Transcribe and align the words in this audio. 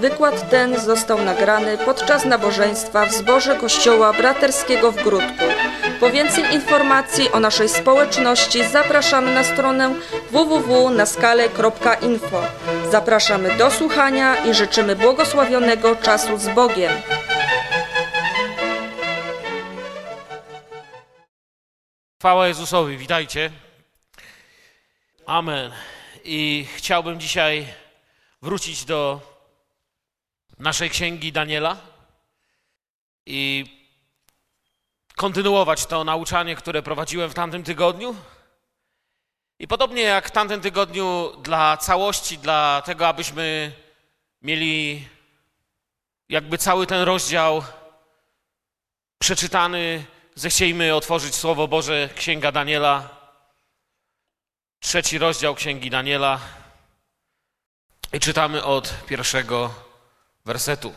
wykład 0.00 0.50
ten 0.50 0.80
został 0.80 1.22
nagrany 1.22 1.78
podczas 1.78 2.24
nabożeństwa 2.24 3.06
w 3.06 3.12
zborze 3.12 3.56
Kościoła 3.56 4.12
Braterskiego 4.12 4.92
w 4.92 4.96
Grudku. 4.96 5.44
Po 6.00 6.10
więcej 6.10 6.54
informacji 6.54 7.32
o 7.32 7.40
naszej 7.40 7.68
społeczności 7.68 8.64
zapraszamy 8.64 9.34
na 9.34 9.44
stronę 9.44 9.94
www.naskale.info. 10.30 12.42
Zapraszamy 12.90 13.56
do 13.56 13.70
słuchania 13.70 14.36
i 14.36 14.54
życzymy 14.54 14.96
błogosławionego 14.96 15.96
czasu 15.96 16.38
z 16.38 16.48
Bogiem. 16.48 16.92
Chwała 22.20 22.48
Jezusowi, 22.48 22.96
witajcie. 22.96 23.50
Amen. 25.26 25.72
I 26.24 26.66
chciałbym 26.76 27.20
dzisiaj 27.20 27.66
wrócić 28.42 28.84
do 28.84 29.29
naszej 30.60 30.90
księgi 30.90 31.32
Daniela 31.32 31.76
i 33.26 33.66
kontynuować 35.16 35.86
to 35.86 36.04
nauczanie, 36.04 36.56
które 36.56 36.82
prowadziłem 36.82 37.30
w 37.30 37.34
tamtym 37.34 37.62
tygodniu. 37.62 38.16
I 39.58 39.68
podobnie 39.68 40.02
jak 40.02 40.28
w 40.28 40.30
tamtym 40.30 40.60
tygodniu, 40.60 41.32
dla 41.42 41.76
całości, 41.76 42.38
dla 42.38 42.82
tego, 42.84 43.08
abyśmy 43.08 43.72
mieli 44.42 45.08
jakby 46.28 46.58
cały 46.58 46.86
ten 46.86 47.02
rozdział 47.02 47.62
przeczytany, 49.18 50.04
zechciejmy 50.34 50.94
otworzyć 50.94 51.34
Słowo 51.34 51.68
Boże, 51.68 52.08
Księga 52.16 52.52
Daniela, 52.52 53.08
trzeci 54.80 55.18
rozdział 55.18 55.54
Księgi 55.54 55.90
Daniela 55.90 56.40
i 58.12 58.20
czytamy 58.20 58.64
od 58.64 58.94
pierwszego 59.06 59.89
wersetu. 60.44 60.94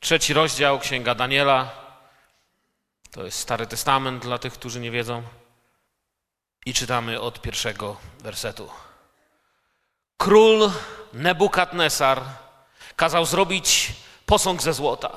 Trzeci 0.00 0.34
rozdział 0.34 0.78
Księga 0.78 1.14
Daniela, 1.14 1.70
to 3.10 3.24
jest 3.24 3.38
Stary 3.38 3.66
Testament 3.66 4.22
dla 4.22 4.38
tych, 4.38 4.52
którzy 4.52 4.80
nie 4.80 4.90
wiedzą, 4.90 5.22
i 6.66 6.74
czytamy 6.74 7.20
od 7.20 7.42
pierwszego 7.42 7.96
wersetu. 8.20 8.70
Król 10.16 10.70
Nebukadnesar 11.12 12.22
kazał 12.96 13.24
zrobić 13.26 13.92
posąg 14.26 14.62
ze 14.62 14.72
złota. 14.72 15.10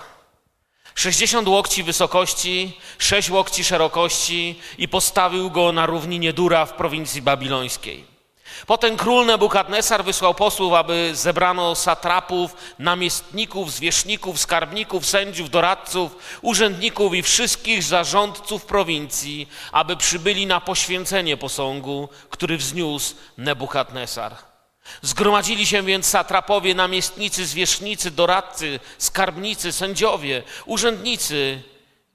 60 0.96 1.48
łokci 1.48 1.84
wysokości, 1.84 2.80
6 2.98 3.30
łokci 3.30 3.64
szerokości 3.64 4.60
i 4.78 4.88
postawił 4.88 5.52
go 5.52 5.72
na 5.72 5.86
równinie 5.86 6.34
Dura 6.34 6.66
w 6.66 6.74
prowincji 6.74 7.22
babilońskiej. 7.22 8.11
Potem 8.68 8.98
król 8.98 9.26
Nebukadnesar 9.26 10.04
wysłał 10.04 10.34
posłów, 10.34 10.74
aby 10.74 11.16
zebrano 11.16 11.76
satrapów, 11.76 12.56
namiestników, 12.80 13.72
zwierzchników, 13.72 14.40
skarbników, 14.40 15.06
sędziów, 15.06 15.50
doradców, 15.50 16.18
urzędników 16.42 17.14
i 17.14 17.22
wszystkich 17.22 17.84
zarządców 17.84 18.66
prowincji, 18.66 19.48
aby 19.72 19.98
przybyli 19.98 20.46
na 20.46 20.62
poświęcenie 20.62 21.38
posągu, 21.38 22.10
który 22.30 22.58
wzniósł 22.58 23.16
Nebukadnesar. 23.38 24.36
Zgromadzili 25.02 25.66
się 25.66 25.84
więc 25.84 26.06
satrapowie, 26.06 26.76
namiestnicy, 26.76 27.46
zwierzchnicy, 27.46 28.12
doradcy, 28.12 28.80
skarbnicy, 28.98 29.72
sędziowie, 29.72 30.44
urzędnicy 30.66 31.64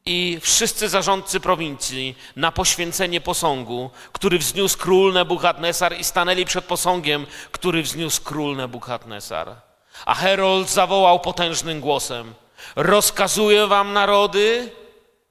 i 0.06 0.38
wszyscy 0.42 0.88
zarządcy 0.88 1.40
prowincji 1.40 2.16
na 2.36 2.52
poświęcenie 2.52 3.20
posągu, 3.20 3.90
który 4.12 4.38
wzniósł 4.38 4.78
król 4.78 5.12
Nebukadnesar 5.12 5.98
i 5.98 6.04
stanęli 6.04 6.44
przed 6.44 6.64
posągiem, 6.64 7.26
który 7.52 7.82
wzniósł 7.82 8.22
król 8.22 8.56
Nebukadnesar. 8.56 9.54
A 10.06 10.14
Herold 10.14 10.70
zawołał 10.70 11.20
potężnym 11.20 11.80
głosem: 11.80 12.34
Rozkazuję 12.76 13.66
wam 13.66 13.92
narody, 13.92 14.70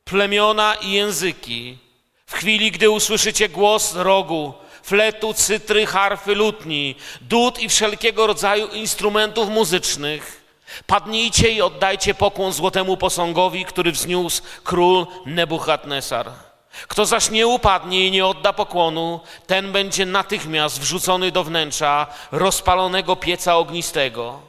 plemiona 0.04 0.76
i 0.76 0.92
języki. 0.92 1.78
W 2.26 2.34
chwili, 2.34 2.72
gdy 2.72 2.90
usłyszycie 2.90 3.50
głos 3.50 3.96
rogu, 3.96 4.54
fletu, 4.84 5.34
cytry, 5.34 5.86
harfy, 5.86 6.36
lutni, 6.36 6.96
dud 7.22 7.60
i 7.60 7.70
wszelkiego 7.70 8.28
rodzaju 8.28 8.68
instrumentów 8.68 9.50
muzycznych. 9.50 10.45
Padnijcie 10.88 11.52
i 11.52 11.62
oddajcie 11.62 12.14
pokłon 12.14 12.54
złotemu 12.54 12.98
posągowi, 12.98 13.66
który 13.66 13.92
wzniósł 13.92 14.42
król 14.64 15.08
Nebuchadnezzar. 15.26 16.32
Kto 16.88 17.06
zaś 17.06 17.30
nie 17.30 17.48
upadnie 17.48 18.08
i 18.08 18.12
nie 18.12 18.26
odda 18.26 18.54
pokłonu, 18.54 19.20
ten 19.48 19.72
będzie 19.72 20.06
natychmiast 20.06 20.80
wrzucony 20.80 21.32
do 21.32 21.44
wnętrza 21.44 22.08
rozpalonego 22.32 23.16
pieca 23.16 23.56
ognistego. 23.56 24.40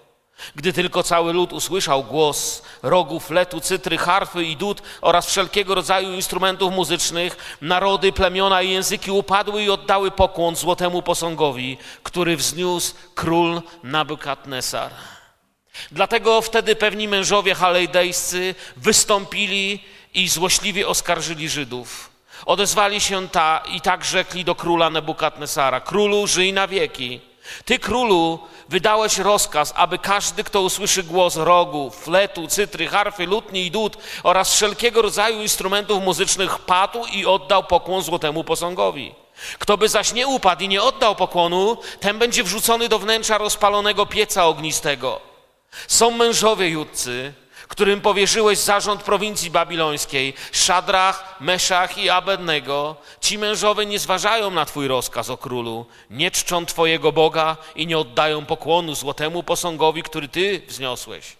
Gdy 0.54 0.72
tylko 0.72 1.02
cały 1.02 1.32
lud 1.32 1.52
usłyszał 1.52 2.04
głos 2.04 2.62
rogu, 2.82 3.20
fletu, 3.20 3.60
cytry, 3.60 3.98
harfy 3.98 4.44
i 4.44 4.56
dud 4.56 4.82
oraz 5.00 5.26
wszelkiego 5.26 5.74
rodzaju 5.74 6.12
instrumentów 6.12 6.72
muzycznych, 6.72 7.56
narody, 7.60 8.12
plemiona 8.12 8.62
i 8.62 8.70
języki 8.70 9.10
upadły 9.10 9.62
i 9.62 9.70
oddały 9.70 10.10
pokłon 10.10 10.56
złotemu 10.56 11.02
posągowi, 11.02 11.78
który 12.02 12.36
wzniósł 12.36 12.94
król 13.14 13.62
Nabukadnesar. 13.82 14.90
Dlatego 15.92 16.42
wtedy 16.42 16.76
pewni 16.76 17.08
mężowie 17.08 17.54
halejdejscy 17.54 18.54
wystąpili 18.76 19.84
i 20.14 20.28
złośliwie 20.28 20.88
oskarżyli 20.88 21.48
Żydów. 21.48 22.10
Odezwali 22.46 23.00
się 23.00 23.28
ta 23.28 23.62
i 23.72 23.80
tak 23.80 24.04
rzekli 24.04 24.44
do 24.44 24.54
króla 24.54 24.90
Nebukadnesara: 24.90 25.80
Królu, 25.80 26.26
żyj 26.26 26.52
na 26.52 26.68
wieki. 26.68 27.20
Ty, 27.64 27.78
królu, 27.78 28.38
wydałeś 28.68 29.18
rozkaz, 29.18 29.72
aby 29.76 29.98
każdy, 29.98 30.44
kto 30.44 30.62
usłyszy 30.62 31.02
głos 31.02 31.36
rogu, 31.36 31.90
fletu, 31.90 32.48
cytry, 32.48 32.88
harfy, 32.88 33.26
lutni 33.26 33.66
i 33.66 33.70
dud 33.70 33.96
oraz 34.22 34.54
wszelkiego 34.54 35.02
rodzaju 35.02 35.42
instrumentów 35.42 36.02
muzycznych, 36.02 36.58
padł 36.58 37.04
i 37.12 37.26
oddał 37.26 37.64
pokłon 37.64 38.02
złotemu 38.02 38.44
posągowi. 38.44 39.14
Kto 39.58 39.76
by 39.76 39.88
zaś 39.88 40.12
nie 40.12 40.26
upadł 40.26 40.62
i 40.62 40.68
nie 40.68 40.82
oddał 40.82 41.16
pokłonu, 41.16 41.76
ten 42.00 42.18
będzie 42.18 42.44
wrzucony 42.44 42.88
do 42.88 42.98
wnętrza 42.98 43.38
rozpalonego 43.38 44.06
pieca 44.06 44.46
ognistego. 44.46 45.20
Są 45.88 46.10
mężowie 46.10 46.68
judcy, 46.68 47.32
którym 47.68 48.00
powierzyłeś 48.00 48.58
zarząd 48.58 49.02
prowincji 49.02 49.50
babilońskiej, 49.50 50.34
Szadrach, 50.52 51.36
Meszach 51.40 51.98
i 51.98 52.10
Abednego, 52.10 52.96
ci 53.20 53.38
mężowie 53.38 53.86
nie 53.86 53.98
zważają 53.98 54.50
na 54.50 54.64
Twój 54.64 54.88
rozkaz, 54.88 55.30
o 55.30 55.36
królu, 55.36 55.86
nie 56.10 56.30
czczą 56.30 56.66
Twojego 56.66 57.12
Boga 57.12 57.56
i 57.74 57.86
nie 57.86 57.98
oddają 57.98 58.46
pokłonu 58.46 58.94
złotemu 58.94 59.42
posągowi, 59.42 60.02
który 60.02 60.28
Ty 60.28 60.62
wzniosłeś. 60.68 61.36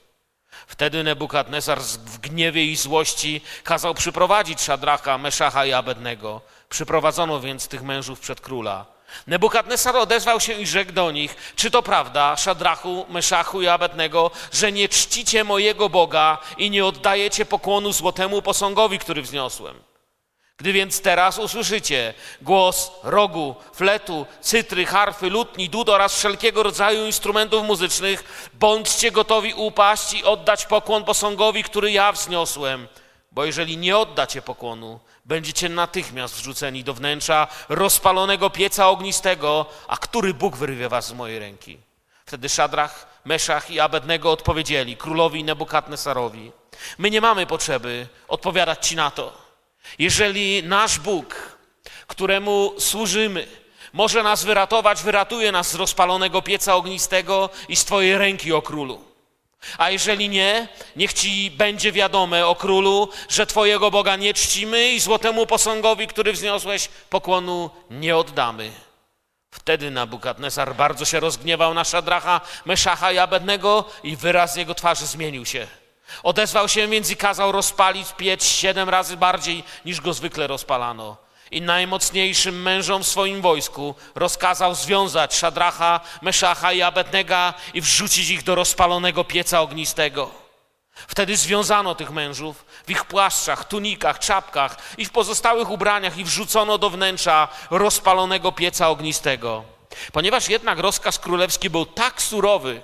Wtedy 0.66 1.04
Nebukadnezar 1.04 1.80
w 1.80 2.18
gniewie 2.18 2.64
i 2.64 2.76
złości 2.76 3.40
kazał 3.64 3.94
przyprowadzić 3.94 4.60
Szadracha, 4.60 5.18
Meszacha 5.18 5.66
i 5.66 5.72
Abednego. 5.72 6.40
Przyprowadzono 6.68 7.40
więc 7.40 7.68
tych 7.68 7.82
mężów 7.82 8.20
przed 8.20 8.40
króla. 8.40 8.95
Nebukadnesar 9.26 9.96
odezwał 9.96 10.40
się 10.40 10.52
i 10.52 10.66
rzekł 10.66 10.92
do 10.92 11.10
nich, 11.10 11.36
czy 11.56 11.70
to 11.70 11.82
prawda, 11.82 12.36
Szadrachu, 12.36 13.06
Meszachu 13.08 13.62
i 13.62 13.68
Abednego, 13.68 14.30
że 14.52 14.72
nie 14.72 14.88
czcicie 14.88 15.44
mojego 15.44 15.88
Boga 15.88 16.38
i 16.58 16.70
nie 16.70 16.84
oddajecie 16.84 17.44
pokłonu 17.44 17.92
złotemu 17.92 18.42
posągowi, 18.42 18.98
który 18.98 19.22
wzniosłem? 19.22 19.82
Gdy 20.58 20.72
więc 20.72 21.00
teraz 21.00 21.38
usłyszycie 21.38 22.14
głos 22.42 22.90
rogu, 23.02 23.54
fletu, 23.74 24.26
cytry, 24.40 24.86
harfy, 24.86 25.30
lutni, 25.30 25.68
dud 25.68 25.88
oraz 25.88 26.16
wszelkiego 26.16 26.62
rodzaju 26.62 27.06
instrumentów 27.06 27.64
muzycznych, 27.64 28.48
bądźcie 28.54 29.10
gotowi 29.10 29.54
upaść 29.54 30.14
i 30.14 30.24
oddać 30.24 30.66
pokłon 30.66 31.04
posągowi, 31.04 31.64
który 31.64 31.90
ja 31.92 32.12
wzniosłem. 32.12 32.88
Bo 33.36 33.44
jeżeli 33.44 33.76
nie 33.76 33.98
oddacie 33.98 34.42
pokłonu, 34.42 35.00
będziecie 35.24 35.68
natychmiast 35.68 36.34
wrzuceni 36.34 36.84
do 36.84 36.94
wnętrza 36.94 37.48
rozpalonego 37.68 38.50
pieca 38.50 38.88
ognistego, 38.88 39.66
a 39.88 39.96
który 39.96 40.34
Bóg 40.34 40.56
wyrwie 40.56 40.88
was 40.88 41.06
z 41.06 41.12
mojej 41.12 41.38
ręki. 41.38 41.78
Wtedy 42.26 42.48
Szadrach, 42.48 43.06
Meszach 43.24 43.70
i 43.70 43.80
Abednego 43.80 44.32
odpowiedzieli 44.32 44.96
królowi 44.96 45.44
Nebukadnesarowi. 45.44 46.52
My 46.98 47.10
nie 47.10 47.20
mamy 47.20 47.46
potrzeby 47.46 48.06
odpowiadać 48.28 48.86
ci 48.86 48.96
na 48.96 49.10
to. 49.10 49.32
Jeżeli 49.98 50.62
nasz 50.62 50.98
Bóg, 50.98 51.58
któremu 52.06 52.74
służymy, 52.78 53.46
może 53.92 54.22
nas 54.22 54.44
wyratować, 54.44 55.02
wyratuje 55.02 55.52
nas 55.52 55.70
z 55.70 55.74
rozpalonego 55.74 56.42
pieca 56.42 56.74
ognistego 56.74 57.50
i 57.68 57.76
z 57.76 57.84
twojej 57.84 58.18
ręki, 58.18 58.52
o 58.52 58.62
królu. 58.62 59.15
A 59.78 59.90
jeżeli 59.90 60.28
nie, 60.28 60.68
niech 60.96 61.12
ci 61.12 61.50
będzie 61.50 61.92
wiadome 61.92 62.46
o 62.46 62.54
królu, 62.54 63.08
że 63.28 63.46
twojego 63.46 63.90
Boga 63.90 64.16
nie 64.16 64.34
czcimy 64.34 64.88
i 64.92 65.00
złotemu 65.00 65.46
posągowi, 65.46 66.06
który 66.06 66.32
wzniosłeś, 66.32 66.88
pokłonu 67.10 67.70
nie 67.90 68.16
oddamy. 68.16 68.70
Wtedy 69.50 69.90
Nabukadnesar 69.90 70.74
bardzo 70.74 71.04
się 71.04 71.20
rozgniewał 71.20 71.74
na 71.74 71.84
Szadracha, 71.84 72.40
Meszacha 72.64 73.12
i 73.12 73.18
Abednego 73.18 73.84
i 74.02 74.16
wyraz 74.16 74.56
jego 74.56 74.74
twarzy 74.74 75.06
zmienił 75.06 75.46
się. 75.46 75.66
Odezwał 76.22 76.68
się 76.68 76.88
więc 76.88 77.10
i 77.10 77.16
kazał 77.16 77.52
rozpalić 77.52 78.12
piec 78.16 78.44
siedem 78.44 78.88
razy 78.88 79.16
bardziej 79.16 79.64
niż 79.84 80.00
go 80.00 80.12
zwykle 80.12 80.46
rozpalano. 80.46 81.25
I 81.50 81.62
najmocniejszym 81.62 82.62
mężom 82.62 83.02
w 83.02 83.06
swoim 83.06 83.42
wojsku 83.42 83.94
rozkazał 84.14 84.74
związać 84.74 85.34
Szadracha, 85.34 86.00
Meszacha 86.22 86.72
i 86.72 86.82
Abednego 86.82 87.54
i 87.74 87.80
wrzucić 87.80 88.30
ich 88.30 88.42
do 88.42 88.54
rozpalonego 88.54 89.24
pieca 89.24 89.60
ognistego. 89.60 90.46
Wtedy 91.08 91.36
związano 91.36 91.94
tych 91.94 92.10
mężów 92.10 92.64
w 92.86 92.90
ich 92.90 93.04
płaszczach, 93.04 93.64
tunikach, 93.64 94.18
czapkach 94.18 94.76
i 94.98 95.04
w 95.04 95.10
pozostałych 95.10 95.70
ubraniach 95.70 96.18
i 96.18 96.24
wrzucono 96.24 96.78
do 96.78 96.90
wnętrza 96.90 97.48
rozpalonego 97.70 98.52
pieca 98.52 98.88
ognistego. 98.88 99.64
Ponieważ 100.12 100.48
jednak 100.48 100.78
rozkaz 100.78 101.18
królewski 101.18 101.70
był 101.70 101.86
tak 101.86 102.22
surowy, 102.22 102.82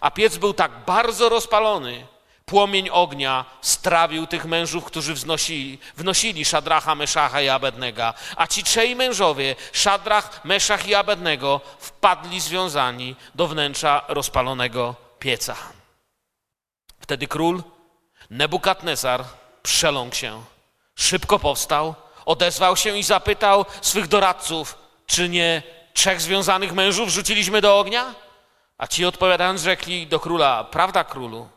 a 0.00 0.10
piec 0.10 0.36
był 0.36 0.54
tak 0.54 0.70
bardzo 0.86 1.28
rozpalony, 1.28 2.06
Płomień 2.44 2.88
ognia 2.92 3.44
strawił 3.60 4.26
tych 4.26 4.44
mężów, 4.44 4.84
którzy 4.84 5.14
wznosili, 5.14 5.78
wnosili 5.96 6.44
Szadracha, 6.44 6.94
Meszacha 6.94 7.40
i 7.40 7.48
Abednego. 7.48 8.14
A 8.36 8.46
ci 8.46 8.64
trzej 8.64 8.96
mężowie, 8.96 9.56
Szadrach, 9.72 10.44
Meszach 10.44 10.88
i 10.88 10.94
Abednego, 10.94 11.60
wpadli 11.78 12.40
związani 12.40 13.16
do 13.34 13.48
wnętrza 13.48 14.04
rozpalonego 14.08 14.94
pieca. 15.18 15.56
Wtedy 17.00 17.26
król 17.26 17.62
Nebukadnezar 18.30 19.24
przeląkł 19.62 20.16
się. 20.16 20.44
Szybko 20.94 21.38
powstał, 21.38 21.94
odezwał 22.24 22.76
się 22.76 22.98
i 22.98 23.02
zapytał 23.02 23.64
swych 23.80 24.08
doradców, 24.08 24.78
czy 25.06 25.28
nie 25.28 25.62
trzech 25.92 26.20
związanych 26.20 26.72
mężów 26.72 27.08
rzuciliśmy 27.08 27.60
do 27.60 27.78
ognia? 27.78 28.14
A 28.78 28.86
ci 28.86 29.04
odpowiadając 29.04 29.62
rzekli 29.62 30.06
do 30.06 30.20
króla, 30.20 30.64
prawda 30.64 31.04
królu? 31.04 31.48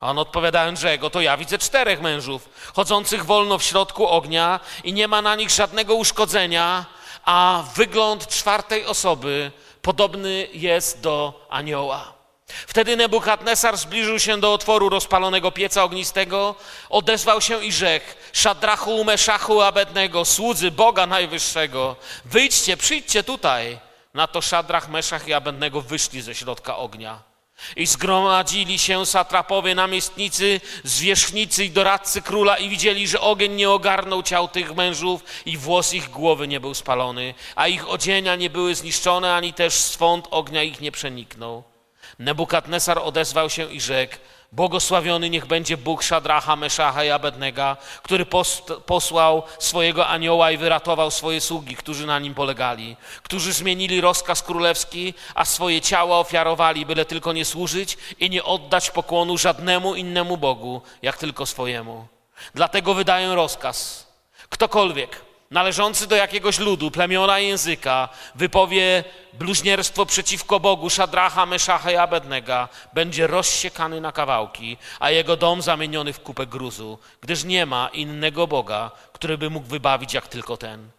A 0.00 0.10
on 0.10 0.18
odpowiadając, 0.18 0.80
że 0.80 0.98
go 0.98 1.10
to 1.10 1.20
ja 1.20 1.36
widzę 1.36 1.58
czterech 1.58 2.00
mężów, 2.00 2.48
chodzących 2.74 3.24
wolno 3.24 3.58
w 3.58 3.62
środku 3.62 4.06
ognia 4.06 4.60
i 4.84 4.92
nie 4.92 5.08
ma 5.08 5.22
na 5.22 5.34
nich 5.34 5.50
żadnego 5.50 5.94
uszkodzenia, 5.94 6.86
a 7.24 7.64
wygląd 7.74 8.28
czwartej 8.28 8.86
osoby 8.86 9.52
podobny 9.82 10.48
jest 10.52 11.00
do 11.00 11.46
anioła. 11.50 12.12
Wtedy 12.46 12.96
Nebukadnesar 12.96 13.76
zbliżył 13.76 14.18
się 14.18 14.40
do 14.40 14.52
otworu 14.52 14.88
rozpalonego 14.88 15.52
pieca 15.52 15.82
ognistego, 15.82 16.54
odezwał 16.88 17.40
się 17.40 17.64
i 17.64 17.72
rzekł, 17.72 18.06
Szadrachu, 18.32 19.04
Meszachu, 19.04 19.60
Abednego, 19.60 20.24
słudzy 20.24 20.70
Boga 20.70 21.06
Najwyższego, 21.06 21.96
wyjdźcie, 22.24 22.76
przyjdźcie 22.76 23.22
tutaj. 23.22 23.78
Na 24.14 24.26
to 24.26 24.40
Szadrach, 24.40 24.88
Meszach 24.88 25.28
i 25.28 25.32
Abednego 25.32 25.80
wyszli 25.80 26.22
ze 26.22 26.34
środka 26.34 26.76
ognia. 26.76 27.27
I 27.76 27.86
zgromadzili 27.86 28.78
się 28.78 29.06
satrapowie, 29.06 29.74
namiestnicy, 29.74 30.60
zwierzchnicy 30.84 31.64
i 31.64 31.70
doradcy 31.70 32.22
króla 32.22 32.56
i 32.56 32.68
widzieli, 32.68 33.08
że 33.08 33.20
ogień 33.20 33.52
nie 33.52 33.70
ogarnął 33.70 34.22
ciał 34.22 34.48
tych 34.48 34.74
mężów 34.74 35.24
i 35.46 35.56
włos 35.56 35.94
ich 35.94 36.10
głowy 36.10 36.48
nie 36.48 36.60
był 36.60 36.74
spalony, 36.74 37.34
a 37.56 37.68
ich 37.68 37.88
odzienia 37.88 38.36
nie 38.36 38.50
były 38.50 38.74
zniszczone, 38.74 39.34
ani 39.34 39.52
też 39.52 39.74
swąd 39.74 40.28
ognia 40.30 40.62
ich 40.62 40.80
nie 40.80 40.92
przeniknął. 40.92 41.62
Nebukadnesar 42.18 42.98
odezwał 42.98 43.50
się 43.50 43.72
i 43.72 43.80
rzekł, 43.80 44.16
Błogosławiony 44.52 45.30
niech 45.30 45.46
będzie 45.46 45.76
Bóg 45.76 46.02
Szadracha, 46.02 46.56
Meszacha 46.56 47.04
i 47.04 47.10
Abednego, 47.10 47.76
który 48.02 48.26
posłał 48.86 49.42
swojego 49.58 50.06
anioła 50.06 50.50
i 50.50 50.56
wyratował 50.56 51.10
swoje 51.10 51.40
sługi, 51.40 51.76
którzy 51.76 52.06
na 52.06 52.18
nim 52.18 52.34
polegali, 52.34 52.96
którzy 53.22 53.52
zmienili 53.52 54.00
rozkaz 54.00 54.42
królewski, 54.42 55.14
a 55.34 55.44
swoje 55.44 55.80
ciała 55.80 56.18
ofiarowali, 56.18 56.86
byle 56.86 57.04
tylko 57.04 57.32
nie 57.32 57.44
służyć 57.44 57.98
i 58.20 58.30
nie 58.30 58.44
oddać 58.44 58.90
pokłonu 58.90 59.38
żadnemu 59.38 59.94
innemu 59.94 60.36
Bogu, 60.36 60.82
jak 61.02 61.16
tylko 61.18 61.46
swojemu. 61.46 62.06
Dlatego 62.54 62.94
wydaję 62.94 63.34
rozkaz. 63.34 64.06
Ktokolwiek, 64.48 65.27
należący 65.50 66.06
do 66.06 66.16
jakiegoś 66.16 66.58
ludu, 66.58 66.90
plemiona 66.90 67.38
języka, 67.38 68.08
wypowie 68.34 69.04
bluźnierstwo 69.32 70.06
przeciwko 70.06 70.60
Bogu 70.60 70.90
Szadracha, 70.90 71.46
Meszacha 71.46 71.92
i 71.92 71.96
Abednego, 71.96 72.68
będzie 72.92 73.26
rozsiekany 73.26 74.00
na 74.00 74.12
kawałki, 74.12 74.76
a 75.00 75.10
jego 75.10 75.36
dom 75.36 75.62
zamieniony 75.62 76.12
w 76.12 76.20
kupę 76.20 76.46
gruzu, 76.46 76.98
gdyż 77.20 77.44
nie 77.44 77.66
ma 77.66 77.88
innego 77.92 78.46
Boga, 78.46 78.90
który 79.12 79.38
by 79.38 79.50
mógł 79.50 79.66
wybawić 79.66 80.14
jak 80.14 80.28
tylko 80.28 80.56
ten. 80.56 80.90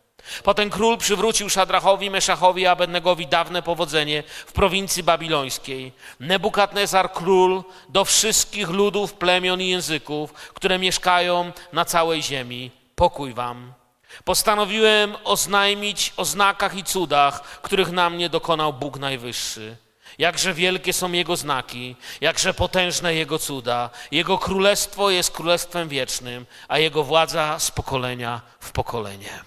Potem 0.43 0.69
król 0.69 0.97
przywrócił 0.97 1.49
Szadrachowi, 1.49 2.09
Meszachowi 2.09 2.61
i 2.61 2.67
Abednegowi 2.67 3.27
dawne 3.27 3.61
powodzenie 3.61 4.23
w 4.45 4.51
prowincji 4.51 5.03
babilońskiej. 5.03 5.91
Nebukadnezar 6.19 7.11
król 7.11 7.63
do 7.89 8.05
wszystkich 8.05 8.69
ludów, 8.69 9.13
plemion 9.13 9.61
i 9.61 9.69
języków, 9.69 10.33
które 10.33 10.79
mieszkają 10.79 11.51
na 11.73 11.85
całej 11.85 12.23
ziemi. 12.23 12.71
Pokój 12.95 13.33
wam. 13.33 13.78
Postanowiłem 14.23 15.15
oznajmić 15.23 16.13
o 16.17 16.25
znakach 16.25 16.75
i 16.75 16.83
cudach, 16.83 17.41
których 17.61 17.91
na 17.91 18.09
mnie 18.09 18.29
dokonał 18.29 18.73
Bóg 18.73 18.99
Najwyższy. 18.99 19.77
Jakże 20.17 20.53
wielkie 20.53 20.93
są 20.93 21.11
Jego 21.11 21.35
znaki, 21.35 21.95
jakże 22.21 22.53
potężne 22.53 23.15
Jego 23.15 23.39
cuda. 23.39 23.89
Jego 24.11 24.37
królestwo 24.37 25.09
jest 25.09 25.31
królestwem 25.31 25.89
wiecznym, 25.89 26.45
a 26.67 26.79
Jego 26.79 27.03
władza 27.03 27.59
z 27.59 27.71
pokolenia 27.71 28.41
w 28.59 28.71
pokolenie. 28.71 29.43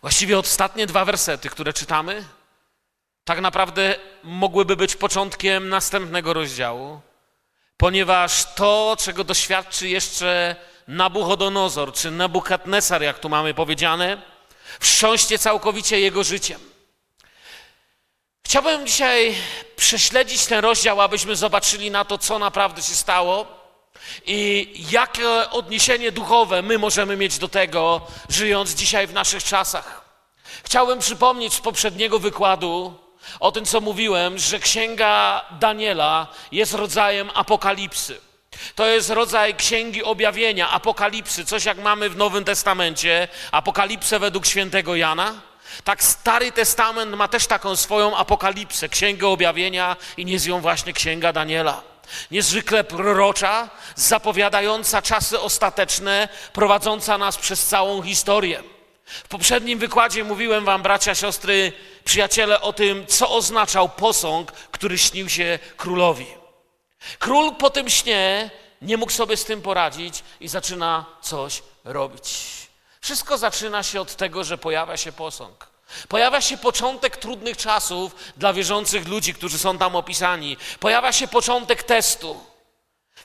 Właściwie 0.00 0.38
ostatnie 0.38 0.86
dwa 0.86 1.04
wersety, 1.04 1.48
które 1.48 1.72
czytamy, 1.72 2.24
tak 3.24 3.40
naprawdę 3.40 3.94
mogłyby 4.22 4.76
być 4.76 4.96
początkiem 4.96 5.68
następnego 5.68 6.32
rozdziału, 6.32 7.00
ponieważ 7.76 8.54
to, 8.54 8.96
czego 8.98 9.24
doświadczy 9.24 9.88
jeszcze 9.88 10.56
Nabuchodonozor 10.88 11.92
czy 11.92 12.10
Nebukadnesar, 12.10 13.02
jak 13.02 13.18
tu 13.18 13.28
mamy 13.28 13.54
powiedziane, 13.54 14.22
wstrząście 14.80 15.38
całkowicie 15.38 16.00
jego 16.00 16.24
życiem. 16.24 16.60
Chciałbym 18.46 18.86
dzisiaj 18.86 19.34
prześledzić 19.76 20.46
ten 20.46 20.58
rozdział, 20.58 21.00
abyśmy 21.00 21.36
zobaczyli 21.36 21.90
na 21.90 22.04
to, 22.04 22.18
co 22.18 22.38
naprawdę 22.38 22.82
się 22.82 22.94
stało 22.94 23.46
i 24.26 24.68
jakie 24.90 25.50
odniesienie 25.50 26.12
duchowe 26.12 26.62
my 26.62 26.78
możemy 26.78 27.16
mieć 27.16 27.38
do 27.38 27.48
tego, 27.48 28.00
żyjąc 28.28 28.74
dzisiaj 28.74 29.06
w 29.06 29.12
naszych 29.12 29.44
czasach. 29.44 30.04
Chciałbym 30.64 30.98
przypomnieć 30.98 31.54
z 31.54 31.60
poprzedniego 31.60 32.18
wykładu 32.18 32.94
o 33.40 33.52
tym, 33.52 33.64
co 33.64 33.80
mówiłem, 33.80 34.38
że 34.38 34.58
księga 34.58 35.44
Daniela 35.60 36.26
jest 36.52 36.74
rodzajem 36.74 37.30
apokalipsy. 37.34 38.27
To 38.74 38.86
jest 38.86 39.10
rodzaj 39.10 39.54
księgi 39.54 40.04
objawienia, 40.04 40.70
apokalipsy, 40.70 41.44
coś 41.44 41.64
jak 41.64 41.78
mamy 41.78 42.10
w 42.10 42.16
Nowym 42.16 42.44
Testamencie, 42.44 43.28
apokalipsę 43.52 44.18
według 44.18 44.46
świętego 44.46 44.96
Jana. 44.96 45.34
Tak 45.84 46.02
Stary 46.02 46.52
Testament 46.52 47.16
ma 47.16 47.28
też 47.28 47.46
taką 47.46 47.76
swoją 47.76 48.16
apokalipsę, 48.16 48.88
księgę 48.88 49.28
objawienia 49.28 49.96
i 50.16 50.24
nie 50.24 50.38
z 50.38 50.46
ją 50.46 50.60
właśnie 50.60 50.92
księga 50.92 51.32
Daniela. 51.32 51.82
Niezwykle 52.30 52.84
prorocza, 52.84 53.68
zapowiadająca 53.94 55.02
czasy 55.02 55.40
ostateczne, 55.40 56.28
prowadząca 56.52 57.18
nas 57.18 57.36
przez 57.36 57.66
całą 57.66 58.02
historię. 58.02 58.62
W 59.04 59.28
poprzednim 59.28 59.78
wykładzie 59.78 60.24
mówiłem 60.24 60.64
wam, 60.64 60.82
bracia, 60.82 61.14
siostry, 61.14 61.72
przyjaciele, 62.04 62.60
o 62.60 62.72
tym, 62.72 63.06
co 63.06 63.30
oznaczał 63.30 63.88
posąg, 63.88 64.52
który 64.52 64.98
śnił 64.98 65.28
się 65.28 65.58
królowi. 65.76 66.37
Król 67.18 67.54
po 67.54 67.70
tym 67.70 67.90
śnie 67.90 68.50
nie 68.82 68.96
mógł 68.96 69.12
sobie 69.12 69.36
z 69.36 69.44
tym 69.44 69.62
poradzić 69.62 70.22
i 70.40 70.48
zaczyna 70.48 71.04
coś 71.22 71.62
robić. 71.84 72.48
Wszystko 73.00 73.38
zaczyna 73.38 73.82
się 73.82 74.00
od 74.00 74.16
tego, 74.16 74.44
że 74.44 74.58
pojawia 74.58 74.96
się 74.96 75.12
posąg. 75.12 75.68
Pojawia 76.08 76.40
się 76.40 76.58
początek 76.58 77.16
trudnych 77.16 77.56
czasów 77.56 78.14
dla 78.36 78.52
wierzących 78.52 79.08
ludzi, 79.08 79.34
którzy 79.34 79.58
są 79.58 79.78
tam 79.78 79.96
opisani. 79.96 80.56
Pojawia 80.80 81.12
się 81.12 81.28
początek 81.28 81.82
testu. 81.82 82.40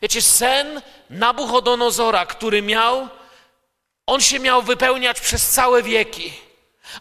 Wiecie, 0.02 0.22
sen 0.22 0.82
Nabuchodonozora, 1.10 2.26
który 2.26 2.62
miał, 2.62 3.08
on 4.08 4.22
się 4.22 4.40
miał 4.40 4.62
wypełniać 4.62 5.22
przez 5.22 5.50
całe 5.50 5.84
wieki. 5.84 6.34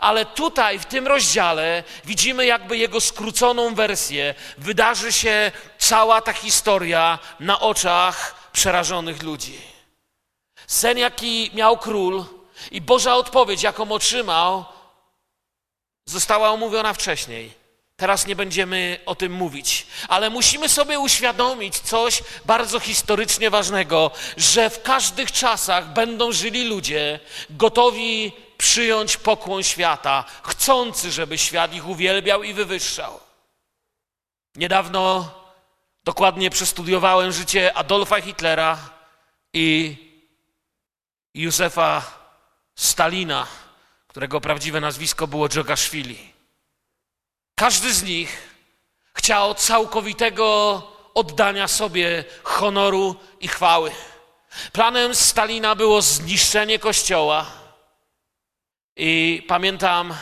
Ale 0.01 0.27
tutaj, 0.27 0.79
w 0.79 0.85
tym 0.85 1.07
rozdziale, 1.07 1.85
widzimy 2.05 2.47
jakby 2.47 2.77
jego 2.77 3.01
skróconą 3.01 3.75
wersję. 3.75 4.35
Wydarzy 4.59 5.13
się 5.13 5.53
cała 5.79 6.21
ta 6.21 6.33
historia 6.33 7.19
na 7.41 7.61
oczach 7.61 8.49
przerażonych 8.53 9.23
ludzi. 9.23 9.59
Sen, 10.67 10.99
jaki 10.99 11.51
miał 11.55 11.79
król 11.79 12.25
i 12.71 12.81
Boża 12.81 13.15
odpowiedź, 13.15 13.63
jaką 13.63 13.93
otrzymał, 13.93 14.65
została 16.07 16.51
omówiona 16.51 16.93
wcześniej. 16.93 17.63
Teraz 17.97 18.27
nie 18.27 18.37
będziemy 18.37 18.99
o 19.07 19.15
tym 19.15 19.33
mówić, 19.33 19.87
ale 20.09 20.31
musimy 20.31 20.69
sobie 20.69 20.99
uświadomić 20.99 21.79
coś 21.79 22.23
bardzo 22.45 22.81
historycznie 22.81 23.51
ważnego, 23.51 24.11
że 24.37 24.71
w 24.71 24.83
każdych 24.83 25.33
czasach 25.33 25.93
będą 25.93 26.33
żyli 26.33 26.65
ludzie 26.65 27.21
gotowi 27.51 28.33
przyjąć 28.62 29.16
pokłon 29.16 29.62
świata, 29.62 30.25
chcący, 30.42 31.12
żeby 31.12 31.38
świat 31.38 31.75
ich 31.75 31.87
uwielbiał 31.87 32.42
i 32.42 32.54
wywyższał. 32.54 33.21
Niedawno 34.57 35.35
dokładnie 36.04 36.50
przestudiowałem 36.50 37.33
życie 37.33 37.76
Adolfa 37.76 38.21
Hitlera 38.21 38.78
i 39.52 39.97
Józefa 41.35 42.02
Stalina, 42.75 43.47
którego 44.09 44.40
prawdziwe 44.40 44.81
nazwisko 44.81 45.26
było 45.26 45.49
Dżogaszwili. 45.49 46.33
Każdy 47.54 47.95
z 47.95 48.02
nich 48.02 48.54
chciał 49.14 49.54
całkowitego 49.54 50.47
oddania 51.14 51.69
sobie 51.69 52.25
honoru 52.42 53.16
i 53.40 53.49
chwały. 53.49 53.90
Planem 54.73 55.14
Stalina 55.14 55.75
było 55.75 56.02
zniszczenie 56.02 56.78
kościoła. 56.78 57.62
I 58.97 59.43
pamiętam 59.49 60.15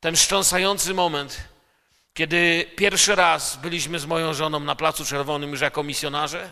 ten 0.00 0.16
wstrząsający 0.16 0.94
moment, 0.94 1.48
kiedy 2.14 2.70
pierwszy 2.76 3.14
raz 3.14 3.56
byliśmy 3.56 3.98
z 3.98 4.06
moją 4.06 4.34
żoną 4.34 4.60
na 4.60 4.74
Placu 4.74 5.04
Czerwonym 5.04 5.50
już 5.50 5.60
jako 5.60 5.82
misjonarze. 5.82 6.50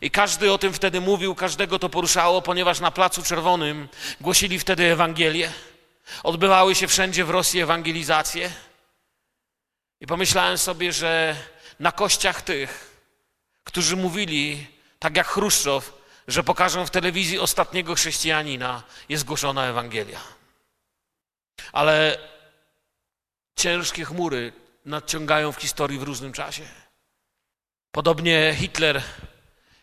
I 0.00 0.10
każdy 0.10 0.52
o 0.52 0.58
tym 0.58 0.72
wtedy 0.72 1.00
mówił, 1.00 1.34
każdego 1.34 1.78
to 1.78 1.88
poruszało, 1.88 2.42
ponieważ 2.42 2.80
na 2.80 2.90
Placu 2.90 3.22
Czerwonym 3.22 3.88
głosili 4.20 4.58
wtedy 4.58 4.84
Ewangelię. 4.84 5.52
Odbywały 6.22 6.74
się 6.74 6.88
wszędzie 6.88 7.24
w 7.24 7.30
Rosji 7.30 7.60
ewangelizacje. 7.60 8.50
I 10.00 10.06
pomyślałem 10.06 10.58
sobie, 10.58 10.92
że 10.92 11.36
na 11.80 11.92
kościach 11.92 12.42
tych, 12.42 12.96
którzy 13.64 13.96
mówili, 13.96 14.66
tak 14.98 15.16
jak 15.16 15.26
Chruszczow, 15.26 15.92
że 16.28 16.42
pokażą 16.42 16.86
w 16.86 16.90
telewizji 16.90 17.38
ostatniego 17.38 17.94
chrześcijanina, 17.94 18.82
jest 19.08 19.24
głoszona 19.24 19.66
Ewangelia. 19.66 20.35
Ale 21.72 22.18
ciężkie 23.56 24.04
chmury 24.04 24.52
nadciągają 24.84 25.52
w 25.52 25.60
historii 25.60 25.98
w 25.98 26.02
różnym 26.02 26.32
czasie. 26.32 26.62
Podobnie 27.90 28.56
Hitler, 28.58 29.02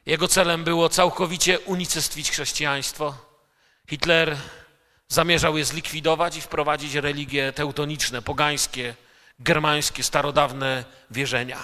jego 0.06 0.28
celem 0.28 0.64
było 0.64 0.90
całkowicie 0.90 1.60
unicestwić 1.60 2.32
chrześcijaństwo. 2.32 3.18
Hitler 3.90 4.38
zamierzał 5.08 5.58
je 5.58 5.66
zlikwidować 5.66 6.38
i 6.38 6.42
wprowadzić 6.42 6.94
religie 6.94 7.54
teutoniczne, 7.54 8.22
pogańskie, 8.22 8.96
germańskie, 9.40 10.04
starodawne 10.04 10.86
wierzenia. 11.12 11.60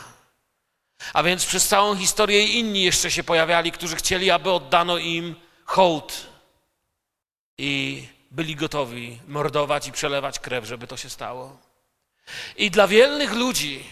A 1.13 1.23
więc 1.23 1.45
przez 1.45 1.67
całą 1.67 1.95
historię 1.95 2.45
inni 2.45 2.83
jeszcze 2.83 3.11
się 3.11 3.23
pojawiali, 3.23 3.71
którzy 3.71 3.95
chcieli, 3.95 4.31
aby 4.31 4.51
oddano 4.51 4.97
im 4.97 5.35
hołd 5.65 6.27
i 7.57 8.03
byli 8.31 8.55
gotowi 8.55 9.19
mordować 9.27 9.87
i 9.87 9.91
przelewać 9.91 10.39
krew, 10.39 10.65
żeby 10.65 10.87
to 10.87 10.97
się 10.97 11.09
stało. 11.09 11.57
I 12.57 12.71
dla 12.71 12.87
wielnych 12.87 13.33
ludzi 13.33 13.83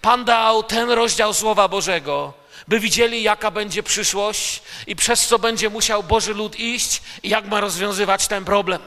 Pan 0.00 0.24
dał 0.24 0.62
ten 0.62 0.90
rozdział 0.90 1.34
Słowa 1.34 1.68
Bożego, 1.68 2.34
by 2.68 2.80
widzieli, 2.80 3.22
jaka 3.22 3.50
będzie 3.50 3.82
przyszłość 3.82 4.62
i 4.86 4.96
przez 4.96 5.26
co 5.26 5.38
będzie 5.38 5.70
musiał 5.70 6.02
Boży 6.02 6.34
lud 6.34 6.56
iść 6.56 7.02
i 7.22 7.28
jak 7.28 7.46
ma 7.46 7.60
rozwiązywać 7.60 8.28
ten 8.28 8.44
problem. 8.44 8.82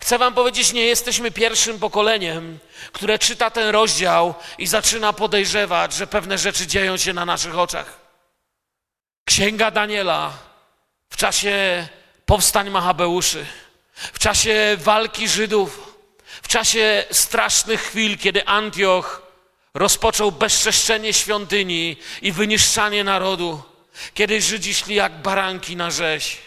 Chcę 0.00 0.18
Wam 0.18 0.34
powiedzieć, 0.34 0.72
nie 0.72 0.84
jesteśmy 0.84 1.30
pierwszym 1.30 1.78
pokoleniem, 1.78 2.58
które 2.92 3.18
czyta 3.18 3.50
ten 3.50 3.68
rozdział 3.68 4.34
i 4.58 4.66
zaczyna 4.66 5.12
podejrzewać, 5.12 5.92
że 5.92 6.06
pewne 6.06 6.38
rzeczy 6.38 6.66
dzieją 6.66 6.96
się 6.96 7.12
na 7.12 7.24
naszych 7.24 7.58
oczach. 7.58 8.00
Księga 9.24 9.70
Daniela 9.70 10.32
w 11.10 11.16
czasie 11.16 11.88
powstań 12.26 12.70
Machabeuszy, 12.70 13.46
w 14.12 14.18
czasie 14.18 14.76
walki 14.78 15.28
Żydów, 15.28 15.96
w 16.42 16.48
czasie 16.48 17.04
strasznych 17.10 17.82
chwil, 17.82 18.18
kiedy 18.18 18.46
Antioch 18.46 19.22
rozpoczął 19.74 20.32
bezczeszczenie 20.32 21.12
świątyni 21.12 21.96
i 22.22 22.32
wyniszczanie 22.32 23.04
narodu, 23.04 23.62
kiedy 24.14 24.40
Żydzi 24.40 24.74
szli 24.74 24.94
jak 24.94 25.22
baranki 25.22 25.76
na 25.76 25.90
rzeź 25.90 26.38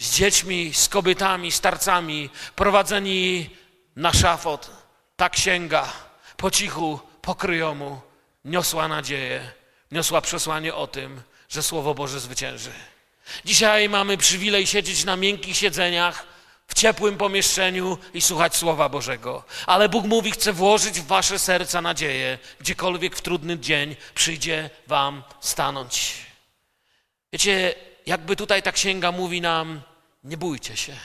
z 0.00 0.16
dziećmi, 0.16 0.74
z 0.74 0.88
kobietami, 0.88 1.52
starcami, 1.52 2.30
prowadzeni 2.56 3.50
na 3.96 4.12
szafot. 4.12 4.70
Ta 5.16 5.28
księga 5.28 5.92
po 6.36 6.50
cichu, 6.50 7.00
po 7.22 7.34
kryjomu 7.34 8.00
niosła 8.44 8.88
nadzieję, 8.88 9.52
niosła 9.92 10.20
przesłanie 10.20 10.74
o 10.74 10.86
tym, 10.86 11.22
że 11.48 11.62
Słowo 11.62 11.94
Boże 11.94 12.20
zwycięży. 12.20 12.72
Dzisiaj 13.44 13.88
mamy 13.88 14.16
przywilej 14.16 14.66
siedzieć 14.66 15.04
na 15.04 15.16
miękkich 15.16 15.56
siedzeniach, 15.56 16.26
w 16.70 16.74
ciepłym 16.74 17.16
pomieszczeniu 17.16 17.98
i 18.14 18.20
słuchać 18.20 18.56
Słowa 18.56 18.88
Bożego. 18.88 19.44
Ale 19.66 19.88
Bóg 19.88 20.04
mówi, 20.04 20.30
chce 20.30 20.52
włożyć 20.52 21.00
w 21.00 21.06
wasze 21.06 21.38
serca 21.38 21.80
nadzieję, 21.80 22.38
gdziekolwiek 22.60 23.16
w 23.16 23.20
trudny 23.20 23.58
dzień 23.58 23.96
przyjdzie 24.14 24.70
wam 24.86 25.22
stanąć. 25.40 26.14
Wiecie, 27.32 27.74
jakby 28.06 28.36
tutaj 28.36 28.62
ta 28.62 28.72
księga 28.72 29.12
mówi 29.12 29.40
nam, 29.40 29.80
nie 30.24 30.36
bójcie 30.36 30.76
się. 30.76 30.96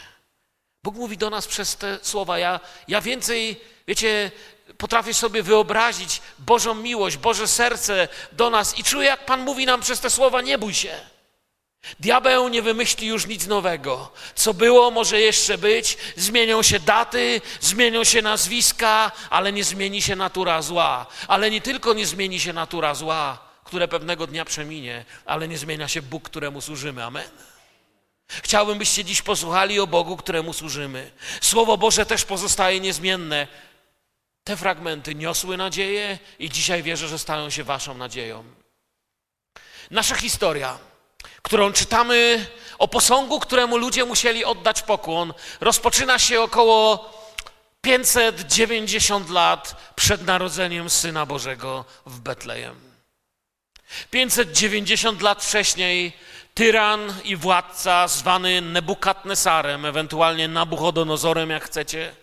Bóg 0.83 0.95
mówi 0.95 1.17
do 1.17 1.29
nas 1.29 1.47
przez 1.47 1.75
te 1.75 1.99
słowa. 2.01 2.39
Ja, 2.39 2.59
ja 2.87 3.01
więcej, 3.01 3.61
wiecie, 3.87 4.31
potrafię 4.77 5.13
sobie 5.13 5.43
wyobrazić 5.43 6.21
Bożą 6.39 6.75
miłość, 6.75 7.17
Boże 7.17 7.47
serce 7.47 8.07
do 8.31 8.49
nas 8.49 8.79
i 8.79 8.83
czuję, 8.83 9.07
jak 9.07 9.25
Pan 9.25 9.41
mówi 9.41 9.65
nam 9.65 9.81
przez 9.81 9.99
te 9.99 10.09
słowa, 10.09 10.41
nie 10.41 10.57
bój 10.57 10.73
się. 10.73 11.14
Diabeł 11.99 12.49
nie 12.49 12.61
wymyśli 12.61 13.07
już 13.07 13.27
nic 13.27 13.47
nowego. 13.47 14.11
Co 14.35 14.53
było, 14.53 14.91
może 14.91 15.19
jeszcze 15.19 15.57
być. 15.57 15.97
Zmienią 16.15 16.63
się 16.63 16.79
daty, 16.79 17.41
zmienią 17.61 18.03
się 18.03 18.21
nazwiska, 18.21 19.11
ale 19.29 19.51
nie 19.51 19.63
zmieni 19.63 20.01
się 20.01 20.15
natura 20.15 20.61
zła. 20.61 21.05
Ale 21.27 21.51
nie 21.51 21.61
tylko 21.61 21.93
nie 21.93 22.05
zmieni 22.05 22.39
się 22.39 22.53
natura 22.53 22.95
zła, 22.95 23.37
które 23.63 23.87
pewnego 23.87 24.27
dnia 24.27 24.45
przeminie, 24.45 25.05
ale 25.25 25.47
nie 25.47 25.57
zmienia 25.57 25.87
się 25.87 26.01
Bóg, 26.01 26.23
któremu 26.23 26.61
służymy. 26.61 27.03
Amen. 27.03 27.29
Chciałbym, 28.27 28.77
byście 28.77 29.03
dziś 29.03 29.21
posłuchali 29.21 29.79
o 29.79 29.87
Bogu, 29.87 30.17
któremu 30.17 30.53
służymy. 30.53 31.11
Słowo 31.41 31.77
Boże 31.77 32.05
też 32.05 32.25
pozostaje 32.25 32.79
niezmienne. 32.79 33.47
Te 34.43 34.57
fragmenty 34.57 35.15
niosły 35.15 35.57
nadzieję 35.57 36.19
i 36.39 36.49
dzisiaj 36.49 36.83
wierzę, 36.83 37.07
że 37.07 37.19
stają 37.19 37.49
się 37.49 37.63
waszą 37.63 37.93
nadzieją. 37.93 38.43
Nasza 39.91 40.15
historia, 40.15 40.77
którą 41.45 41.73
czytamy 41.73 42.45
o 42.77 42.87
posągu, 42.87 43.39
któremu 43.39 43.77
ludzie 43.77 44.05
musieli 44.05 44.45
oddać 44.45 44.81
pokłon, 44.81 45.33
rozpoczyna 45.61 46.19
się 46.19 46.41
około 46.41 47.09
590 47.81 49.29
lat 49.29 49.91
przed 49.95 50.25
narodzeniem 50.25 50.89
Syna 50.89 51.25
Bożego 51.25 51.85
w 52.05 52.19
Betlejem. 52.19 52.75
590 54.11 55.21
lat 55.21 55.43
wcześniej 55.43 56.13
tyran 56.53 57.13
i 57.23 57.35
władca 57.35 58.07
zwany 58.07 58.61
Nebukadnesarem, 58.61 59.85
ewentualnie 59.85 60.47
Nabuchodonozorem, 60.47 61.49
jak 61.49 61.65
chcecie, 61.65 62.15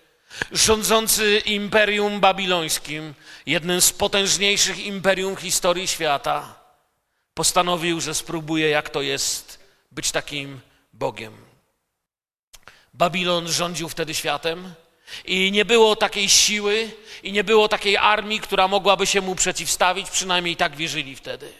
rządzący 0.52 1.38
imperium 1.38 2.20
babilońskim, 2.20 3.14
jednym 3.46 3.80
z 3.80 3.92
potężniejszych 3.92 4.86
imperium 4.86 5.36
historii 5.36 5.88
świata, 5.88 6.61
postanowił, 7.34 8.00
że 8.00 8.14
spróbuje, 8.14 8.68
jak 8.68 8.90
to 8.90 9.02
jest 9.02 9.60
być 9.92 10.10
takim 10.10 10.60
Bogiem. 10.92 11.36
Babilon 12.94 13.48
rządził 13.48 13.88
wtedy 13.88 14.14
światem 14.14 14.74
i 15.24 15.52
nie 15.52 15.64
było 15.64 15.96
takiej 15.96 16.28
siły 16.28 16.90
i 17.22 17.32
nie 17.32 17.44
było 17.44 17.68
takiej 17.68 17.96
armii, 17.96 18.40
która 18.40 18.68
mogłaby 18.68 19.06
się 19.06 19.20
mu 19.20 19.34
przeciwstawić, 19.34 20.10
przynajmniej 20.10 20.56
tak 20.56 20.76
wierzyli 20.76 21.16
wtedy. 21.16 21.52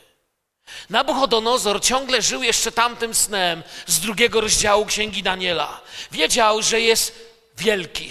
Nabuchodonozor 0.91 1.83
ciągle 1.83 2.23
żył 2.23 2.43
jeszcze 2.43 2.73
tamtym 2.73 3.15
snem 3.15 3.63
z 3.87 4.01
drugiego 4.01 4.41
rozdziału 4.41 4.87
Księgi 4.87 5.23
Daniela. 5.23 5.81
Wiedział, 6.11 6.63
że 6.63 6.81
jest 6.81 7.33
wielki. 7.59 8.11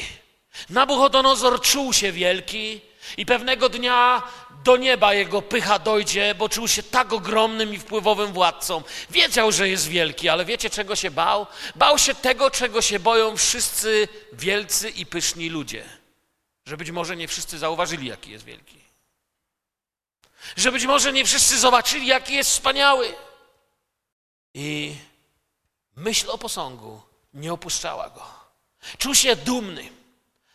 Nabuchodonozor 0.70 1.62
czuł 1.62 1.94
się 1.94 2.12
wielki 2.12 2.82
i 3.18 3.25
pewnego 3.25 3.70
dnia 3.70 4.24
do 4.63 4.77
nieba 4.77 5.13
jego 5.13 5.41
pycha 5.41 5.80
dojdzie, 5.80 6.36
bo 6.36 6.50
czuł 6.50 6.68
się 6.68 6.84
tak 6.84 7.13
ogromnym 7.13 7.74
i 7.74 7.80
wpływowym 7.80 8.34
władcą. 8.34 8.84
Wiedział, 9.10 9.51
że 9.51 9.70
jest 9.70 9.88
wielki, 9.88 10.30
ale 10.30 10.46
wiecie 10.46 10.70
czego 10.70 10.96
się 10.96 11.12
bał? 11.12 11.48
Bał 11.75 11.98
się 11.98 12.15
tego, 12.15 12.51
czego 12.51 12.82
się 12.82 13.00
boją 13.00 13.38
wszyscy 13.38 14.08
wielcy 14.34 14.89
i 14.89 15.06
pyszni 15.06 15.50
ludzie. 15.50 15.86
Że 16.65 16.77
być 16.77 16.91
może 16.91 17.18
nie 17.18 17.27
wszyscy 17.27 17.58
zauważyli, 17.58 18.08
jaki 18.08 18.32
jest 18.32 18.46
wielki 18.46 18.82
że 20.56 20.72
być 20.72 20.86
może 20.86 21.13
nie 21.13 21.25
wszyscy 21.25 21.60
zobaczyli, 21.60 22.08
jaki 22.08 22.34
jest 22.34 22.50
wspaniały. 22.50 23.15
I 24.53 24.96
myśl 25.96 26.30
o 26.30 26.38
posągu 26.38 27.01
nie 27.34 27.53
opuszczała 27.53 28.10
go. 28.10 28.24
Czuł 28.98 29.15
się 29.15 29.36
dumny. 29.36 29.89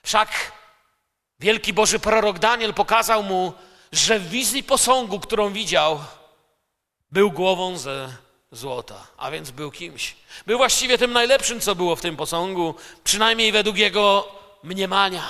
Wszak 0.02 0.52
wielki 1.40 1.72
Boży 1.72 1.98
prorok 1.98 2.38
Daniel 2.38 2.74
pokazał 2.74 3.22
mu, 3.22 3.52
że 3.92 4.18
w 4.18 4.28
wizji 4.28 4.62
posągu, 4.62 5.20
którą 5.20 5.52
widział, 5.52 6.00
był 7.12 7.30
głową 7.30 7.78
ze 7.78 8.12
złota, 8.52 9.06
a 9.16 9.30
więc 9.30 9.50
był 9.50 9.70
kimś. 9.70 10.16
Był 10.46 10.58
właściwie 10.58 10.98
tym 10.98 11.12
najlepszym, 11.12 11.60
co 11.60 11.74
było 11.74 11.96
w 11.96 12.00
tym 12.00 12.16
posągu, 12.16 12.74
przynajmniej 13.04 13.52
według 13.52 13.76
jego 13.76 14.28
mniemania. 14.62 15.22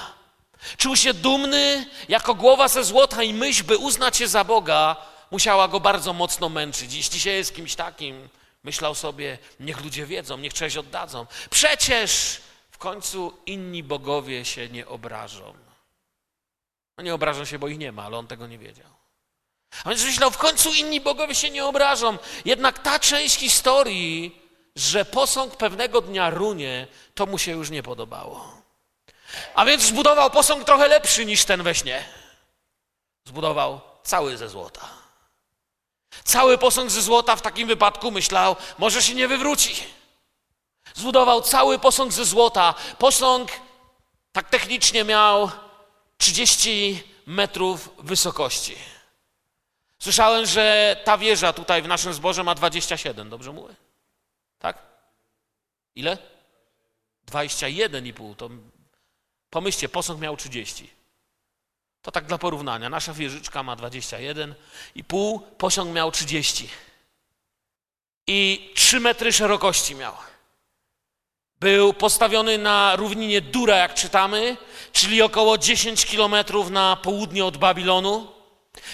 Czuł 0.77 0.97
się 0.97 1.15
dumny 1.15 1.87
jako 2.09 2.35
głowa 2.35 2.69
ze 2.69 2.85
złota 2.85 3.23
i 3.23 3.35
myśl, 3.35 3.65
by 3.65 3.77
uznać 3.77 4.17
się 4.17 4.29
za 4.29 4.45
Boga, 4.45 4.97
musiała 5.31 5.69
go 5.69 5.81
bardzo 5.81 6.13
mocno 6.13 6.49
męczyć. 6.49 6.95
Jeśli 6.95 7.21
się 7.21 7.31
jest 7.31 7.55
kimś 7.55 7.75
takim, 7.75 8.29
Myślał 8.67 8.95
sobie, 8.95 9.39
niech 9.61 9.85
ludzie 9.85 10.07
wiedzą, 10.07 10.39
niech 10.39 10.55
cześć 10.55 10.77
oddadzą. 10.77 11.27
Przecież 11.51 12.41
w 12.71 12.79
końcu 12.79 13.33
inni 13.47 13.83
bogowie 13.83 14.45
się 14.45 14.69
nie 14.69 14.87
obrażą. 14.87 15.55
No 16.97 17.05
nie 17.05 17.15
obrażą 17.15 17.45
się, 17.45 17.59
bo 17.59 17.69
ich 17.69 17.79
nie 17.79 17.93
ma, 17.93 18.05
ale 18.05 18.19
on 18.19 18.27
tego 18.27 18.47
nie 18.47 18.59
wiedział. 18.59 18.97
A 19.85 19.89
więc 19.89 20.05
myślał, 20.05 20.31
w 20.31 20.39
końcu 20.39 20.75
inni 20.75 21.01
bogowie 21.01 21.35
się 21.35 21.51
nie 21.51 21.65
obrażą. 21.65 22.19
Jednak 22.45 22.79
ta 22.79 22.99
część 22.99 23.37
historii, 23.37 24.43
że 24.77 25.05
posąg 25.05 25.57
pewnego 25.57 26.01
dnia 26.01 26.31
runie, 26.31 26.87
to 27.15 27.27
mu 27.27 27.39
się 27.39 27.53
już 27.53 27.71
nie 27.71 27.83
podobało. 27.83 28.63
A 29.55 29.65
więc 29.65 29.83
zbudował 29.83 30.31
posąg 30.31 30.65
trochę 30.65 30.89
lepszy 30.89 31.27
niż 31.27 31.45
ten 31.45 31.63
we 31.63 31.75
śnie. 31.75 32.05
Zbudował 33.25 33.81
cały 34.03 34.37
ze 34.37 34.49
złota. 34.49 34.89
Cały 36.25 36.59
posąg 36.59 36.91
ze 36.91 37.03
złota 37.03 37.37
w 37.37 37.43
takim 37.43 37.69
wypadku 37.69 38.11
myślał, 38.11 38.57
może 38.79 39.03
się 39.03 39.15
nie 39.15 39.29
wywróci. 39.29 39.85
Zbudował 40.95 41.43
cały 41.43 41.79
posąg 41.79 42.13
ze 42.13 42.25
złota. 42.25 42.75
Posąg 42.99 43.51
tak 44.33 44.51
technicznie 44.51 45.05
miał 45.05 45.51
30 46.17 47.03
metrów 47.27 47.91
wysokości. 47.99 48.77
Słyszałem, 49.99 50.47
że 50.47 50.97
ta 51.05 51.19
wieża 51.19 51.53
tutaj 51.53 51.83
w 51.83 51.89
naszym 51.89 52.15
zborze 52.15 52.45
ma 52.45 52.55
27, 52.55 53.31
dobrze 53.31 53.53
mówię? 53.53 53.75
Tak? 54.59 54.83
Ile? 55.95 56.19
21,5. 57.33 58.37
To 58.37 58.51
pomyślcie, 59.51 59.89
posąg 59.89 60.21
miał 60.21 60.37
30. 60.37 60.91
To 62.03 62.11
tak 62.11 62.27
dla 62.27 62.39
porównania. 62.39 62.89
Nasza 62.89 63.13
wieżyczka 63.13 63.63
ma 63.63 63.77
21,5, 63.77 65.41
posąg 65.59 65.95
miał 65.95 66.13
30. 66.13 66.69
I 68.27 68.73
3 68.75 69.01
metry 69.01 69.33
szerokości 69.33 69.95
miał. 69.95 70.15
Był 71.61 71.93
postawiony 71.93 72.59
na 72.59 72.97
równinie 72.97 73.41
Dura, 73.41 73.77
jak 73.77 73.95
czytamy, 73.95 74.57
czyli 74.93 75.23
około 75.23 75.59
10 75.59 76.07
kilometrów 76.07 76.71
na 76.71 76.97
południe 76.97 77.45
od 77.45 77.57
Babilonu. 77.57 78.33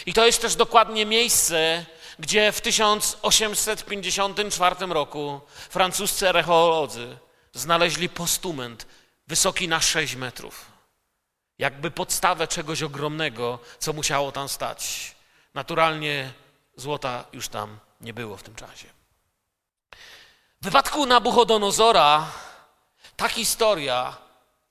I 0.07 0.13
to 0.13 0.27
jest 0.27 0.43
też 0.43 0.57
dokładnie 0.57 1.07
miejsce, 1.07 1.87
gdzie 2.19 2.53
w 2.53 2.61
1854 2.61 4.77
roku 4.87 5.41
francuscy 5.71 6.29
archeolodzy 6.29 7.17
znaleźli 7.53 8.09
postument 8.09 8.87
wysoki 9.27 9.69
na 9.69 9.81
6 9.81 10.17
metrów. 10.17 10.73
Jakby 11.59 11.91
podstawę 11.91 12.49
czegoś 12.49 12.83
ogromnego, 12.83 13.59
co 13.79 13.93
musiało 13.93 14.33
tam 14.33 14.49
stać. 14.49 15.15
Naturalnie 15.55 16.33
złota 16.77 17.25
już 17.33 17.49
tam 17.49 17.79
nie 18.01 18.15
było 18.15 18.37
w 18.37 18.43
tym 18.43 18.55
czasie. 18.55 18.89
W 20.61 20.65
wypadku 20.65 21.07
Nabuchodonozora 21.07 22.27
ta 23.23 23.29
historia 23.29 24.17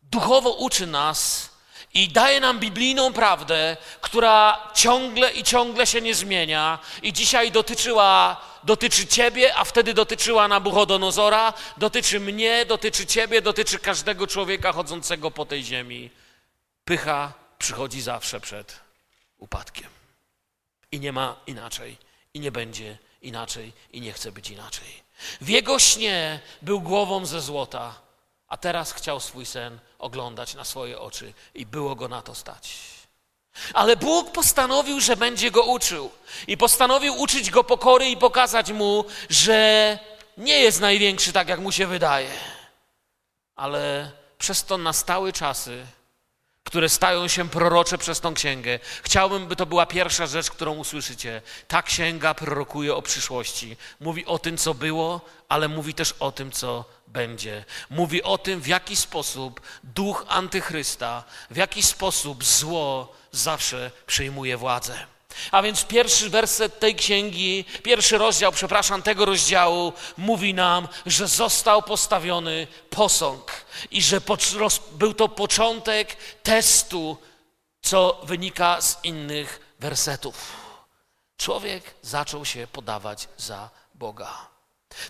duchowo 0.01 0.51
uczy 0.51 0.87
nas 0.87 1.49
i 1.93 2.09
daje 2.09 2.39
nam 2.39 2.59
biblijną 2.59 3.13
prawdę, 3.13 3.77
która 4.01 4.67
ciągle 4.73 5.31
i 5.31 5.43
ciągle 5.43 5.87
się 5.87 6.01
nie 6.01 6.15
zmienia 6.15 6.79
i 7.03 7.13
dzisiaj 7.13 7.51
dotyczyła, 7.51 8.41
dotyczy 8.63 9.07
ciebie, 9.07 9.55
a 9.55 9.63
wtedy 9.63 9.93
dotyczyła 9.93 10.47
Nabuchodonozora, 10.47 11.53
dotyczy 11.77 12.19
mnie, 12.19 12.65
dotyczy 12.65 13.05
ciebie, 13.05 13.41
dotyczy 13.41 13.79
każdego 13.79 14.27
człowieka 14.27 14.71
chodzącego 14.71 15.31
po 15.31 15.45
tej 15.45 15.63
ziemi. 15.63 16.09
Pycha 16.85 17.33
przychodzi 17.57 18.01
zawsze 18.01 18.39
przed 18.39 18.79
upadkiem. 19.37 19.89
I 20.91 20.99
nie 20.99 21.11
ma 21.11 21.35
inaczej, 21.47 21.97
i 22.33 22.39
nie 22.39 22.51
będzie 22.51 22.97
inaczej, 23.21 23.73
i 23.91 24.01
nie 24.01 24.13
chce 24.13 24.31
być 24.31 24.49
inaczej. 24.49 25.03
W 25.41 25.49
jego 25.49 25.79
śnie 25.79 26.39
był 26.61 26.81
głową 26.81 27.25
ze 27.25 27.41
złota, 27.41 28.10
a 28.51 28.57
teraz 28.57 28.91
chciał 28.91 29.19
swój 29.19 29.45
sen 29.45 29.79
oglądać 29.99 30.55
na 30.55 30.63
swoje 30.63 30.99
oczy 30.99 31.33
i 31.55 31.65
było 31.65 31.95
go 31.95 32.07
na 32.07 32.21
to 32.21 32.35
stać. 32.35 32.77
Ale 33.73 33.95
Bóg 33.95 34.31
postanowił, 34.31 34.99
że 34.99 35.15
będzie 35.15 35.51
go 35.51 35.63
uczył 35.63 36.11
i 36.47 36.57
postanowił 36.57 37.21
uczyć 37.21 37.49
go 37.49 37.63
pokory 37.63 38.09
i 38.09 38.17
pokazać 38.17 38.71
mu, 38.71 39.05
że 39.29 39.99
nie 40.37 40.59
jest 40.59 40.81
największy 40.81 41.33
tak, 41.33 41.47
jak 41.49 41.59
mu 41.59 41.71
się 41.71 41.87
wydaje. 41.87 42.31
Ale 43.55 44.11
przez 44.37 44.65
to 44.65 44.77
nastały 44.77 45.33
czasy, 45.33 45.85
które 46.71 46.89
stają 46.89 47.27
się 47.27 47.49
prorocze 47.49 47.97
przez 47.97 48.19
tą 48.19 48.33
księgę. 48.33 48.79
Chciałbym, 49.03 49.47
by 49.47 49.55
to 49.55 49.65
była 49.65 49.85
pierwsza 49.85 50.27
rzecz, 50.27 50.51
którą 50.51 50.75
usłyszycie. 50.75 51.41
Ta 51.67 51.83
księga 51.83 52.33
prorokuje 52.33 52.95
o 52.95 53.01
przyszłości. 53.01 53.77
Mówi 53.99 54.25
o 54.25 54.39
tym, 54.39 54.57
co 54.57 54.73
było, 54.73 55.21
ale 55.49 55.67
mówi 55.67 55.93
też 55.93 56.15
o 56.19 56.31
tym, 56.31 56.51
co 56.51 56.85
będzie. 57.07 57.65
Mówi 57.89 58.23
o 58.23 58.37
tym, 58.37 58.61
w 58.61 58.67
jaki 58.67 58.95
sposób 58.95 59.61
duch 59.83 60.25
antychrysta, 60.27 61.23
w 61.49 61.55
jaki 61.55 61.83
sposób 61.83 62.43
zło 62.43 63.15
zawsze 63.31 63.91
przejmuje 64.07 64.57
władzę. 64.57 65.05
A 65.51 65.61
więc 65.61 65.83
pierwszy 65.83 66.29
werset 66.29 66.79
tej 66.79 66.95
księgi, 66.95 67.65
pierwszy 67.83 68.17
rozdział, 68.17 68.51
przepraszam, 68.51 69.01
tego 69.01 69.25
rozdziału 69.25 69.93
mówi 70.17 70.53
nam, 70.53 70.87
że 71.05 71.27
został 71.27 71.81
postawiony 71.83 72.67
posąg 72.89 73.65
i 73.91 74.01
że 74.01 74.21
był 74.91 75.13
to 75.13 75.29
początek 75.29 76.17
testu, 76.43 77.17
co 77.81 78.21
wynika 78.23 78.81
z 78.81 78.99
innych 79.03 79.75
wersetów. 79.79 80.35
Człowiek 81.37 81.83
zaczął 82.01 82.45
się 82.45 82.67
podawać 82.67 83.27
za 83.37 83.69
Boga. 83.95 84.51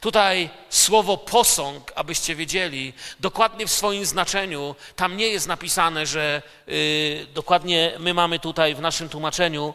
Tutaj 0.02 0.50
słowo 0.70 1.18
posąg, 1.18 1.92
abyście 1.96 2.36
wiedzieli, 2.36 2.94
dokładnie 3.20 3.68
w 3.68 3.72
swoim 3.72 4.06
znaczeniu, 4.06 4.76
tam 4.96 5.18
nie 5.18 5.28
jest 5.28 5.48
napisane, 5.48 6.06
że 6.06 6.42
yy, 6.68 7.28
dokładnie 7.34 7.94
my 8.00 8.14
mamy 8.14 8.40
tutaj 8.40 8.76
w 8.76 8.82
naszym 8.82 9.10
tłumaczeniu 9.10 9.74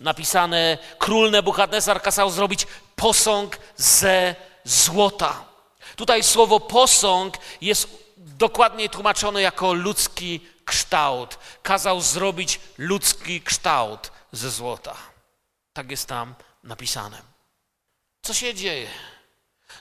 napisane, 0.00 0.78
król 0.98 1.30
Nebuchadnezzar 1.30 2.02
kazał 2.02 2.30
zrobić 2.30 2.66
posąg 2.96 3.58
ze 3.76 4.34
złota. 4.64 5.44
Tutaj 5.96 6.22
słowo 6.22 6.60
posąg 6.60 7.38
jest 7.60 7.88
dokładnie 8.16 8.88
tłumaczone 8.88 9.42
jako 9.42 9.72
ludzki 9.72 10.40
kształt. 10.64 11.38
Kazał 11.62 12.00
zrobić 12.00 12.60
ludzki 12.78 13.40
kształt 13.40 14.10
ze 14.32 14.50
złota. 14.50 14.96
Tak 15.72 15.90
jest 15.90 16.06
tam 16.06 16.34
napisane. 16.64 17.22
Co 18.22 18.34
się 18.34 18.54
dzieje? 18.54 18.88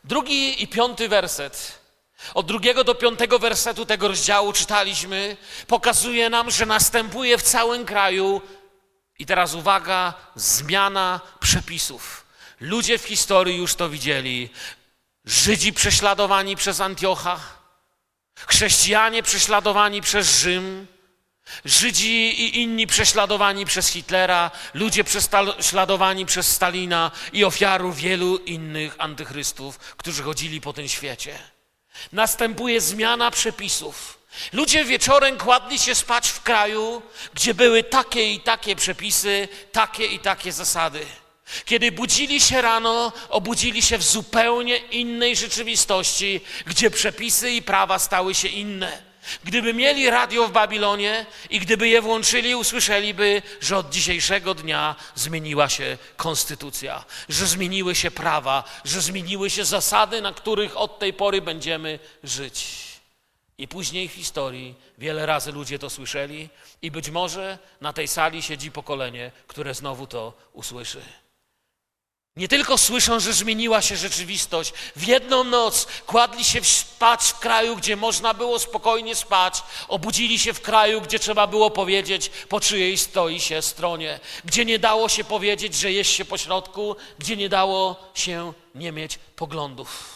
Drugi 0.04 0.64
i 0.64 0.68
piąty 0.68 1.10
werset. 1.10 1.80
Od 2.34 2.46
drugiego 2.46 2.84
do 2.84 2.96
piątego 2.96 3.40
wersetu 3.40 3.86
tego 3.86 4.08
rozdziału 4.08 4.54
czytaliśmy, 4.54 5.38
pokazuje 5.68 6.30
nam, 6.30 6.52
że 6.52 6.66
następuje 6.66 7.38
w 7.38 7.42
całym 7.42 7.86
kraju, 7.86 8.42
i 9.20 9.26
teraz 9.26 9.54
uwaga, 9.54 10.14
zmiana 10.36 11.22
przepisów. 11.40 12.26
Ludzie 12.60 12.98
w 12.98 13.04
historii 13.04 13.58
już 13.58 13.76
to 13.76 13.90
widzieli. 13.90 14.50
Żydzi 15.26 15.74
prześladowani 15.74 16.56
przez 16.56 16.82
Antiocha, 16.82 17.40
chrześcijanie 18.48 19.24
prześladowani 19.24 20.02
przez 20.02 20.40
Rzym, 20.40 20.88
Żydzi 21.66 22.42
i 22.42 22.62
inni 22.62 22.88
prześladowani 22.88 23.66
przez 23.66 23.88
Hitlera, 23.88 24.52
ludzie 24.74 25.04
prześladowani 25.04 26.26
przez 26.26 26.48
Stalina 26.48 27.12
i 27.34 27.44
ofiarów 27.44 27.98
wielu 27.98 28.38
innych 28.38 28.96
antychrystów, 28.98 29.78
którzy 29.78 30.24
chodzili 30.24 30.62
po 30.62 30.74
tym 30.74 30.88
świecie. 30.88 31.40
Następuje 32.12 32.82
zmiana 32.82 33.32
przepisów. 33.32 34.25
Ludzie 34.54 34.86
wieczorem 34.86 35.38
kładli 35.38 35.80
się 35.80 35.96
spać 35.96 36.30
w 36.30 36.42
kraju, 36.42 37.02
gdzie 37.34 37.54
były 37.54 37.84
takie 37.84 38.34
i 38.34 38.40
takie 38.40 38.76
przepisy, 38.76 39.48
takie 39.72 40.06
i 40.06 40.20
takie 40.20 40.52
zasady. 40.52 41.06
Kiedy 41.66 41.92
budzili 41.92 42.42
się 42.42 42.62
rano, 42.62 43.12
obudzili 43.30 43.82
się 43.82 43.98
w 43.98 44.04
zupełnie 44.04 44.78
innej 44.78 45.36
rzeczywistości, 45.36 46.42
gdzie 46.66 46.92
przepisy 46.92 47.52
i 47.52 47.62
prawa 47.62 48.00
stały 48.00 48.36
się 48.36 48.48
inne. 48.48 49.16
Gdyby 49.44 49.74
mieli 49.74 50.10
radio 50.10 50.48
w 50.48 50.52
Babilonie 50.52 51.26
i 51.50 51.60
gdyby 51.60 51.88
je 51.88 52.02
włączyli, 52.02 52.56
usłyszeliby, 52.56 53.42
że 53.62 53.78
od 53.78 53.90
dzisiejszego 53.90 54.54
dnia 54.54 54.96
zmieniła 55.16 55.70
się 55.70 55.98
konstytucja, 56.18 57.06
że 57.30 57.48
zmieniły 57.48 57.96
się 57.96 58.12
prawa, 58.12 58.64
że 58.86 59.02
zmieniły 59.02 59.50
się 59.50 59.66
zasady, 59.66 60.22
na 60.22 60.34
których 60.34 60.78
od 60.78 61.00
tej 61.00 61.14
pory 61.14 61.42
będziemy 61.42 62.00
żyć. 62.24 62.66
I 63.58 63.68
później 63.68 64.10
w 64.10 64.14
historii 64.14 64.76
wiele 64.98 65.26
razy 65.26 65.52
ludzie 65.52 65.80
to 65.80 65.90
słyszeli, 65.90 66.50
i 66.82 66.92
być 66.92 67.10
może 67.10 67.60
na 67.82 67.94
tej 67.94 68.08
sali 68.08 68.42
siedzi 68.42 68.72
pokolenie, 68.72 69.32
które 69.48 69.74
znowu 69.74 70.08
to 70.08 70.34
usłyszy. 70.54 71.02
Nie 72.36 72.48
tylko 72.48 72.78
słyszą, 72.78 73.20
że 73.20 73.34
zmieniła 73.34 73.82
się 73.82 73.98
rzeczywistość. 73.98 74.74
W 74.96 75.08
jedną 75.08 75.44
noc 75.44 75.88
kładli 76.06 76.44
się 76.44 76.64
spać 76.64 77.24
w 77.24 77.40
kraju, 77.40 77.76
gdzie 77.76 77.96
można 77.96 78.34
było 78.34 78.60
spokojnie 78.60 79.16
spać. 79.16 79.64
Obudzili 79.88 80.40
się 80.40 80.54
w 80.54 80.62
kraju, 80.62 81.02
gdzie 81.02 81.20
trzeba 81.20 81.48
było 81.48 81.72
powiedzieć, 81.72 82.32
po 82.50 82.60
czyjej 82.60 82.98
stoi 82.98 83.40
się 83.40 83.62
stronie. 83.62 84.20
Gdzie 84.46 84.66
nie 84.66 84.80
dało 84.80 85.10
się 85.10 85.24
powiedzieć, 85.24 85.76
że 85.76 85.92
jest 85.92 86.12
się 86.12 86.26
po 86.26 86.38
środku, 86.38 86.96
gdzie 87.20 87.38
nie 87.38 87.50
dało 87.50 87.96
się 88.14 88.54
nie 88.76 88.92
mieć 88.92 89.20
poglądów. 89.36 90.15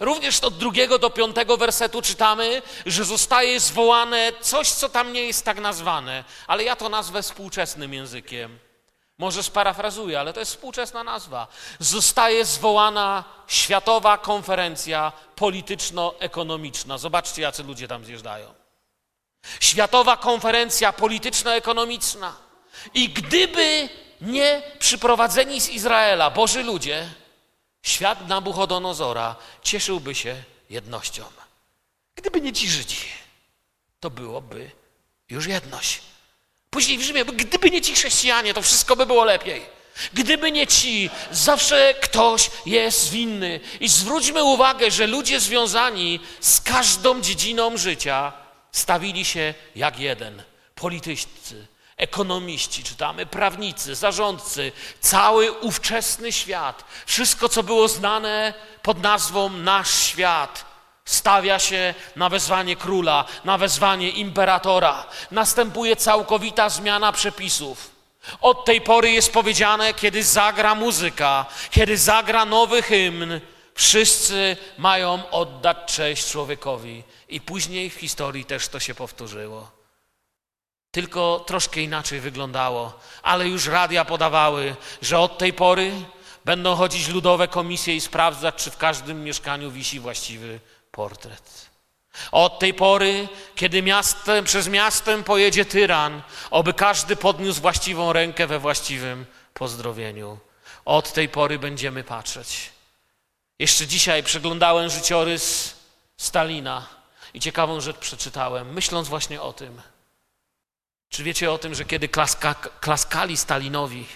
Również 0.00 0.40
od 0.40 0.58
drugiego 0.58 0.98
do 0.98 1.10
piątego 1.10 1.56
wersetu 1.56 2.02
czytamy, 2.02 2.62
że 2.86 3.04
zostaje 3.04 3.60
zwołane 3.60 4.32
coś, 4.40 4.70
co 4.70 4.88
tam 4.88 5.12
nie 5.12 5.22
jest 5.22 5.44
tak 5.44 5.60
nazwane, 5.60 6.24
ale 6.46 6.64
ja 6.64 6.76
to 6.76 6.88
nazwę 6.88 7.22
współczesnym 7.22 7.94
językiem. 7.94 8.58
Może 9.18 9.42
sparafrazuję, 9.42 10.20
ale 10.20 10.32
to 10.32 10.40
jest 10.40 10.52
współczesna 10.52 11.04
nazwa. 11.04 11.46
Zostaje 11.78 12.44
zwołana 12.44 13.24
Światowa 13.46 14.18
Konferencja 14.18 15.12
Polityczno-Ekonomiczna. 15.36 16.98
Zobaczcie, 16.98 17.42
jacy 17.42 17.62
ludzie 17.62 17.88
tam 17.88 18.04
zjeżdżają. 18.04 18.54
Światowa 19.60 20.16
Konferencja 20.16 20.92
Polityczno-Ekonomiczna. 20.92 22.32
I 22.94 23.08
gdyby 23.08 23.88
nie 24.20 24.62
przyprowadzeni 24.78 25.60
z 25.60 25.68
Izraela 25.68 26.30
Boży 26.30 26.62
ludzie, 26.62 27.10
świat 27.86 28.28
Nabuchodonozora 28.28 29.36
cieszyłby 29.62 30.14
się 30.14 30.42
jednością. 30.70 31.24
Gdyby 32.14 32.40
nie 32.40 32.52
ci 32.52 32.68
Żydzi, 32.68 33.04
to 34.00 34.10
byłoby 34.10 34.70
już 35.30 35.46
jedność. 35.46 36.02
Później 36.70 36.98
w 36.98 37.02
Rzymie, 37.02 37.24
gdyby 37.24 37.70
nie 37.70 37.82
ci 37.82 37.94
chrześcijanie, 37.94 38.54
to 38.54 38.62
wszystko 38.62 38.96
by 38.96 39.06
było 39.06 39.24
lepiej. 39.24 39.66
Gdyby 40.12 40.52
nie 40.52 40.66
ci, 40.66 41.10
zawsze 41.30 41.94
ktoś 41.94 42.50
jest 42.66 43.10
winny. 43.10 43.60
I 43.80 43.88
zwróćmy 43.88 44.44
uwagę, 44.44 44.90
że 44.90 45.06
ludzie 45.06 45.40
związani 45.40 46.20
z 46.40 46.60
każdą 46.60 47.20
dziedziną 47.20 47.76
życia 47.76 48.32
stawili 48.72 49.24
się 49.24 49.54
jak 49.76 49.98
jeden. 49.98 50.42
Politycy, 50.74 51.66
ekonomiści, 51.96 52.84
czytamy, 52.84 53.26
prawnicy, 53.26 53.94
zarządcy, 53.94 54.72
cały 55.00 55.52
ówczesny 55.52 56.32
świat, 56.32 56.84
wszystko, 57.06 57.48
co 57.48 57.62
było 57.62 57.88
znane 57.88 58.54
pod 58.82 59.02
nazwą 59.02 59.48
nasz 59.48 59.90
świat, 59.90 60.64
stawia 61.04 61.58
się 61.58 61.94
na 62.16 62.28
wezwanie 62.28 62.76
króla, 62.76 63.24
na 63.44 63.58
wezwanie 63.58 64.10
imperatora. 64.10 65.06
Następuje 65.30 65.96
całkowita 65.96 66.68
zmiana 66.68 67.12
przepisów. 67.12 67.90
Od 68.40 68.64
tej 68.64 68.80
pory 68.80 69.10
jest 69.10 69.32
powiedziane, 69.32 69.94
kiedy 69.94 70.24
zagra 70.24 70.74
muzyka, 70.74 71.46
kiedy 71.70 71.98
zagra 71.98 72.44
nowy 72.44 72.82
hymn, 72.82 73.40
wszyscy 73.74 74.56
mają 74.78 75.30
oddać 75.30 75.76
cześć 75.86 76.30
człowiekowi. 76.30 77.02
I 77.28 77.40
później 77.40 77.90
w 77.90 77.94
historii 77.94 78.44
też 78.44 78.68
to 78.68 78.80
się 78.80 78.94
powtórzyło 78.94 79.75
tylko 80.96 81.44
troszkę 81.46 81.80
inaczej 81.80 82.20
wyglądało. 82.20 82.92
Ale 83.22 83.48
już 83.48 83.66
radia 83.66 84.04
podawały, 84.04 84.76
że 85.02 85.18
od 85.18 85.38
tej 85.38 85.52
pory 85.52 85.92
będą 86.44 86.74
chodzić 86.76 87.08
ludowe 87.08 87.48
komisje 87.48 87.96
i 87.96 88.00
sprawdzać, 88.00 88.54
czy 88.54 88.70
w 88.70 88.76
każdym 88.76 89.24
mieszkaniu 89.24 89.70
wisi 89.70 90.00
właściwy 90.00 90.60
portret. 90.90 91.66
Od 92.32 92.58
tej 92.58 92.74
pory, 92.74 93.28
kiedy 93.54 93.82
miastem, 93.82 94.44
przez 94.44 94.68
miastem 94.68 95.24
pojedzie 95.24 95.64
tyran, 95.64 96.22
oby 96.50 96.72
każdy 96.72 97.16
podniósł 97.16 97.60
właściwą 97.60 98.12
rękę 98.12 98.46
we 98.46 98.58
właściwym 98.58 99.26
pozdrowieniu. 99.54 100.38
Od 100.84 101.12
tej 101.12 101.28
pory 101.28 101.58
będziemy 101.58 102.04
patrzeć. 102.04 102.70
Jeszcze 103.58 103.86
dzisiaj 103.86 104.22
przeglądałem 104.22 104.90
życiorys 104.90 105.74
Stalina 106.16 106.86
i 107.34 107.40
ciekawą 107.40 107.80
rzecz 107.80 107.96
przeczytałem, 107.96 108.72
myśląc 108.72 109.08
właśnie 109.08 109.42
o 109.42 109.52
tym. 109.52 109.82
Czy 111.08 111.24
wiecie 111.24 111.52
o 111.52 111.58
tym, 111.58 111.74
że 111.74 111.84
kiedy 111.84 112.08
klaska, 112.08 112.54
klaskali 112.54 113.36
Stalinowi, 113.36 114.06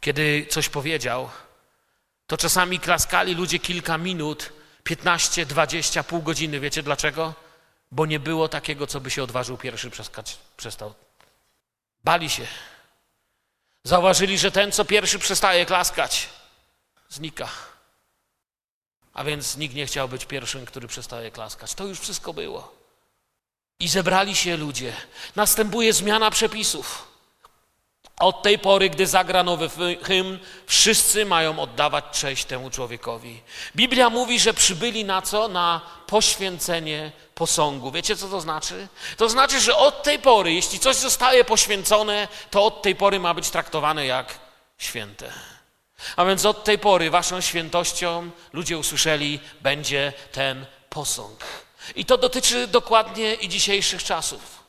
kiedy 0.00 0.46
coś 0.50 0.68
powiedział, 0.68 1.30
to 2.26 2.36
czasami 2.36 2.80
klaskali 2.80 3.34
ludzie 3.34 3.58
kilka 3.58 3.98
minut, 3.98 4.52
15, 4.84 5.46
20, 5.46 6.04
pół 6.04 6.22
godziny. 6.22 6.60
Wiecie 6.60 6.82
dlaczego? 6.82 7.34
Bo 7.90 8.06
nie 8.06 8.20
było 8.20 8.48
takiego, 8.48 8.86
co 8.86 9.00
by 9.00 9.10
się 9.10 9.22
odważył 9.22 9.58
pierwszy 9.58 9.90
przeskać, 9.90 10.38
przestał. 10.56 10.94
Bali 12.04 12.30
się. 12.30 12.46
Zauważyli, 13.84 14.38
że 14.38 14.50
ten, 14.50 14.72
co 14.72 14.84
pierwszy 14.84 15.18
przestaje 15.18 15.66
klaskać, 15.66 16.28
znika. 17.08 17.48
A 19.12 19.24
więc 19.24 19.56
nikt 19.56 19.74
nie 19.74 19.86
chciał 19.86 20.08
być 20.08 20.24
pierwszym, 20.24 20.66
który 20.66 20.88
przestaje 20.88 21.30
klaskać. 21.30 21.74
To 21.74 21.86
już 21.86 22.00
wszystko 22.00 22.32
było. 22.32 22.73
I 23.80 23.88
zebrali 23.88 24.36
się 24.36 24.56
ludzie. 24.56 24.92
Następuje 25.36 25.92
zmiana 25.92 26.30
przepisów. 26.30 27.14
Od 28.18 28.42
tej 28.42 28.58
pory, 28.58 28.90
gdy 28.90 29.06
zagra 29.06 29.42
nowy 29.42 29.70
hymn, 30.02 30.38
wszyscy 30.66 31.24
mają 31.24 31.58
oddawać 31.58 32.04
cześć 32.12 32.44
temu 32.44 32.70
człowiekowi. 32.70 33.40
Biblia 33.76 34.10
mówi, 34.10 34.40
że 34.40 34.54
przybyli 34.54 35.04
na 35.04 35.22
co? 35.22 35.48
Na 35.48 35.80
poświęcenie 36.06 37.12
posągu. 37.34 37.90
Wiecie, 37.90 38.16
co 38.16 38.28
to 38.28 38.40
znaczy? 38.40 38.88
To 39.16 39.28
znaczy, 39.28 39.60
że 39.60 39.76
od 39.76 40.02
tej 40.02 40.18
pory, 40.18 40.52
jeśli 40.52 40.78
coś 40.78 40.96
zostaje 40.96 41.44
poświęcone, 41.44 42.28
to 42.50 42.64
od 42.64 42.82
tej 42.82 42.96
pory 42.96 43.20
ma 43.20 43.34
być 43.34 43.50
traktowane 43.50 44.06
jak 44.06 44.38
święte. 44.78 45.32
A 46.16 46.24
więc 46.24 46.44
od 46.44 46.64
tej 46.64 46.78
pory 46.78 47.10
waszą 47.10 47.40
świętością, 47.40 48.30
ludzie 48.52 48.78
usłyszeli, 48.78 49.40
będzie 49.60 50.12
ten 50.32 50.66
posąg. 50.90 51.63
I 51.96 52.04
to 52.04 52.18
dotyczy 52.18 52.66
dokładnie 52.66 53.34
i 53.34 53.48
dzisiejszych 53.48 54.04
czasów. 54.04 54.64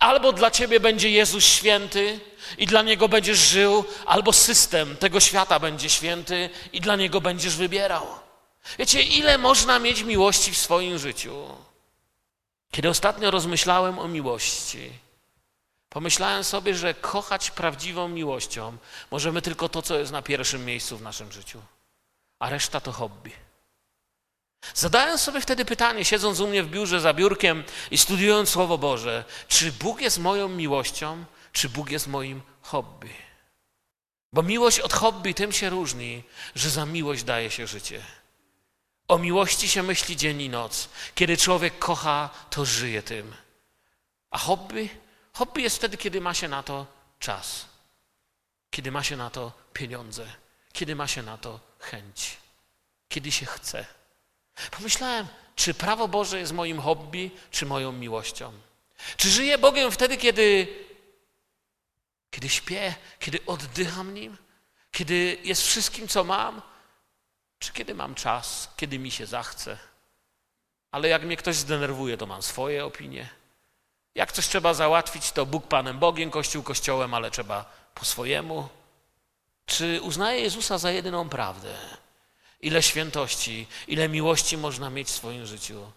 Albo 0.00 0.32
dla 0.32 0.50
ciebie 0.50 0.80
będzie 0.80 1.10
Jezus 1.10 1.44
święty 1.44 2.20
i 2.58 2.66
dla 2.66 2.82
niego 2.82 3.08
będziesz 3.08 3.38
żył, 3.38 3.84
albo 4.06 4.32
system 4.32 4.96
tego 4.96 5.20
świata 5.20 5.58
będzie 5.58 5.90
święty 5.90 6.50
i 6.72 6.80
dla 6.80 6.96
niego 6.96 7.20
będziesz 7.20 7.56
wybierał. 7.56 8.06
Wiecie, 8.78 9.02
ile 9.02 9.38
można 9.38 9.78
mieć 9.78 10.02
miłości 10.02 10.52
w 10.52 10.58
swoim 10.58 10.98
życiu? 10.98 11.48
Kiedy 12.70 12.88
ostatnio 12.88 13.30
rozmyślałem 13.30 13.98
o 13.98 14.08
miłości, 14.08 14.92
pomyślałem 15.88 16.44
sobie, 16.44 16.74
że 16.74 16.94
kochać 16.94 17.50
prawdziwą 17.50 18.08
miłością 18.08 18.76
możemy 19.10 19.42
tylko 19.42 19.68
to, 19.68 19.82
co 19.82 19.98
jest 19.98 20.12
na 20.12 20.22
pierwszym 20.22 20.64
miejscu 20.64 20.96
w 20.96 21.02
naszym 21.02 21.32
życiu, 21.32 21.60
a 22.38 22.50
reszta 22.50 22.80
to 22.80 22.92
hobby. 22.92 23.45
Zadałem 24.74 25.18
sobie 25.18 25.40
wtedy 25.40 25.64
pytanie, 25.64 26.04
siedząc 26.04 26.40
u 26.40 26.46
mnie 26.46 26.62
w 26.62 26.70
biurze 26.70 27.00
za 27.00 27.14
biurkiem 27.14 27.64
i 27.90 27.98
studiując 27.98 28.48
Słowo 28.48 28.78
Boże, 28.78 29.24
czy 29.48 29.72
Bóg 29.72 30.00
jest 30.00 30.18
moją 30.18 30.48
miłością, 30.48 31.24
czy 31.52 31.68
Bóg 31.68 31.90
jest 31.90 32.06
moim 32.06 32.42
hobby? 32.62 33.14
Bo 34.32 34.42
miłość 34.42 34.80
od 34.80 34.92
hobby 34.92 35.34
tym 35.34 35.52
się 35.52 35.70
różni, 35.70 36.22
że 36.54 36.70
za 36.70 36.86
miłość 36.86 37.22
daje 37.22 37.50
się 37.50 37.66
życie. 37.66 38.02
O 39.08 39.18
miłości 39.18 39.68
się 39.68 39.82
myśli 39.82 40.16
dzień 40.16 40.42
i 40.42 40.48
noc. 40.48 40.88
Kiedy 41.14 41.36
człowiek 41.36 41.78
kocha, 41.78 42.30
to 42.50 42.64
żyje 42.64 43.02
tym. 43.02 43.34
A 44.30 44.38
hobby? 44.38 44.88
Hobby 45.32 45.62
jest 45.62 45.76
wtedy, 45.76 45.96
kiedy 45.96 46.20
ma 46.20 46.34
się 46.34 46.48
na 46.48 46.62
to 46.62 46.86
czas, 47.18 47.66
kiedy 48.70 48.90
ma 48.90 49.02
się 49.02 49.16
na 49.16 49.30
to 49.30 49.52
pieniądze, 49.72 50.26
kiedy 50.72 50.96
ma 50.96 51.06
się 51.06 51.22
na 51.22 51.38
to 51.38 51.60
chęć, 51.78 52.36
kiedy 53.08 53.32
się 53.32 53.46
chce. 53.46 53.86
Pomyślałem, 54.70 55.26
czy 55.56 55.74
prawo 55.74 56.08
Boże 56.08 56.38
jest 56.38 56.52
moim 56.52 56.80
hobby, 56.80 57.30
czy 57.50 57.66
moją 57.66 57.92
miłością? 57.92 58.52
Czy 59.16 59.30
żyję 59.30 59.58
Bogiem 59.58 59.90
wtedy, 59.90 60.16
kiedy, 60.16 60.68
kiedy 62.30 62.48
śpię, 62.48 62.94
kiedy 63.18 63.38
oddycham 63.46 64.14
Nim, 64.14 64.36
kiedy 64.92 65.38
jest 65.44 65.62
wszystkim, 65.62 66.08
co 66.08 66.24
mam, 66.24 66.62
czy 67.58 67.72
kiedy 67.72 67.94
mam 67.94 68.14
czas, 68.14 68.68
kiedy 68.76 68.98
mi 68.98 69.10
się 69.10 69.26
zachce? 69.26 69.78
Ale 70.90 71.08
jak 71.08 71.22
mnie 71.22 71.36
ktoś 71.36 71.56
zdenerwuje, 71.56 72.16
to 72.16 72.26
mam 72.26 72.42
swoje 72.42 72.84
opinie. 72.84 73.28
Jak 74.14 74.32
coś 74.32 74.48
trzeba 74.48 74.74
załatwić, 74.74 75.32
to 75.32 75.46
Bóg 75.46 75.66
Panem 75.66 75.98
Bogiem, 75.98 76.30
Kościół 76.30 76.62
Kościołem, 76.62 77.14
ale 77.14 77.30
trzeba 77.30 77.64
po 77.94 78.04
swojemu. 78.04 78.68
Czy 79.66 80.00
uznaję 80.02 80.40
Jezusa 80.40 80.78
za 80.78 80.90
jedyną 80.90 81.28
prawdę? 81.28 81.74
Ile 82.66 82.82
świętości, 82.82 83.66
ile 83.88 84.08
miłości 84.08 84.56
można 84.56 84.90
mieć 84.90 85.08
w 85.08 85.16
swoim 85.16 85.46
życiu. 85.46 85.92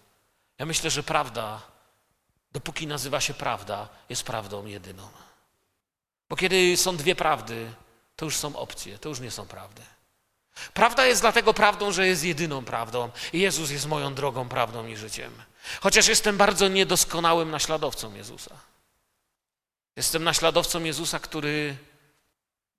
Ja 0.58 0.66
myślę, 0.66 0.90
że 0.90 1.02
prawda, 1.02 1.62
dopóki 2.52 2.86
nazywa 2.86 3.20
się 3.20 3.34
prawda, 3.34 3.88
jest 4.08 4.22
prawdą 4.22 4.66
jedyną. 4.66 5.08
Bo 6.28 6.36
kiedy 6.36 6.76
są 6.76 6.96
dwie 6.96 7.14
prawdy, 7.14 7.72
to 8.16 8.24
już 8.24 8.36
są 8.36 8.56
opcje, 8.56 8.98
to 8.98 9.08
już 9.08 9.20
nie 9.20 9.30
są 9.30 9.46
prawdy. 9.46 9.82
Prawda 10.74 11.06
jest 11.06 11.20
dlatego 11.20 11.54
prawdą, 11.54 11.92
że 11.92 12.06
jest 12.06 12.24
jedyną 12.24 12.64
prawdą. 12.64 13.10
I 13.32 13.40
Jezus 13.40 13.70
jest 13.70 13.86
moją 13.86 14.14
drogą, 14.14 14.48
prawdą 14.48 14.86
i 14.86 14.96
życiem. 14.96 15.32
Chociaż 15.80 16.08
jestem 16.08 16.36
bardzo 16.36 16.68
niedoskonałym 16.68 17.50
naśladowcą 17.50 18.14
Jezusa. 18.14 18.56
Jestem 19.96 20.24
naśladowcą 20.24 20.84
Jezusa, 20.84 21.18
który 21.18 21.76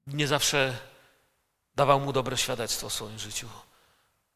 nie 0.07 0.27
zawsze 0.27 0.77
dawał 1.75 1.99
mu 1.99 2.13
dobre 2.13 2.37
świadectwo 2.37 2.89
w 2.89 2.93
swoim 2.93 3.19
życiu. 3.19 3.47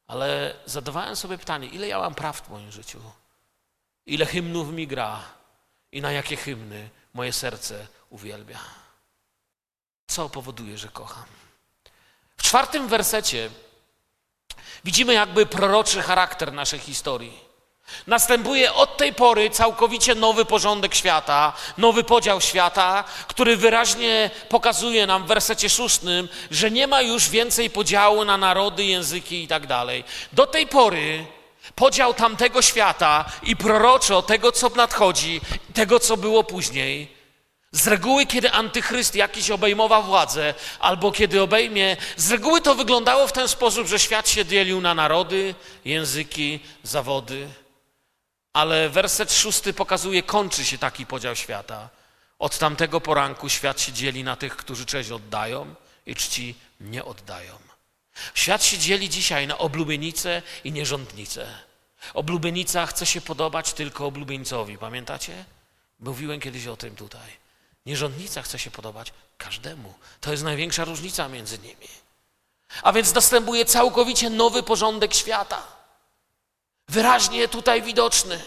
Ale 0.08 0.56
zadawałem 0.66 1.16
sobie 1.16 1.38
pytanie, 1.38 1.68
ile 1.68 1.88
ja 1.88 2.00
mam 2.00 2.16
praw 2.16 2.42
w 2.42 2.50
moim 2.50 2.72
życiu? 2.72 3.02
Ile 4.06 4.26
hymnów 4.26 4.70
mi 4.70 4.88
gra? 4.88 5.24
I 5.92 6.02
na 6.02 6.12
jakie 6.12 6.36
hymny 6.36 6.90
moje 7.14 7.34
serce 7.34 7.88
uwielbia? 8.10 8.60
Co 10.08 10.30
powoduje, 10.30 10.78
że 10.78 10.88
kocham? 10.88 11.26
W 12.38 12.44
czwartym 12.44 12.88
wersecie 12.88 13.50
Widzimy 14.86 15.14
jakby 15.14 15.46
proroczy 15.46 16.02
charakter 16.02 16.54
naszej 16.54 16.80
historii. 16.80 17.45
Następuje 18.08 18.74
od 18.74 18.98
tej 18.98 19.14
pory 19.14 19.50
całkowicie 19.50 20.16
nowy 20.16 20.46
porządek 20.46 20.96
świata, 20.96 21.54
nowy 21.78 22.04
podział 22.04 22.42
świata, 22.42 23.04
który 23.28 23.58
wyraźnie 23.58 24.30
pokazuje 24.50 25.08
nam 25.08 25.24
w 25.24 25.28
wersecie 25.28 25.70
szóstym, 25.70 26.30
że 26.52 26.72
nie 26.72 26.88
ma 26.88 27.02
już 27.02 27.30
więcej 27.30 27.70
podziału 27.70 28.26
na 28.26 28.38
narody, 28.38 28.84
języki 28.84 29.44
i 29.44 29.48
tak 29.48 29.68
dalej. 29.68 30.04
Do 30.34 30.48
tej 30.48 30.68
pory 30.68 31.26
podział 31.76 32.14
tamtego 32.14 32.62
świata 32.62 33.26
i 33.44 33.56
proroczo 33.56 34.22
tego, 34.22 34.52
co 34.52 34.70
nadchodzi, 34.70 35.42
tego, 35.74 36.00
co 36.00 36.18
było 36.18 36.44
później, 36.44 37.16
z 37.72 37.88
reguły, 37.88 38.26
kiedy 38.26 38.52
antychryst 38.52 39.16
jakiś 39.16 39.52
obejmował 39.52 40.04
władzę, 40.04 40.54
albo 40.80 41.12
kiedy 41.12 41.42
obejmie, 41.42 41.98
z 42.18 42.32
reguły 42.32 42.62
to 42.62 42.76
wyglądało 42.76 43.28
w 43.28 43.32
ten 43.32 43.48
sposób, 43.48 43.88
że 43.88 44.00
świat 44.00 44.30
się 44.30 44.46
dzielił 44.46 44.82
na 44.82 44.94
narody, 44.94 45.56
języki, 45.86 46.60
zawody. 46.84 47.48
Ale 48.56 48.90
werset 48.90 49.34
szósty 49.34 49.74
pokazuje, 49.74 50.24
kończy 50.24 50.66
się 50.66 50.78
taki 50.78 51.06
podział 51.06 51.36
świata. 51.36 51.90
Od 52.40 52.58
tamtego 52.58 53.02
poranku 53.02 53.50
świat 53.50 53.82
się 53.82 53.92
dzieli 53.92 54.24
na 54.24 54.36
tych, 54.36 54.56
którzy 54.56 54.86
cześć 54.86 55.12
oddają 55.12 55.76
i 56.06 56.16
czci 56.16 56.56
nie 56.80 57.06
oddają. 57.06 57.58
Świat 58.34 58.64
się 58.64 58.78
dzieli 58.78 59.10
dzisiaj 59.10 59.48
na 59.48 59.58
oblubienice 59.58 60.42
i 60.64 60.72
nierządnice. 60.72 61.48
Oblubienica 62.14 62.86
chce 62.86 63.06
się 63.06 63.22
podobać 63.22 63.74
tylko 63.74 64.06
oblubieńcowi, 64.06 64.78
pamiętacie? 64.78 65.46
Mówiłem 66.00 66.40
kiedyś 66.40 66.68
o 66.68 66.78
tym 66.78 66.96
tutaj. 66.96 67.30
Nierządnica 67.86 68.42
chce 68.42 68.60
się 68.60 68.72
podobać 68.72 69.14
każdemu. 69.38 69.94
To 70.22 70.32
jest 70.32 70.44
największa 70.44 70.86
różnica 70.86 71.28
między 71.28 71.60
nimi. 71.60 71.88
A 72.84 72.94
więc 72.94 73.14
następuje 73.14 73.66
całkowicie 73.66 74.30
nowy 74.30 74.64
porządek 74.64 75.14
świata. 75.14 75.76
Wyraźnie 76.88 77.48
tutaj 77.48 77.82
widoczny. 77.82 78.42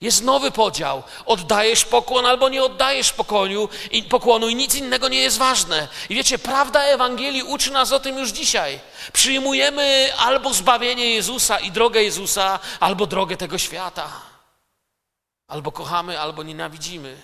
Jest 0.00 0.22
nowy 0.22 0.50
podział. 0.50 1.02
Oddajesz 1.26 1.84
pokłon 1.84 2.26
albo 2.26 2.48
nie 2.48 2.64
oddajesz 2.64 3.12
pokłonu 3.12 3.68
i, 3.90 4.02
pokłonu 4.02 4.48
i 4.48 4.54
nic 4.54 4.74
innego 4.74 5.08
nie 5.08 5.18
jest 5.18 5.38
ważne. 5.38 5.88
I 6.08 6.14
wiecie, 6.14 6.38
prawda 6.38 6.82
Ewangelii 6.82 7.42
uczy 7.42 7.70
nas 7.70 7.92
o 7.92 8.00
tym 8.00 8.18
już 8.18 8.30
dzisiaj. 8.30 8.80
Przyjmujemy 9.12 10.08
albo 10.18 10.54
zbawienie 10.54 11.14
Jezusa 11.14 11.58
i 11.58 11.70
drogę 11.70 12.02
Jezusa, 12.02 12.58
albo 12.80 13.06
drogę 13.06 13.36
tego 13.36 13.58
świata. 13.58 14.12
Albo 15.48 15.72
kochamy, 15.72 16.20
albo 16.20 16.42
nienawidzimy. 16.42 17.16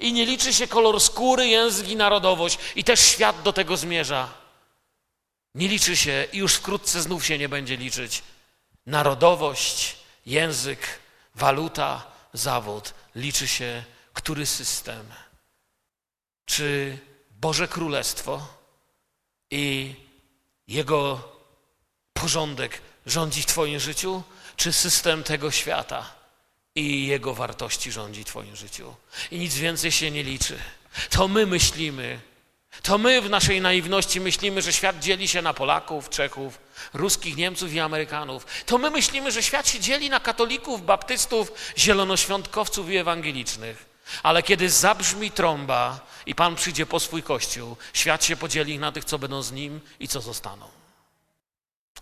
I 0.00 0.12
nie 0.12 0.26
liczy 0.26 0.52
się 0.52 0.66
kolor 0.66 1.00
skóry, 1.00 1.46
język 1.46 1.88
i 1.88 1.96
narodowość. 1.96 2.58
I 2.76 2.84
też 2.84 3.00
świat 3.00 3.42
do 3.42 3.52
tego 3.52 3.76
zmierza. 3.76 4.28
Nie 5.54 5.68
liczy 5.68 5.96
się 5.96 6.26
i 6.32 6.38
już 6.38 6.54
wkrótce 6.54 7.02
znów 7.02 7.26
się 7.26 7.38
nie 7.38 7.48
będzie 7.48 7.76
liczyć. 7.76 8.22
Narodowość, 8.86 9.96
język, 10.26 10.98
waluta, 11.34 12.06
zawód. 12.32 12.94
Liczy 13.14 13.48
się, 13.48 13.84
który 14.12 14.46
system. 14.46 15.06
Czy 16.44 16.98
Boże 17.30 17.68
Królestwo 17.68 18.46
i 19.50 19.94
Jego 20.68 21.28
porządek 22.12 22.80
rządzi 23.06 23.42
w 23.42 23.46
Twoim 23.46 23.80
życiu, 23.80 24.22
czy 24.56 24.72
system 24.72 25.22
tego 25.22 25.50
świata 25.50 26.14
i 26.74 27.06
Jego 27.06 27.34
wartości 27.34 27.92
rządzi 27.92 28.24
Twoim 28.24 28.56
życiu. 28.56 28.94
I 29.30 29.38
nic 29.38 29.54
więcej 29.54 29.92
się 29.92 30.10
nie 30.10 30.22
liczy. 30.22 30.58
To 31.10 31.28
my 31.28 31.46
myślimy, 31.46 32.20
to 32.82 32.98
my 32.98 33.20
w 33.20 33.30
naszej 33.30 33.60
naiwności 33.60 34.20
myślimy, 34.20 34.62
że 34.62 34.72
świat 34.72 34.98
dzieli 34.98 35.28
się 35.28 35.42
na 35.42 35.54
Polaków, 35.54 36.10
Czechów, 36.10 36.58
ruskich, 36.92 37.36
Niemców 37.36 37.72
i 37.72 37.80
Amerykanów. 37.80 38.46
To 38.66 38.78
my 38.78 38.90
myślimy, 38.90 39.32
że 39.32 39.42
świat 39.42 39.68
się 39.68 39.80
dzieli 39.80 40.10
na 40.10 40.20
katolików, 40.20 40.84
baptystów, 40.84 41.52
zielonoświątkowców 41.78 42.90
i 42.90 42.96
ewangelicznych. 42.96 43.94
Ale 44.22 44.42
kiedy 44.42 44.70
zabrzmi 44.70 45.30
trąba 45.30 46.00
i 46.26 46.34
Pan 46.34 46.56
przyjdzie 46.56 46.86
po 46.86 47.00
swój 47.00 47.22
kościół, 47.22 47.76
świat 47.92 48.24
się 48.24 48.36
podzieli 48.36 48.78
na 48.78 48.92
tych, 48.92 49.04
co 49.04 49.18
będą 49.18 49.42
z 49.42 49.52
nim 49.52 49.80
i 50.00 50.08
co 50.08 50.20
zostaną. 50.20 50.68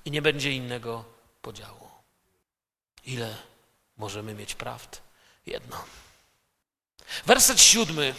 I 0.05 0.11
nie 0.11 0.23
będzie 0.23 0.53
innego 0.53 1.05
podziału. 1.43 1.89
Ile 3.05 3.37
możemy 3.97 4.35
mieć 4.35 4.55
prawd? 4.55 5.01
Jedno. 5.47 5.85
Werset 7.27 7.61
siódmy 7.61 8.15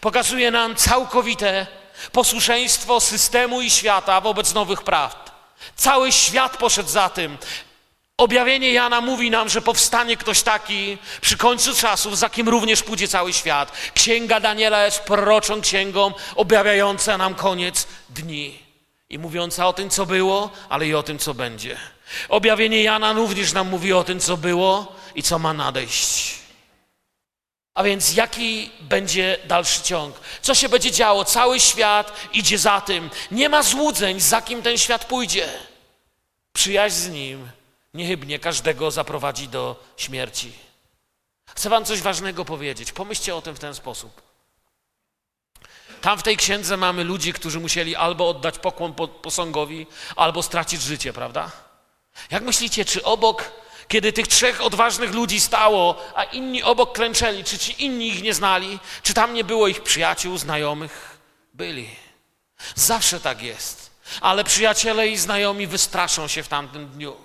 pokazuje 0.00 0.50
nam 0.50 0.76
całkowite 0.76 1.66
posłuszeństwo 2.12 3.00
systemu 3.00 3.60
i 3.60 3.70
świata 3.70 4.20
wobec 4.20 4.54
nowych 4.54 4.82
prawd. 4.82 5.30
Cały 5.76 6.12
świat 6.12 6.56
poszedł 6.56 6.88
za 6.88 7.08
tym. 7.08 7.38
Objawienie 8.16 8.72
Jana 8.72 9.00
mówi 9.00 9.30
nam, 9.30 9.48
że 9.48 9.62
powstanie 9.62 10.16
ktoś 10.16 10.42
taki 10.42 10.98
przy 11.20 11.36
końcu 11.36 11.74
czasów, 11.74 12.18
za 12.18 12.30
kim 12.30 12.48
również 12.48 12.82
pójdzie 12.82 13.08
cały 13.08 13.32
świat. 13.32 13.72
Księga 13.94 14.40
Daniela 14.40 14.84
jest 14.84 15.00
proroczą 15.00 15.60
księgą 15.60 16.12
objawiająca 16.36 17.18
nam 17.18 17.34
koniec 17.34 17.86
dni 18.08 18.58
i 19.10 19.18
mówiąca 19.18 19.66
o 19.66 19.72
tym, 19.72 19.90
co 19.90 20.06
było, 20.06 20.50
ale 20.68 20.86
i 20.86 20.94
o 20.94 21.02
tym, 21.02 21.18
co 21.18 21.34
będzie. 21.34 21.76
Objawienie 22.28 22.82
Jana 22.82 23.12
również 23.12 23.52
nam 23.52 23.68
mówi 23.68 23.92
o 23.92 24.04
tym, 24.04 24.20
co 24.20 24.36
było 24.36 24.96
i 25.14 25.22
co 25.22 25.38
ma 25.38 25.52
nadejść. 25.52 26.39
A 27.74 27.82
więc 27.82 28.14
jaki 28.14 28.70
będzie 28.80 29.38
dalszy 29.44 29.82
ciąg? 29.82 30.20
Co 30.42 30.54
się 30.54 30.68
będzie 30.68 30.90
działo? 30.92 31.24
Cały 31.24 31.60
świat 31.60 32.12
idzie 32.32 32.58
za 32.58 32.80
tym. 32.80 33.10
Nie 33.30 33.48
ma 33.48 33.62
złudzeń, 33.62 34.20
za 34.20 34.42
kim 34.42 34.62
ten 34.62 34.78
świat 34.78 35.04
pójdzie. 35.04 35.48
Przyjaźń 36.52 36.96
z 36.96 37.08
nim 37.08 37.50
niechybnie 37.94 38.38
każdego 38.38 38.90
zaprowadzi 38.90 39.48
do 39.48 39.84
śmierci. 39.96 40.52
Chcę 41.46 41.68
wam 41.68 41.84
coś 41.84 42.00
ważnego 42.00 42.44
powiedzieć. 42.44 42.92
Pomyślcie 42.92 43.36
o 43.36 43.42
tym 43.42 43.54
w 43.54 43.58
ten 43.58 43.74
sposób. 43.74 44.22
Tam 46.00 46.18
w 46.18 46.22
tej 46.22 46.36
księdze 46.36 46.76
mamy 46.76 47.04
ludzi, 47.04 47.32
którzy 47.32 47.60
musieli 47.60 47.96
albo 47.96 48.28
oddać 48.28 48.58
pokłon 48.58 48.94
posągowi, 49.22 49.86
albo 50.16 50.42
stracić 50.42 50.82
życie, 50.82 51.12
prawda? 51.12 51.50
Jak 52.30 52.42
myślicie, 52.42 52.84
czy 52.84 53.04
obok 53.04 53.52
kiedy 53.90 54.12
tych 54.12 54.28
trzech 54.28 54.60
odważnych 54.60 55.14
ludzi 55.14 55.40
stało, 55.40 55.96
a 56.14 56.24
inni 56.24 56.62
obok 56.62 56.92
klęczeli, 56.92 57.44
czy 57.44 57.58
ci 57.58 57.84
inni 57.84 58.08
ich 58.08 58.22
nie 58.22 58.34
znali? 58.34 58.78
Czy 59.02 59.14
tam 59.14 59.34
nie 59.34 59.44
było 59.44 59.68
ich 59.68 59.82
przyjaciół, 59.82 60.38
znajomych? 60.38 61.18
Byli. 61.54 61.90
Zawsze 62.74 63.20
tak 63.20 63.42
jest. 63.42 63.90
Ale 64.20 64.44
przyjaciele 64.44 65.08
i 65.08 65.16
znajomi 65.16 65.66
wystraszą 65.66 66.28
się 66.28 66.42
w 66.42 66.48
tamtym 66.48 66.88
dniu. 66.88 67.16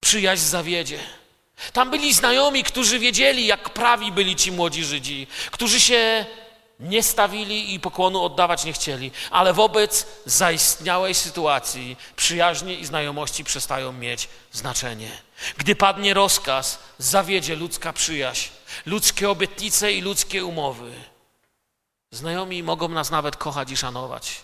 Przyjaźń 0.00 0.42
zawiedzie. 0.42 0.98
Tam 1.72 1.90
byli 1.90 2.14
znajomi, 2.14 2.64
którzy 2.64 2.98
wiedzieli, 2.98 3.46
jak 3.46 3.70
prawi 3.70 4.12
byli 4.12 4.36
ci 4.36 4.52
młodzi 4.52 4.84
Żydzi, 4.84 5.26
którzy 5.50 5.80
się 5.80 6.26
nie 6.80 7.02
stawili 7.02 7.74
i 7.74 7.80
pokłonu 7.80 8.22
oddawać 8.22 8.64
nie 8.64 8.72
chcieli, 8.72 9.10
ale 9.30 9.52
wobec 9.52 10.06
zaistniałej 10.26 11.14
sytuacji 11.14 11.96
przyjaźnie 12.16 12.74
i 12.74 12.86
znajomości 12.86 13.44
przestają 13.44 13.92
mieć 13.92 14.28
znaczenie. 14.52 15.25
Gdy 15.56 15.76
padnie 15.76 16.14
rozkaz, 16.14 16.78
zawiedzie 16.98 17.56
ludzka 17.56 17.92
przyjaźń, 17.92 18.50
ludzkie 18.86 19.30
obietnice 19.30 19.92
i 19.92 20.00
ludzkie 20.02 20.44
umowy. 20.44 20.92
Znajomi 22.10 22.62
mogą 22.62 22.88
nas 22.88 23.10
nawet 23.10 23.36
kochać 23.36 23.70
i 23.70 23.76
szanować. 23.76 24.40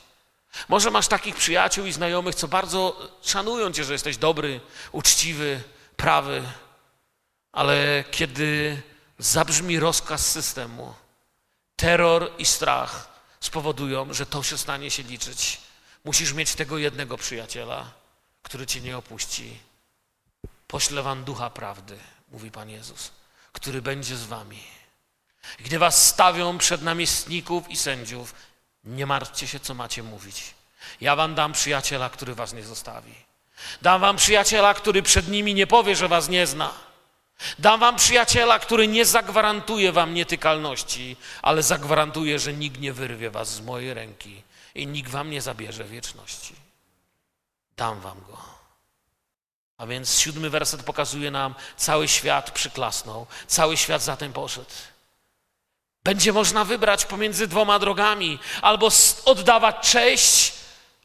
Może 0.69 0.91
masz 0.91 1.09
takich 1.09 1.37
przyjaciół 1.37 1.87
i 1.87 1.93
znajomych, 1.93 2.35
co 2.35 2.49
bardzo 2.49 3.11
szanują 3.23 3.73
cię, 3.73 3.85
że 3.85 3.93
jesteś 3.93 4.17
dobry, 4.17 4.61
uczciwy, 4.93 5.63
prawy, 5.97 6.43
ale 7.53 8.05
kiedy 8.11 8.83
zabrzmi 9.19 9.79
rozkaz 9.79 10.31
systemu, 10.31 10.95
terror 11.77 12.31
i 12.39 12.47
strach 12.47 13.09
spowodują, 13.41 14.13
że 14.13 14.27
to 14.27 14.41
przestanie 14.41 14.91
się 14.91 15.03
liczyć. 15.03 15.61
Musisz 16.05 16.33
mieć 16.33 16.55
tego 16.55 16.79
jednego 16.79 17.19
przyjaciela, 17.19 17.91
który 18.43 18.67
cię 18.67 18.81
nie 18.81 18.99
opuści. 18.99 19.59
Poślę 20.73 21.03
wam 21.03 21.25
ducha 21.25 21.51
prawdy, 21.51 21.99
mówi 22.29 22.51
Pan 22.51 22.71
Jezus, 22.71 23.11
który 23.53 23.83
będzie 23.83 24.17
z 24.17 24.25
wami. 24.25 24.63
Gdy 25.59 25.79
was 25.79 26.07
stawią 26.07 26.59
przed 26.59 26.83
namiestników 26.83 27.71
i 27.71 27.77
sędziów, 27.77 28.35
nie 28.85 29.07
martwcie 29.07 29.47
się, 29.47 29.61
co 29.61 29.75
macie 29.75 30.03
mówić. 30.03 30.55
Ja 31.01 31.17
wam 31.17 31.35
dam 31.35 31.53
przyjaciela, 31.53 32.11
który 32.11 32.35
was 32.35 32.53
nie 32.53 32.63
zostawi. 32.63 33.15
Dam 33.83 34.01
wam 34.01 34.17
przyjaciela, 34.17 34.75
który 34.75 35.03
przed 35.03 35.29
nimi 35.29 35.55
nie 35.55 35.67
powie, 35.67 35.97
że 35.97 36.09
was 36.09 36.29
nie 36.29 36.47
zna. 36.47 36.73
Dam 37.59 37.81
wam 37.81 37.97
przyjaciela, 37.97 38.59
który 38.59 38.89
nie 38.89 39.05
zagwarantuje 39.05 39.93
wam 39.93 40.15
nietykalności, 40.15 41.17
ale 41.43 41.63
zagwarantuje, 41.63 42.39
że 42.39 42.53
nikt 42.53 42.81
nie 42.81 42.93
wyrwie 42.93 43.31
was 43.31 43.55
z 43.55 43.61
mojej 43.61 43.95
ręki 43.95 44.43
i 44.75 44.87
nikt 44.87 45.11
wam 45.11 45.31
nie 45.31 45.43
zabierze 45.43 45.85
wieczności. 45.85 46.55
Dam 47.77 48.01
wam 48.01 48.21
go. 48.21 48.52
A 49.79 49.87
więc 49.87 50.19
siódmy 50.19 50.51
werset 50.51 50.83
pokazuje 50.83 51.31
nam, 51.31 51.55
cały 51.77 52.09
świat 52.09 52.51
przyklasnął, 52.51 53.27
cały 53.47 53.77
świat 53.77 54.03
za 54.03 54.17
tym 54.17 54.33
poszedł. 54.33 54.71
Będzie 56.05 56.33
można 56.33 56.65
wybrać 56.65 57.05
pomiędzy 57.05 57.47
dwoma 57.47 57.79
drogami, 57.79 58.39
albo 58.63 58.89
oddawać 59.25 59.91
cześć, 59.91 60.53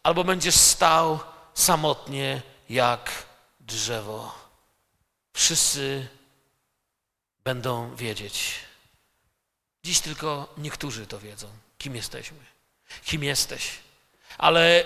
albo 0.04 0.24
będziesz 0.24 0.56
stał 0.56 1.20
samotnie 1.54 2.42
jak 2.70 3.12
drzewo. 3.60 4.36
Wszyscy 5.34 6.08
będą 7.44 7.96
wiedzieć. 7.96 8.56
Dziś 9.84 10.00
tylko 10.00 10.54
niektórzy 10.58 11.08
to 11.08 11.20
wiedzą, 11.20 11.48
kim 11.78 11.96
jesteśmy, 11.96 12.38
kim 13.06 13.24
jesteś. 13.24 13.72
Ale 14.38 14.86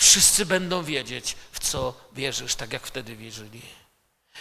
wszyscy 0.00 0.46
będą 0.46 0.82
wiedzieć, 0.82 1.36
w 1.52 1.58
co 1.58 1.94
wierzysz, 2.12 2.54
tak 2.54 2.72
jak 2.72 2.86
wtedy 2.86 3.16
wierzyli. 3.16 3.62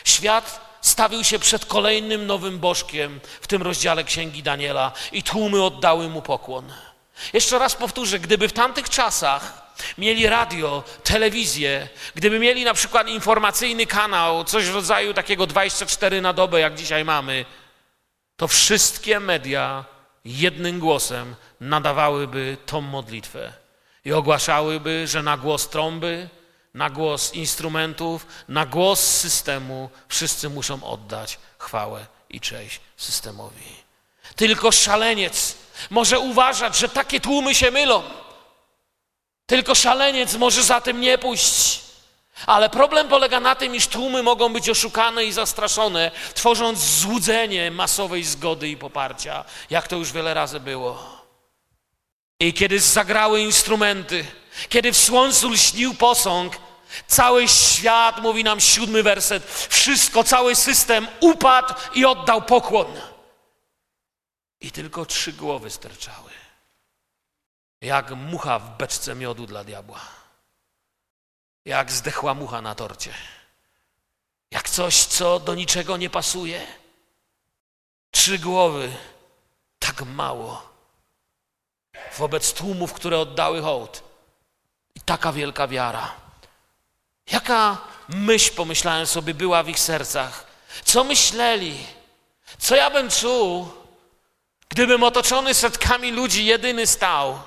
Świat 0.04 0.78
stawił 0.82 1.24
się 1.24 1.40
przed 1.40 1.66
kolejnym 1.66 2.28
nowym 2.28 2.60
bożkiem 2.60 3.20
w 3.42 3.48
tym 3.48 3.62
rozdziale 3.62 4.04
Księgi 4.04 4.44
Daniela 4.44 4.92
i 5.12 5.24
tłumy 5.24 5.64
oddały 5.64 6.10
mu 6.10 6.22
pokłon. 6.22 6.74
Jeszcze 7.34 7.60
raz 7.60 7.76
powtórzę, 7.76 8.20
gdyby 8.20 8.48
w 8.48 8.54
tamtych 8.54 8.90
czasach 8.90 9.74
mieli 9.98 10.28
radio, 10.28 10.84
telewizję, 11.04 11.88
gdyby 12.16 12.40
mieli 12.40 12.64
na 12.64 12.74
przykład 12.74 13.08
informacyjny 13.08 13.86
kanał, 13.86 14.44
coś 14.44 14.66
w 14.66 14.74
rodzaju 14.74 15.14
takiego 15.14 15.48
24 15.48 16.22
na 16.22 16.34
dobę, 16.34 16.60
jak 16.60 16.76
dzisiaj 16.76 17.06
mamy, 17.06 17.46
to 18.38 18.48
wszystkie 18.48 19.20
media 19.20 19.86
jednym 20.26 20.80
głosem 20.80 21.36
nadawałyby 21.60 22.58
tą 22.66 22.82
modlitwę 22.82 23.54
i 24.06 24.14
ogłaszałyby, 24.14 25.08
że 25.08 25.24
na 25.24 25.38
głos 25.38 25.70
trąby, 25.70 26.30
na 26.74 26.90
głos 26.90 27.34
instrumentów, 27.34 28.28
na 28.48 28.66
głos 28.66 29.00
systemu 29.00 29.90
wszyscy 30.08 30.50
muszą 30.50 30.84
oddać 30.84 31.40
chwałę 31.58 32.06
i 32.30 32.40
cześć 32.40 32.80
systemowi. 32.98 33.76
Tylko 34.36 34.72
szaleniec 34.72 35.56
może 35.90 36.20
uważać, 36.20 36.78
że 36.78 36.90
takie 36.90 37.20
tłumy 37.20 37.56
się 37.56 37.72
mylą. 37.72 38.04
Tylko 39.46 39.76
szaleniec 39.76 40.36
może 40.36 40.64
za 40.64 40.82
tym 40.82 41.02
nie 41.02 41.18
pójść. 41.18 41.82
Ale 42.46 42.70
problem 42.70 43.08
polega 43.08 43.40
na 43.40 43.56
tym, 43.56 43.76
iż 43.76 43.88
tłumy 43.88 44.24
mogą 44.24 44.54
być 44.54 44.70
oszukane 44.70 45.26
i 45.26 45.32
zastraszone, 45.32 46.12
tworząc 46.34 46.80
złudzenie 46.80 47.72
masowej 47.72 48.24
zgody 48.24 48.70
i 48.70 48.78
poparcia, 48.78 49.46
jak 49.70 49.88
to 49.88 49.96
już 49.96 50.12
wiele 50.12 50.34
razy 50.34 50.60
było. 50.60 51.19
I 52.40 52.54
kiedy 52.54 52.80
zagrały 52.80 53.42
instrumenty, 53.42 54.26
kiedy 54.70 54.92
w 54.92 54.98
słońcu 54.98 55.50
lśnił 55.50 55.94
posąg, 55.94 56.58
cały 57.08 57.48
świat, 57.48 58.22
mówi 58.22 58.44
nam 58.44 58.60
siódmy 58.60 59.04
werset, 59.04 59.68
wszystko, 59.70 60.24
cały 60.24 60.56
system 60.56 61.08
upadł 61.20 61.74
i 61.94 62.06
oddał 62.06 62.42
pokłon. 62.42 63.02
I 64.62 64.72
tylko 64.72 65.06
trzy 65.06 65.34
głowy 65.34 65.70
sterczały, 65.70 66.32
jak 67.82 68.12
mucha 68.12 68.60
w 68.60 68.78
beczce 68.78 69.16
miodu 69.16 69.46
dla 69.46 69.64
diabła 69.64 70.20
jak 71.70 71.92
zdechła 71.92 72.34
mucha 72.34 72.62
na 72.62 72.76
torcie. 72.76 73.14
Jak 74.52 74.70
coś, 74.70 75.06
co 75.06 75.40
do 75.40 75.56
niczego 75.56 75.98
nie 75.98 76.10
pasuje. 76.10 76.68
Trzy 78.12 78.40
głowy, 78.40 78.92
tak 79.80 80.02
mało. 80.02 80.69
Wobec 82.18 82.54
tłumów, 82.54 82.94
które 82.94 83.20
oddały 83.20 83.62
hołd. 83.62 84.04
I 84.96 85.02
taka 85.02 85.32
wielka 85.32 85.68
wiara. 85.68 86.16
Jaka 87.32 87.78
myśl, 88.10 88.56
pomyślałem 88.56 89.08
sobie, 89.08 89.34
była 89.34 89.64
w 89.64 89.70
ich 89.70 89.80
sercach? 89.80 90.46
Co 90.84 91.04
myśleli? 91.04 91.86
Co 92.58 92.76
ja 92.76 92.90
bym 92.90 93.10
czuł, 93.10 93.72
gdybym 94.70 95.04
otoczony 95.04 95.54
setkami 95.54 96.12
ludzi 96.12 96.46
jedyny 96.46 96.88
stał? 96.88 97.40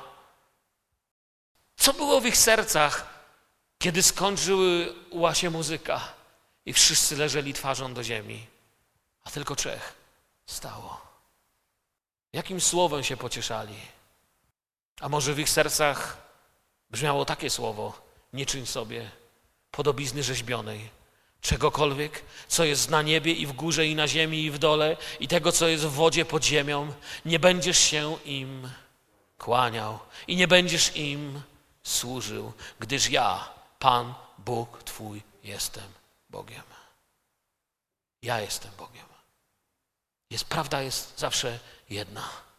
Co 1.76 1.92
było 1.92 2.20
w 2.20 2.26
ich 2.26 2.36
sercach? 2.36 3.06
Kiedy 3.78 4.02
skończyła 4.02 5.34
się 5.34 5.50
muzyka 5.50 6.00
i 6.66 6.72
wszyscy 6.72 7.16
leżeli 7.16 7.54
twarzą 7.54 7.94
do 7.94 8.04
ziemi, 8.04 8.46
a 9.24 9.30
tylko 9.30 9.56
trzech 9.56 9.94
stało. 10.46 11.00
Jakim 12.32 12.60
słowem 12.60 13.04
się 13.04 13.16
pocieszali? 13.16 13.76
A 15.02 15.08
może 15.08 15.34
w 15.34 15.38
ich 15.38 15.50
sercach 15.50 16.16
brzmiało 16.90 17.24
takie 17.24 17.50
słowo: 17.50 18.02
nie 18.32 18.46
czyń 18.46 18.66
sobie 18.66 19.10
podobizny 19.70 20.22
rzeźbionej, 20.22 20.90
czegokolwiek, 21.40 22.22
co 22.48 22.64
jest 22.64 22.90
na 22.90 23.02
niebie 23.02 23.32
i 23.32 23.46
w 23.46 23.52
górze 23.52 23.86
i 23.86 23.94
na 23.94 24.08
ziemi 24.08 24.44
i 24.44 24.50
w 24.50 24.58
dole 24.58 24.96
i 25.20 25.28
tego, 25.28 25.52
co 25.52 25.68
jest 25.68 25.84
w 25.84 25.90
wodzie 25.90 26.24
pod 26.24 26.44
ziemią, 26.44 26.94
nie 27.24 27.38
będziesz 27.38 27.78
się 27.78 28.16
im 28.24 28.70
kłaniał 29.38 29.98
i 30.26 30.36
nie 30.36 30.48
będziesz 30.48 30.96
im 30.96 31.42
służył, 31.82 32.52
gdyż 32.80 33.10
ja, 33.10 33.48
Pan, 33.78 34.14
Bóg 34.38 34.82
Twój, 34.82 35.22
jestem 35.44 35.92
Bogiem. 36.30 36.62
Ja 38.22 38.40
jestem 38.40 38.70
Bogiem. 38.78 39.06
Jest, 40.30 40.44
prawda 40.44 40.82
jest 40.82 41.18
zawsze 41.18 41.58
jedna. 41.90 42.51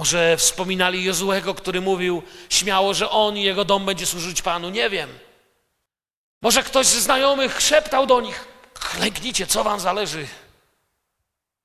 Może 0.00 0.36
wspominali 0.36 1.04
Jozuego, 1.04 1.54
który 1.54 1.80
mówił 1.80 2.22
śmiało, 2.48 2.94
że 2.94 3.10
on 3.10 3.36
i 3.36 3.42
jego 3.42 3.64
dom 3.64 3.86
będzie 3.86 4.06
służyć 4.06 4.42
Panu. 4.42 4.70
Nie 4.70 4.90
wiem. 4.90 5.18
Może 6.42 6.62
ktoś 6.62 6.86
z 6.86 7.02
znajomych 7.02 7.60
szeptał 7.60 8.06
do 8.06 8.20
nich: 8.20 8.48
klęknijcie, 8.74 9.46
co 9.46 9.64
wam 9.64 9.80
zależy. 9.80 10.26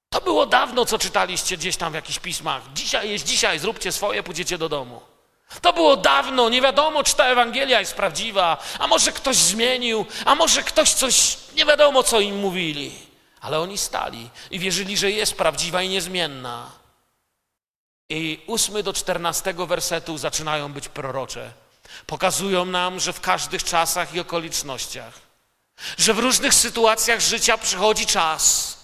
To 0.09 0.21
było 0.21 0.45
dawno, 0.45 0.85
co 0.85 0.99
czytaliście 0.99 1.57
gdzieś 1.57 1.77
tam 1.77 1.91
w 1.91 1.95
jakichś 1.95 2.19
pismach. 2.19 2.61
Dzisiaj 2.73 3.09
jest 3.09 3.25
dzisiaj, 3.25 3.59
zróbcie 3.59 3.91
swoje, 3.91 4.23
pójdziecie 4.23 4.57
do 4.57 4.69
domu. 4.69 5.01
To 5.61 5.73
było 5.73 5.97
dawno, 5.97 6.49
nie 6.49 6.61
wiadomo, 6.61 7.03
czy 7.03 7.15
ta 7.15 7.25
Ewangelia 7.25 7.79
jest 7.79 7.93
prawdziwa, 7.93 8.57
a 8.79 8.87
może 8.87 9.11
ktoś 9.11 9.35
zmienił, 9.35 10.05
a 10.25 10.35
może 10.35 10.63
ktoś 10.63 10.93
coś, 10.93 11.37
nie 11.55 11.65
wiadomo, 11.65 12.03
co 12.03 12.19
im 12.19 12.39
mówili. 12.39 12.91
Ale 13.41 13.59
oni 13.59 13.77
stali 13.77 14.29
i 14.51 14.59
wierzyli, 14.59 14.97
że 14.97 15.11
jest 15.11 15.33
prawdziwa 15.37 15.81
i 15.81 15.89
niezmienna. 15.89 16.84
I 18.09 18.43
ósmy 18.47 18.83
do 18.83 18.93
czternastego 18.93 19.67
wersetu 19.67 20.17
zaczynają 20.17 20.73
być 20.73 20.87
prorocze. 20.87 21.51
Pokazują 22.05 22.65
nam, 22.65 22.99
że 22.99 23.13
w 23.13 23.21
każdych 23.21 23.63
czasach 23.63 24.13
i 24.13 24.19
okolicznościach, 24.19 25.13
że 25.97 26.13
w 26.13 26.19
różnych 26.19 26.53
sytuacjach 26.53 27.21
życia 27.21 27.57
przychodzi 27.57 28.05
czas, 28.05 28.75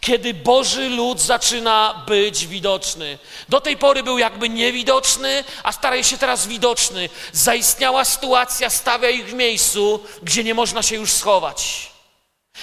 kiedy 0.00 0.34
Boży 0.34 0.88
lud 0.88 1.20
zaczyna 1.20 2.04
być 2.06 2.46
widoczny. 2.46 3.18
Do 3.48 3.60
tej 3.60 3.76
pory 3.76 4.02
był 4.02 4.18
jakby 4.18 4.48
niewidoczny, 4.48 5.44
a 5.62 5.72
staje 5.72 6.04
się 6.04 6.18
teraz 6.18 6.46
widoczny. 6.46 7.08
Zaistniała 7.32 8.04
sytuacja 8.04 8.70
stawia 8.70 9.10
ich 9.10 9.26
w 9.26 9.34
miejscu, 9.34 10.04
gdzie 10.22 10.44
nie 10.44 10.54
można 10.54 10.82
się 10.82 10.96
już 10.96 11.12
schować. 11.12 11.92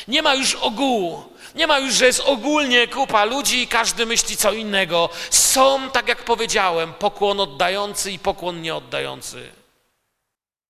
Nie 0.08 0.22
ma 0.22 0.36
już 0.36 0.56
ogółu. 0.56 1.35
Nie 1.56 1.68
ma 1.68 1.80
już, 1.80 1.94
że 1.94 2.06
jest 2.06 2.20
ogólnie 2.20 2.88
kupa 2.88 3.26
ludzi 3.26 3.62
i 3.62 3.68
każdy 3.68 4.06
myśli 4.06 4.38
co 4.38 4.54
innego. 4.54 5.10
Są, 5.30 5.90
tak 5.90 6.08
jak 6.08 6.24
powiedziałem, 6.24 6.94
pokłon 6.94 7.40
oddający 7.40 8.12
i 8.12 8.20
pokłon 8.20 8.62
nieoddający. 8.62 9.52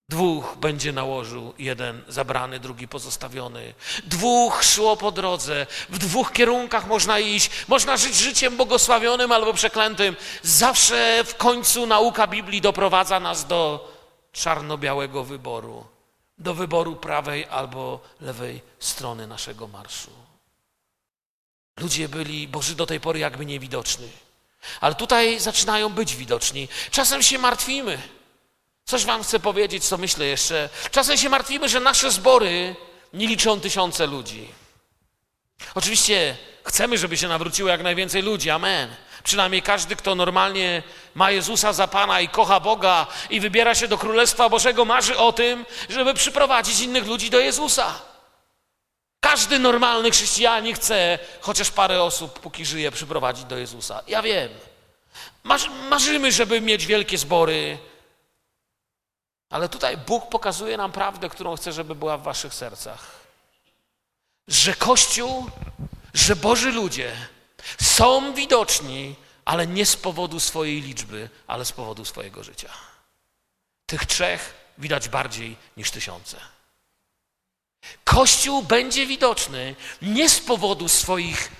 Dwóch 0.10 0.56
będzie 0.58 0.92
nałożył, 0.92 1.54
jeden 1.58 2.02
zabrany, 2.08 2.60
drugi 2.60 2.88
pozostawiony. 2.88 3.74
Dwóch 4.04 4.64
szło 4.64 4.98
po 4.98 5.12
drodze, 5.12 5.68
w 5.90 5.98
dwóch 5.98 6.32
kierunkach 6.32 6.88
można 6.88 7.20
iść. 7.20 7.50
Można 7.68 7.98
żyć 7.98 8.16
życiem 8.16 8.58
błogosławionym 8.58 9.32
albo 9.32 9.54
przeklętym. 9.54 10.16
Zawsze 10.42 11.24
w 11.24 11.36
końcu 11.36 11.86
nauka 11.86 12.28
Biblii 12.28 12.62
doprowadza 12.62 13.20
nas 13.20 13.48
do 13.48 13.92
czarno-białego 14.32 15.24
wyboru. 15.24 15.86
Do 16.38 16.54
wyboru 16.54 16.96
prawej 16.96 17.46
albo 17.46 18.00
lewej 18.22 18.62
strony 18.80 19.28
naszego 19.28 19.68
marszu. 19.68 20.25
Ludzie 21.80 22.10
byli, 22.10 22.48
Boży 22.48 22.76
do 22.76 22.86
tej 22.86 23.00
pory 23.00 23.20
jakby 23.20 23.46
niewidoczni. 23.46 24.10
Ale 24.82 24.96
tutaj 24.96 25.40
zaczynają 25.40 25.90
być 25.90 26.16
widoczni. 26.16 26.68
Czasem 26.92 27.24
się 27.24 27.40
martwimy. 27.40 27.98
Coś 28.86 29.06
wam 29.06 29.24
chcę 29.24 29.40
powiedzieć, 29.40 29.86
co 29.86 29.98
myślę 29.98 30.26
jeszcze. 30.26 30.70
Czasem 30.92 31.18
się 31.18 31.30
martwimy, 31.30 31.70
że 31.70 31.80
nasze 31.80 32.12
zbory 32.12 32.76
nie 33.14 33.28
liczą 33.28 33.60
tysiące 33.60 34.08
ludzi. 34.08 34.48
Oczywiście 35.76 36.38
chcemy, 36.64 36.98
żeby 36.98 37.18
się 37.18 37.28
nawróciło 37.28 37.70
jak 37.70 37.84
najwięcej 37.84 38.22
ludzi, 38.22 38.50
amen. 38.50 38.96
Przynajmniej 39.24 39.62
każdy, 39.62 39.96
kto 39.96 40.16
normalnie 40.16 40.84
ma 41.16 41.32
Jezusa 41.32 41.74
za 41.74 41.88
Pana 41.88 42.22
i 42.22 42.30
kocha 42.30 42.60
Boga 42.60 43.08
i 43.30 43.40
wybiera 43.40 43.76
się 43.76 43.88
do 43.88 43.98
Królestwa 43.98 44.50
Bożego, 44.50 44.86
marzy 44.86 45.18
o 45.18 45.34
tym, 45.34 45.66
żeby 45.90 46.14
przyprowadzić 46.14 46.80
innych 46.80 47.06
ludzi 47.06 47.30
do 47.30 47.40
Jezusa. 47.40 48.02
Każdy 49.26 49.60
normalny 49.60 50.12
chrześcijanin 50.12 50.76
chce 50.76 51.20
chociaż 51.42 51.72
parę 51.72 52.04
osób, 52.04 52.40
póki 52.40 52.66
żyje, 52.66 52.92
przyprowadzić 52.92 53.46
do 53.46 53.58
Jezusa. 53.58 54.02
Ja 54.08 54.22
wiem. 54.22 54.50
Marzymy, 55.90 56.32
żeby 56.32 56.62
mieć 56.62 56.86
wielkie 56.86 57.18
zbory, 57.18 57.78
ale 59.50 59.70
tutaj 59.70 59.98
Bóg 59.98 60.30
pokazuje 60.30 60.78
nam 60.78 60.92
prawdę, 60.92 61.30
którą 61.30 61.56
chce, 61.56 61.74
żeby 61.74 61.96
była 61.96 62.18
w 62.18 62.24
waszych 62.24 62.54
sercach. 62.54 63.12
Że 64.48 64.74
Kościół, 64.74 65.50
że 66.14 66.36
Boży 66.36 66.72
ludzie 66.72 67.16
są 67.82 68.34
widoczni, 68.34 69.16
ale 69.46 69.68
nie 69.68 69.86
z 69.86 69.96
powodu 69.96 70.40
swojej 70.40 70.82
liczby, 70.82 71.30
ale 71.48 71.66
z 71.66 71.72
powodu 71.72 72.06
swojego 72.06 72.44
życia. 72.44 72.70
Tych 73.86 74.06
trzech 74.06 74.54
widać 74.78 75.10
bardziej 75.10 75.56
niż 75.78 75.92
tysiące. 75.92 76.38
Kościół 78.04 78.64
będzie 78.64 79.06
widoczny 79.06 79.76
nie 80.02 80.30
z 80.30 80.40
powodu 80.40 80.90
swoich 80.90 81.52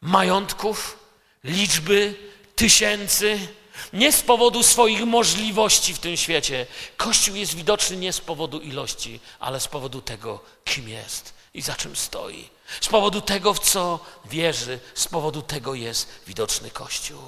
majątków, 0.00 0.98
liczby, 1.44 2.14
tysięcy, 2.56 3.48
nie 3.92 4.12
z 4.12 4.22
powodu 4.22 4.62
swoich 4.62 5.04
możliwości 5.04 5.94
w 5.94 5.98
tym 5.98 6.16
świecie. 6.16 6.66
Kościół 6.96 7.36
jest 7.36 7.54
widoczny 7.54 7.96
nie 7.96 8.12
z 8.12 8.20
powodu 8.20 8.60
ilości, 8.60 9.20
ale 9.40 9.60
z 9.60 9.68
powodu 9.68 10.02
tego, 10.02 10.40
kim 10.64 10.88
jest 10.88 11.34
i 11.54 11.62
za 11.62 11.74
czym 11.74 11.96
stoi. 11.96 12.48
Z 12.80 12.88
powodu 12.88 13.20
tego, 13.20 13.54
w 13.54 13.58
co 13.58 14.00
wierzy, 14.24 14.80
z 14.94 15.08
powodu 15.08 15.42
tego 15.42 15.74
jest 15.74 16.08
widoczny 16.26 16.70
Kościół. 16.70 17.22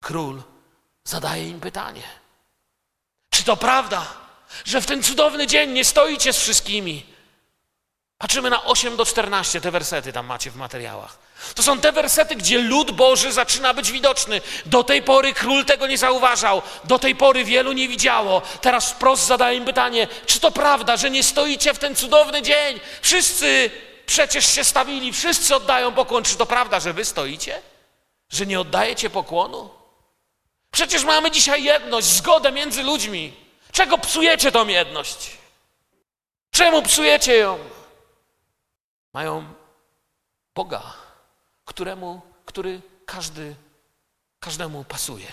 Król 0.00 0.42
zadaje 1.04 1.48
im 1.48 1.60
pytanie. 1.60 2.02
Czy 3.30 3.44
to 3.44 3.56
prawda, 3.56 4.23
że 4.64 4.80
w 4.80 4.86
ten 4.86 5.02
cudowny 5.02 5.46
dzień 5.46 5.70
nie 5.70 5.84
stoicie 5.84 6.32
z 6.32 6.38
wszystkimi? 6.38 7.06
Patrzymy 8.18 8.50
na 8.50 8.64
8 8.64 8.96
do 8.96 9.04
14, 9.04 9.60
te 9.60 9.70
wersety 9.70 10.12
tam 10.12 10.26
macie 10.26 10.50
w 10.50 10.56
materiałach. 10.56 11.18
To 11.54 11.62
są 11.62 11.80
te 11.80 11.92
wersety, 11.92 12.36
gdzie 12.36 12.58
lud 12.58 12.90
Boży 12.90 13.32
zaczyna 13.32 13.74
być 13.74 13.92
widoczny. 13.92 14.40
Do 14.66 14.84
tej 14.84 15.02
pory 15.02 15.34
król 15.34 15.64
tego 15.64 15.86
nie 15.86 15.98
zauważał, 15.98 16.62
do 16.84 16.98
tej 16.98 17.16
pory 17.16 17.44
wielu 17.44 17.72
nie 17.72 17.88
widziało. 17.88 18.42
Teraz 18.60 18.92
wprost 18.92 19.26
zadaję 19.26 19.58
im 19.58 19.64
pytanie, 19.64 20.08
czy 20.26 20.40
to 20.40 20.50
prawda, 20.50 20.96
że 20.96 21.10
nie 21.10 21.24
stoicie 21.24 21.74
w 21.74 21.78
ten 21.78 21.96
cudowny 21.96 22.42
dzień? 22.42 22.80
Wszyscy 23.02 23.70
przecież 24.06 24.46
się 24.46 24.64
stawili, 24.64 25.12
wszyscy 25.12 25.56
oddają 25.56 25.92
pokłon. 25.92 26.24
Czy 26.24 26.36
to 26.36 26.46
prawda, 26.46 26.80
że 26.80 26.92
wy 26.92 27.04
stoicie? 27.04 27.62
Że 28.30 28.46
nie 28.46 28.60
oddajecie 28.60 29.10
pokłonu? 29.10 29.70
Przecież 30.70 31.04
mamy 31.04 31.30
dzisiaj 31.30 31.62
jedność, 31.62 32.06
zgodę 32.06 32.52
między 32.52 32.82
ludźmi. 32.82 33.43
Czego 33.74 33.98
psujecie 33.98 34.52
tą 34.52 34.66
jedność? 34.66 35.38
Czemu 36.50 36.82
psujecie 36.82 37.36
ją? 37.36 37.58
Mają 39.12 39.54
Boga, 40.54 40.82
któremu, 41.64 42.22
który 42.44 42.82
każdy, 43.06 43.56
każdemu 44.40 44.84
pasuje. 44.84 45.26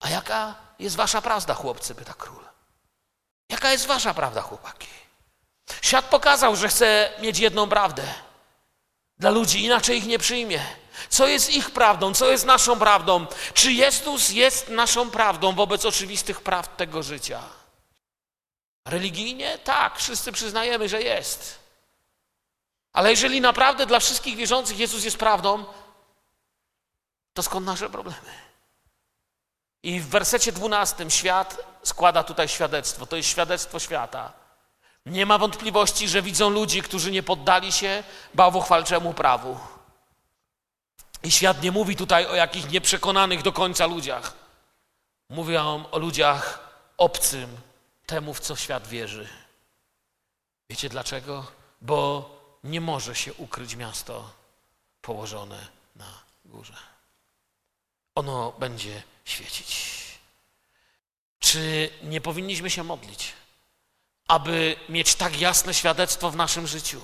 A 0.00 0.08
jaka 0.08 0.54
jest 0.78 0.96
wasza 0.96 1.22
prawda, 1.22 1.54
chłopcy? 1.54 1.94
pyta 1.94 2.14
król. 2.18 2.44
Jaka 3.48 3.70
jest 3.72 3.86
wasza 3.86 4.14
prawda, 4.14 4.40
chłopaki? 4.40 4.88
Świat 5.82 6.04
pokazał, 6.04 6.56
że 6.56 6.68
chce 6.68 7.12
mieć 7.20 7.38
jedną 7.38 7.68
prawdę. 7.68 8.14
Dla 9.18 9.30
ludzi 9.30 9.64
inaczej 9.64 9.98
ich 9.98 10.06
nie 10.06 10.18
przyjmie. 10.18 10.66
Co 11.08 11.26
jest 11.26 11.50
ich 11.50 11.70
prawdą, 11.70 12.14
co 12.14 12.30
jest 12.30 12.44
naszą 12.44 12.78
prawdą? 12.78 13.26
Czy 13.54 13.72
Jezus 13.72 14.30
jest 14.30 14.68
naszą 14.68 15.10
prawdą 15.10 15.54
wobec 15.54 15.84
oczywistych 15.84 16.40
praw 16.40 16.76
tego 16.76 17.02
życia? 17.02 17.42
Religijnie? 18.84 19.58
Tak, 19.58 19.98
wszyscy 19.98 20.32
przyznajemy, 20.32 20.88
że 20.88 21.02
jest. 21.02 21.58
Ale 22.92 23.10
jeżeli 23.10 23.40
naprawdę 23.40 23.86
dla 23.86 24.00
wszystkich 24.00 24.36
wierzących 24.36 24.78
Jezus 24.78 25.04
jest 25.04 25.16
prawdą, 25.16 25.64
to 27.34 27.42
skąd 27.42 27.66
nasze 27.66 27.90
problemy? 27.90 28.44
I 29.82 30.00
w 30.00 30.08
wersecie 30.08 30.52
12 30.52 31.10
świat 31.10 31.56
składa 31.82 32.22
tutaj 32.22 32.48
świadectwo. 32.48 33.06
To 33.06 33.16
jest 33.16 33.28
świadectwo 33.28 33.78
świata. 33.78 34.32
Nie 35.06 35.26
ma 35.26 35.38
wątpliwości, 35.38 36.08
że 36.08 36.22
widzą 36.22 36.50
ludzi, 36.50 36.82
którzy 36.82 37.10
nie 37.10 37.22
poddali 37.22 37.72
się 37.72 38.02
bałwochwalczemu 38.34 39.14
prawu. 39.14 39.58
I 41.24 41.30
świat 41.30 41.62
nie 41.62 41.72
mówi 41.72 41.96
tutaj 41.96 42.26
o 42.26 42.34
jakichś 42.34 42.70
nieprzekonanych 42.70 43.42
do 43.42 43.52
końca 43.52 43.86
ludziach. 43.86 44.32
Mówi 45.28 45.56
on 45.56 45.86
o 45.90 45.98
ludziach 45.98 46.68
obcym 46.96 47.56
temu, 48.06 48.34
w 48.34 48.40
co 48.40 48.56
świat 48.56 48.86
wierzy. 48.86 49.28
Wiecie 50.70 50.88
dlaczego? 50.88 51.46
Bo 51.80 52.30
nie 52.64 52.80
może 52.80 53.14
się 53.14 53.34
ukryć 53.34 53.76
miasto 53.76 54.30
położone 55.02 55.66
na 55.96 56.22
górze. 56.44 56.76
Ono 58.14 58.52
będzie 58.58 59.02
świecić. 59.24 59.94
Czy 61.38 61.90
nie 62.02 62.20
powinniśmy 62.20 62.70
się 62.70 62.82
modlić, 62.82 63.32
aby 64.28 64.76
mieć 64.88 65.14
tak 65.14 65.40
jasne 65.40 65.74
świadectwo 65.74 66.30
w 66.30 66.36
naszym 66.36 66.66
życiu? 66.66 67.00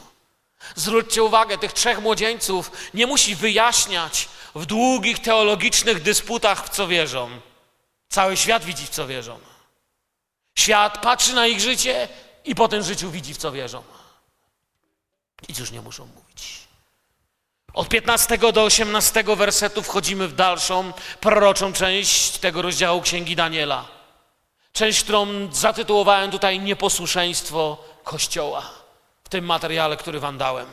Zwróćcie 0.75 1.23
uwagę, 1.23 1.59
tych 1.59 1.73
trzech 1.73 2.01
młodzieńców 2.01 2.73
nie 2.95 3.07
musi 3.07 3.35
wyjaśniać 3.35 4.29
w 4.55 4.67
długich 4.67 5.19
teologicznych 5.19 6.03
dysputach, 6.03 6.67
w 6.67 6.69
co 6.69 6.89
wierzą. 6.89 7.31
Cały 8.09 8.37
świat 8.37 8.65
widzi, 8.65 8.87
w 8.87 8.91
co 8.91 9.07
wierzą. 9.07 9.39
Świat 10.59 11.03
patrzy 11.03 11.35
na 11.35 11.47
ich 11.47 11.61
życie 11.61 12.09
i 12.45 12.55
po 12.55 12.69
tym 12.69 12.83
życiu 12.83 13.11
widzi, 13.11 13.35
w 13.35 13.39
co 13.39 13.53
wierzą. 13.53 13.83
Nic 15.49 15.59
już 15.59 15.71
nie 15.71 15.81
muszą 15.81 16.07
mówić. 16.07 16.61
Od 17.75 17.89
15 17.89 18.39
do 18.39 18.63
18 18.63 19.25
wersetu 19.37 19.83
wchodzimy 19.83 20.29
w 20.29 20.35
dalszą 20.35 20.93
proroczą 21.21 21.73
część 21.73 22.39
tego 22.39 22.63
rozdziału 22.63 23.03
Księgi 23.03 23.37
Daniela. 23.37 23.89
Część, 24.73 25.03
którą 25.03 25.53
zatytułowałem 25.53 26.31
tutaj 26.31 26.61
Nieposłuszeństwo 26.61 27.85
Kościoła 28.05 28.80
tym 29.31 29.45
materiale, 29.45 29.97
który 29.97 30.21
wam 30.21 30.39
dałem. 30.39 30.67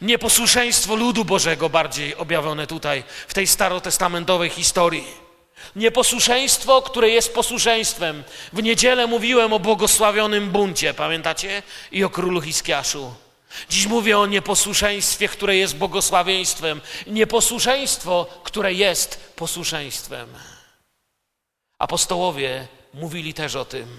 Nieposłuszeństwo 0.00 0.96
ludu 0.96 1.24
Bożego 1.24 1.68
bardziej 1.68 2.16
objawione 2.16 2.66
tutaj 2.66 3.04
w 3.28 3.34
tej 3.34 3.46
starotestamentowej 3.46 4.50
historii. 4.50 5.24
Nieposłuszeństwo, 5.76 6.82
które 6.82 7.10
jest 7.10 7.34
posłuszeństwem. 7.34 8.24
W 8.52 8.62
niedzielę 8.62 9.06
mówiłem 9.06 9.52
o 9.52 9.58
błogosławionym 9.58 10.50
buncie, 10.50 10.94
pamiętacie? 10.94 11.62
I 11.92 12.04
o 12.04 12.10
królu 12.10 12.40
Hiskiaszu. 12.40 13.14
Dziś 13.68 13.86
mówię 13.86 14.18
o 14.18 14.26
nieposłuszeństwie, 14.26 15.28
które 15.28 15.56
jest 15.56 15.76
błogosławieństwem. 15.76 16.80
Nieposłuszeństwo, 17.06 18.26
które 18.44 18.72
jest 18.72 19.34
posłuszeństwem. 19.36 20.28
Apostołowie 21.78 22.66
mówili 22.94 23.34
też 23.34 23.56
o 23.56 23.64
tym. 23.64 23.98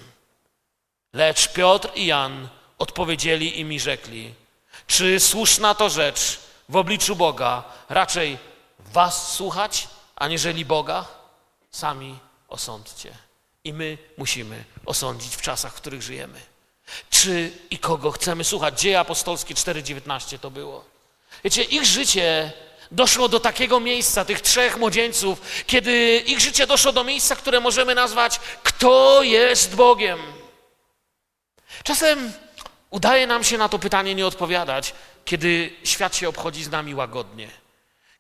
Lecz 1.14 1.54
Piotr 1.54 1.90
i 1.96 2.06
Jan 2.06 2.48
odpowiedzieli 2.78 3.60
im 3.60 3.74
i 3.74 3.80
rzekli: 3.80 4.34
Czy 4.88 5.20
słuszna 5.20 5.76
to 5.76 5.90
rzecz 5.90 6.40
w 6.70 6.76
obliczu 6.76 7.16
Boga 7.16 7.64
raczej 7.90 8.38
was 8.80 9.34
słuchać, 9.34 9.88
aniżeli 10.16 10.66
Boga? 10.66 11.06
Sami 11.72 12.20
osądźcie. 12.48 13.14
I 13.64 13.74
my 13.74 13.98
musimy 14.18 14.64
osądzić 14.86 15.36
w 15.36 15.42
czasach, 15.42 15.74
w 15.74 15.76
których 15.76 16.02
żyjemy. 16.02 16.42
Czy 17.10 17.52
i 17.70 17.78
kogo 17.78 18.12
chcemy 18.12 18.44
słuchać? 18.44 18.82
Dzieje 18.82 19.00
apostolskie 19.00 19.56
4,19 19.56 20.40
to 20.40 20.52
było. 20.52 20.86
Wiecie, 21.44 21.64
ich 21.64 21.86
życie 21.86 22.52
doszło 22.92 23.30
do 23.30 23.40
takiego 23.40 23.80
miejsca, 23.80 24.26
tych 24.26 24.42
trzech 24.42 24.78
młodzieńców, 24.78 25.42
kiedy 25.68 26.18
ich 26.18 26.40
życie 26.40 26.68
doszło 26.68 26.92
do 26.92 27.04
miejsca, 27.04 27.36
które 27.36 27.60
możemy 27.60 27.96
nazwać 27.96 28.40
Kto 28.64 29.24
jest 29.24 29.76
Bogiem? 29.76 30.20
Czasem 31.84 32.34
udaje 32.90 33.28
nam 33.28 33.44
się 33.44 33.58
na 33.58 33.70
to 33.70 33.80
pytanie 33.80 34.16
nie 34.16 34.28
odpowiadać, 34.28 34.94
kiedy 35.26 35.74
świat 35.84 36.16
się 36.16 36.30
obchodzi 36.30 36.64
z 36.64 36.70
nami 36.70 36.96
łagodnie, 36.96 37.50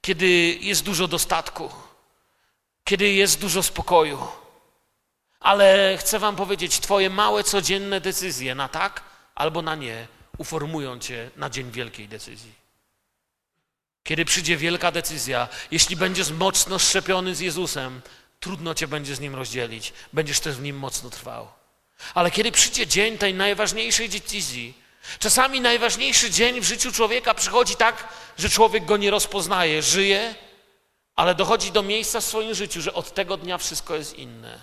kiedy 0.01 0.27
jest 0.61 0.83
dużo 0.83 1.07
dostatku, 1.07 1.69
kiedy 2.83 3.09
jest 3.09 3.39
dużo 3.39 3.63
spokoju. 3.63 4.27
Ale 5.39 5.97
chcę 5.99 6.19
Wam 6.19 6.35
powiedzieć, 6.35 6.79
Twoje 6.79 7.09
małe 7.09 7.43
codzienne 7.43 8.01
decyzje 8.01 8.55
na 8.55 8.67
tak 8.67 9.03
albo 9.35 9.61
na 9.61 9.75
nie 9.75 10.07
uformują 10.37 10.99
Cię 10.99 11.31
na 11.35 11.49
dzień 11.49 11.71
wielkiej 11.71 12.07
decyzji. 12.07 12.53
Kiedy 14.03 14.25
przyjdzie 14.25 14.57
wielka 14.57 14.91
decyzja, 14.91 15.47
jeśli 15.71 15.95
będziesz 15.95 16.31
mocno 16.31 16.79
szczepiony 16.79 17.35
z 17.35 17.39
Jezusem, 17.39 18.01
trudno 18.39 18.73
Cię 18.73 18.87
będzie 18.87 19.15
z 19.15 19.19
Nim 19.19 19.35
rozdzielić, 19.35 19.93
będziesz 20.13 20.39
też 20.39 20.55
w 20.55 20.61
Nim 20.61 20.77
mocno 20.77 21.09
trwał. 21.09 21.47
Ale 22.13 22.31
kiedy 22.31 22.51
przyjdzie 22.51 22.87
dzień 22.87 23.17
tej 23.17 23.33
najważniejszej 23.33 24.09
decyzji, 24.09 24.73
czasami 25.19 25.61
najważniejszy 25.61 26.31
dzień 26.31 26.61
w 26.61 26.63
życiu 26.63 26.91
człowieka 26.91 27.33
przychodzi 27.33 27.75
tak, 27.75 28.07
że 28.37 28.49
człowiek 28.49 28.85
go 28.85 28.97
nie 28.97 29.11
rozpoznaje, 29.11 29.81
żyje, 29.81 30.35
ale 31.15 31.35
dochodzi 31.35 31.71
do 31.71 31.83
miejsca 31.83 32.21
w 32.21 32.25
swoim 32.25 32.53
życiu, 32.55 32.81
że 32.81 32.93
od 32.93 33.13
tego 33.13 33.37
dnia 33.37 33.57
wszystko 33.57 33.95
jest 33.95 34.13
inne. 34.13 34.61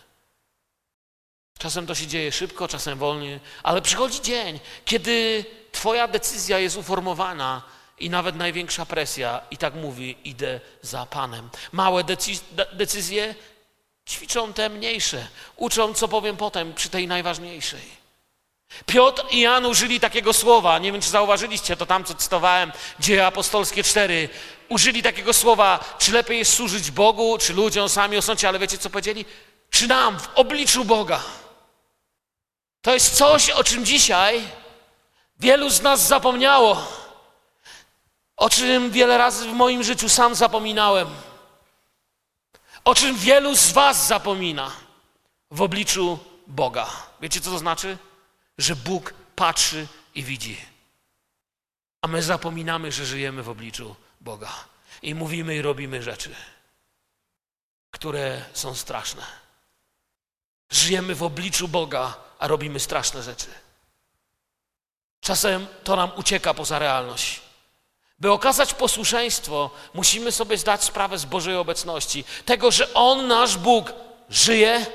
Czasem 1.58 1.86
to 1.86 1.94
się 1.94 2.06
dzieje 2.06 2.32
szybko, 2.32 2.68
czasem 2.68 2.98
wolniej, 2.98 3.40
ale 3.62 3.82
przychodzi 3.82 4.20
dzień, 4.20 4.60
kiedy 4.84 5.44
Twoja 5.72 6.08
decyzja 6.08 6.58
jest 6.58 6.76
uformowana 6.76 7.62
i 7.98 8.10
nawet 8.10 8.36
największa 8.36 8.86
presja 8.86 9.40
i 9.50 9.56
tak 9.56 9.74
mówi: 9.74 10.16
idę 10.24 10.60
za 10.82 11.06
Panem. 11.06 11.50
Małe 11.72 12.04
decyzje 12.72 13.34
ćwiczą 14.08 14.52
te 14.52 14.68
mniejsze, 14.68 15.26
uczą, 15.56 15.94
co 15.94 16.08
powiem 16.08 16.36
potem 16.36 16.74
przy 16.74 16.88
tej 16.88 17.06
najważniejszej. 17.06 18.02
Piotr 18.86 19.24
i 19.30 19.40
Jan 19.40 19.66
użyli 19.66 20.00
takiego 20.00 20.32
słowa, 20.32 20.78
nie 20.78 20.92
wiem 20.92 21.00
czy 21.00 21.10
zauważyliście 21.10 21.76
to 21.76 21.86
tam, 21.86 22.04
co 22.04 22.14
cytowałem, 22.14 22.72
Dzieje 23.00 23.26
Apostolskie 23.26 23.82
4. 23.82 24.28
Użyli 24.68 25.02
takiego 25.02 25.32
słowa, 25.32 25.96
czy 25.98 26.12
lepiej 26.12 26.38
jest 26.38 26.52
służyć 26.52 26.90
Bogu, 26.90 27.38
czy 27.38 27.52
ludziom, 27.52 27.88
sami 27.88 28.16
osądźcie, 28.16 28.48
ale 28.48 28.58
wiecie 28.58 28.78
co 28.78 28.90
powiedzieli? 28.90 29.24
Czy 29.70 29.88
nam 29.88 30.20
w 30.20 30.28
obliczu 30.34 30.84
Boga 30.84 31.20
To 32.82 32.94
jest 32.94 33.16
coś, 33.16 33.50
o 33.50 33.64
czym 33.64 33.84
dzisiaj 33.84 34.42
wielu 35.40 35.70
z 35.70 35.82
nas 35.82 36.06
zapomniało, 36.06 36.86
o 38.36 38.50
czym 38.50 38.90
wiele 38.90 39.18
razy 39.18 39.48
w 39.48 39.52
moim 39.52 39.82
życiu 39.82 40.08
sam 40.08 40.34
zapominałem, 40.34 41.08
o 42.84 42.94
czym 42.94 43.16
wielu 43.16 43.56
z 43.56 43.72
Was 43.72 44.06
zapomina 44.06 44.72
w 45.50 45.62
obliczu 45.62 46.18
Boga. 46.46 46.86
Wiecie, 47.20 47.40
co 47.40 47.50
to 47.50 47.58
znaczy? 47.58 47.98
Że 48.58 48.76
Bóg 48.76 49.14
patrzy 49.36 49.86
i 50.14 50.22
widzi. 50.22 50.60
A 52.02 52.08
my 52.08 52.22
zapominamy, 52.22 52.92
że 52.92 53.06
żyjemy 53.06 53.42
w 53.42 53.48
obliczu 53.48 53.96
Boga 54.20 54.52
i 55.02 55.14
mówimy 55.14 55.56
i 55.56 55.62
robimy 55.62 56.02
rzeczy, 56.02 56.34
które 57.90 58.44
są 58.52 58.74
straszne. 58.74 59.22
Żyjemy 60.70 61.14
w 61.14 61.22
obliczu 61.22 61.68
Boga, 61.68 62.16
a 62.38 62.48
robimy 62.48 62.80
straszne 62.80 63.22
rzeczy. 63.22 63.46
Czasem 65.20 65.66
to 65.84 65.96
nam 65.96 66.10
ucieka 66.16 66.54
poza 66.54 66.78
realność. 66.78 67.41
By 68.22 68.32
okazać 68.32 68.74
posłuszeństwo, 68.74 69.70
musimy 69.94 70.32
sobie 70.32 70.58
zdać 70.58 70.84
sprawę 70.84 71.18
z 71.18 71.24
Bożej 71.24 71.56
obecności, 71.56 72.24
tego, 72.44 72.70
że 72.70 72.94
On, 72.94 73.26
nasz 73.26 73.56
Bóg, 73.56 73.92
żyje 74.30 74.86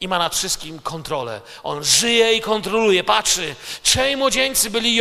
i 0.00 0.08
ma 0.08 0.18
nad 0.18 0.36
wszystkim 0.36 0.78
kontrolę. 0.78 1.40
On 1.62 1.84
żyje 1.84 2.34
i 2.34 2.40
kontroluje, 2.40 3.04
patrzy. 3.04 3.54
Trzej 3.82 4.16
młodzieńcy 4.16 4.70
byli 4.70 5.00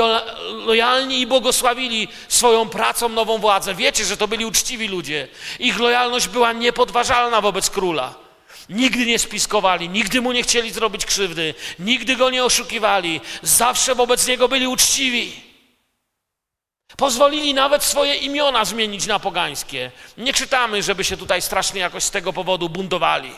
lojalni 0.65 1.19
i 1.19 1.27
błogosławili 1.27 2.07
swoją 2.27 2.69
pracą 2.69 3.09
nową 3.09 3.38
władzę. 3.38 3.75
Wiecie, 3.75 4.05
że 4.05 4.17
to 4.17 4.27
byli 4.27 4.45
uczciwi 4.45 4.88
ludzie. 4.88 5.27
Ich 5.59 5.79
lojalność 5.79 6.27
była 6.27 6.53
niepodważalna 6.53 7.41
wobec 7.41 7.69
króla. 7.69 8.13
Nigdy 8.69 9.05
nie 9.05 9.19
spiskowali, 9.19 9.89
nigdy 9.89 10.21
mu 10.21 10.32
nie 10.32 10.43
chcieli 10.43 10.71
zrobić 10.71 11.05
krzywdy, 11.05 11.53
nigdy 11.79 12.15
go 12.15 12.29
nie 12.29 12.45
oszukiwali. 12.45 13.21
Zawsze 13.41 13.95
wobec 13.95 14.27
niego 14.27 14.47
byli 14.47 14.67
uczciwi. 14.67 15.51
Pozwolili 16.97 17.53
nawet 17.53 17.83
swoje 17.83 18.15
imiona 18.15 18.65
zmienić 18.65 19.07
na 19.07 19.19
pogańskie. 19.19 19.91
Nie 20.17 20.33
czytamy, 20.33 20.83
żeby 20.83 21.03
się 21.03 21.17
tutaj 21.17 21.41
strasznie 21.41 21.81
jakoś 21.81 22.03
z 22.03 22.11
tego 22.11 22.33
powodu 22.33 22.69
buntowali. 22.69 23.31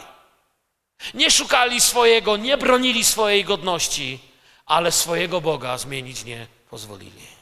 Nie 1.13 1.31
szukali 1.31 1.81
swojego, 1.81 2.37
nie 2.37 2.57
bronili 2.57 3.03
swojej 3.03 3.45
godności, 3.45 4.19
ale 4.65 4.91
swojego 4.91 5.41
Boga 5.41 5.77
zmienić 5.77 6.23
nie 6.23 6.47
pozwolili. 6.69 7.33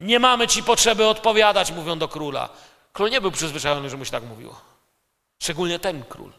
Nie 0.00 0.18
mamy 0.18 0.48
ci 0.48 0.62
potrzeby 0.62 1.06
odpowiadać, 1.06 1.70
mówią 1.70 1.98
do 1.98 2.08
króla. 2.08 2.48
Król 2.92 3.10
nie 3.10 3.20
był 3.20 3.30
przyzwyczajony, 3.30 3.90
że 3.90 3.96
mu 3.96 4.04
się 4.04 4.10
tak 4.10 4.22
mówiło. 4.22 4.60
Szczególnie 5.42 5.78
ten 5.78 6.04
król. 6.04 6.32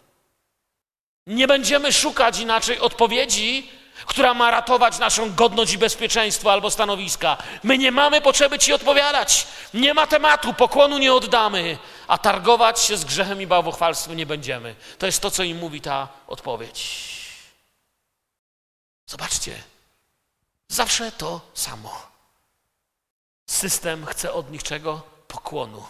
Nie 1.27 1.47
będziemy 1.47 1.93
szukać 1.93 2.39
inaczej 2.39 2.79
odpowiedzi, 2.79 3.69
która 4.05 4.33
ma 4.33 4.51
ratować 4.51 4.99
naszą 4.99 5.35
godność 5.35 5.73
i 5.73 5.77
bezpieczeństwo 5.77 6.51
albo 6.51 6.71
stanowiska. 6.71 7.37
My 7.63 7.77
nie 7.77 7.91
mamy 7.91 8.21
potrzeby 8.21 8.59
ci 8.59 8.73
odpowiadać. 8.73 9.47
Nie 9.73 9.93
ma 9.93 10.07
tematu, 10.07 10.53
pokłonu 10.53 10.97
nie 10.97 11.13
oddamy, 11.13 11.77
a 12.07 12.17
targować 12.17 12.79
się 12.79 12.97
z 12.97 13.05
grzechem 13.05 13.41
i 13.41 13.47
bałwochwalstwem 13.47 14.17
nie 14.17 14.25
będziemy. 14.25 14.75
To 14.99 15.05
jest 15.05 15.21
to, 15.21 15.31
co 15.31 15.43
im 15.43 15.57
mówi 15.57 15.81
ta 15.81 16.07
odpowiedź. 16.27 17.13
Zobaczcie, 19.05 19.63
zawsze 20.67 21.11
to 21.11 21.41
samo. 21.53 22.13
System 23.49 24.05
chce 24.05 24.33
od 24.33 24.51
nich 24.51 24.63
czego? 24.63 25.01
Pokłonu, 25.27 25.87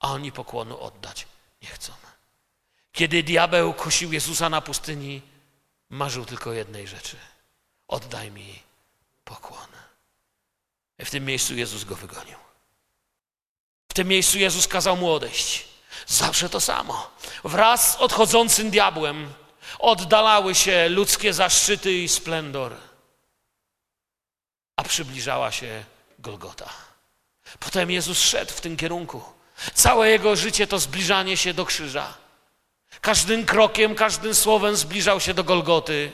a 0.00 0.12
oni 0.12 0.32
pokłonu 0.32 0.80
oddać 0.80 1.26
nie 1.62 1.68
chcą. 1.68 1.92
Kiedy 2.92 3.22
diabeł 3.22 3.74
kusił 3.74 4.12
Jezusa 4.12 4.48
na 4.48 4.60
pustyni, 4.60 5.22
marzył 5.90 6.24
tylko 6.24 6.52
jednej 6.52 6.88
rzeczy: 6.88 7.16
oddaj 7.90 8.30
mi 8.30 8.62
pokłon. 9.24 9.68
I 10.98 11.04
w 11.04 11.10
tym 11.10 11.24
miejscu 11.24 11.54
Jezus 11.54 11.84
go 11.84 11.96
wygonił. 11.96 12.38
W 13.88 13.94
tym 13.94 14.08
miejscu 14.08 14.38
Jezus 14.38 14.68
kazał 14.68 14.96
mu 14.96 15.12
odejść. 15.12 15.64
Zawsze 16.06 16.48
to 16.48 16.60
samo. 16.60 17.10
Wraz 17.44 17.92
z 17.92 17.96
odchodzącym 17.96 18.70
diabłem 18.70 19.32
oddalały 19.78 20.54
się 20.54 20.88
ludzkie 20.88 21.32
zaszczyty 21.32 21.92
i 21.92 22.08
splendor, 22.08 22.76
a 24.76 24.82
przybliżała 24.82 25.52
się 25.52 25.84
Golgota. 26.18 26.70
Potem 27.60 27.90
Jezus 27.90 28.20
szedł 28.20 28.52
w 28.52 28.60
tym 28.60 28.76
kierunku. 28.76 29.22
Całe 29.74 30.10
jego 30.10 30.36
życie 30.36 30.66
to 30.66 30.78
zbliżanie 30.78 31.36
się 31.36 31.54
do 31.54 31.64
krzyża. 31.64 32.14
Każdym 33.00 33.46
krokiem, 33.46 33.94
każdym 33.94 34.34
słowem 34.34 34.76
zbliżał 34.76 35.20
się 35.20 35.34
do 35.34 35.44
Golgoty. 35.44 36.12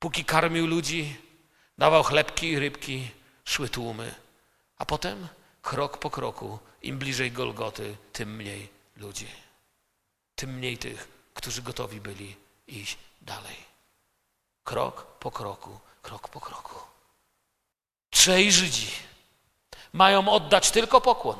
Póki 0.00 0.24
karmił 0.24 0.66
ludzi, 0.66 1.16
dawał 1.78 2.02
chlebki 2.02 2.46
i 2.46 2.58
rybki, 2.58 3.10
szły 3.44 3.68
tłumy. 3.68 4.14
A 4.78 4.84
potem, 4.86 5.28
krok 5.62 5.98
po 5.98 6.10
kroku, 6.10 6.58
im 6.82 6.98
bliżej 6.98 7.32
Golgoty, 7.32 7.96
tym 8.12 8.36
mniej 8.36 8.68
ludzi. 8.96 9.28
Tym 10.34 10.50
mniej 10.54 10.78
tych, 10.78 11.08
którzy 11.34 11.62
gotowi 11.62 12.00
byli 12.00 12.36
iść 12.66 12.98
dalej. 13.22 13.56
Krok 14.64 15.06
po 15.18 15.30
kroku, 15.30 15.80
krok 16.02 16.28
po 16.28 16.40
kroku. 16.40 16.74
Trzej 18.10 18.52
Żydzi 18.52 18.90
mają 19.92 20.28
oddać 20.28 20.70
tylko 20.70 21.00
pokłon. 21.00 21.38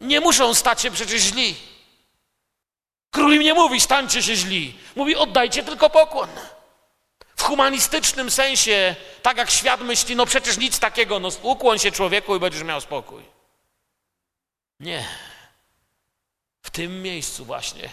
Nie 0.00 0.20
muszą 0.20 0.54
stać 0.54 0.82
się 0.82 0.90
przecież 0.90 1.22
źli. 1.22 1.56
Król 3.10 3.34
im 3.34 3.42
nie 3.42 3.54
mówi, 3.54 3.80
stańcie 3.80 4.22
się 4.22 4.36
źli. 4.36 4.78
Mówi, 4.96 5.16
oddajcie 5.16 5.62
tylko 5.62 5.90
pokłon. 5.90 6.28
W 7.36 7.42
humanistycznym 7.42 8.30
sensie, 8.30 8.96
tak 9.22 9.36
jak 9.36 9.50
świat 9.50 9.80
myśli, 9.80 10.16
no 10.16 10.26
przecież 10.26 10.58
nic 10.58 10.78
takiego, 10.78 11.18
no 11.20 11.28
ukłoń 11.42 11.78
się 11.78 11.92
człowieku 11.92 12.36
i 12.36 12.40
będziesz 12.40 12.62
miał 12.62 12.80
spokój. 12.80 13.22
Nie. 14.80 15.08
W 16.62 16.70
tym 16.70 17.02
miejscu 17.02 17.44
właśnie, 17.44 17.90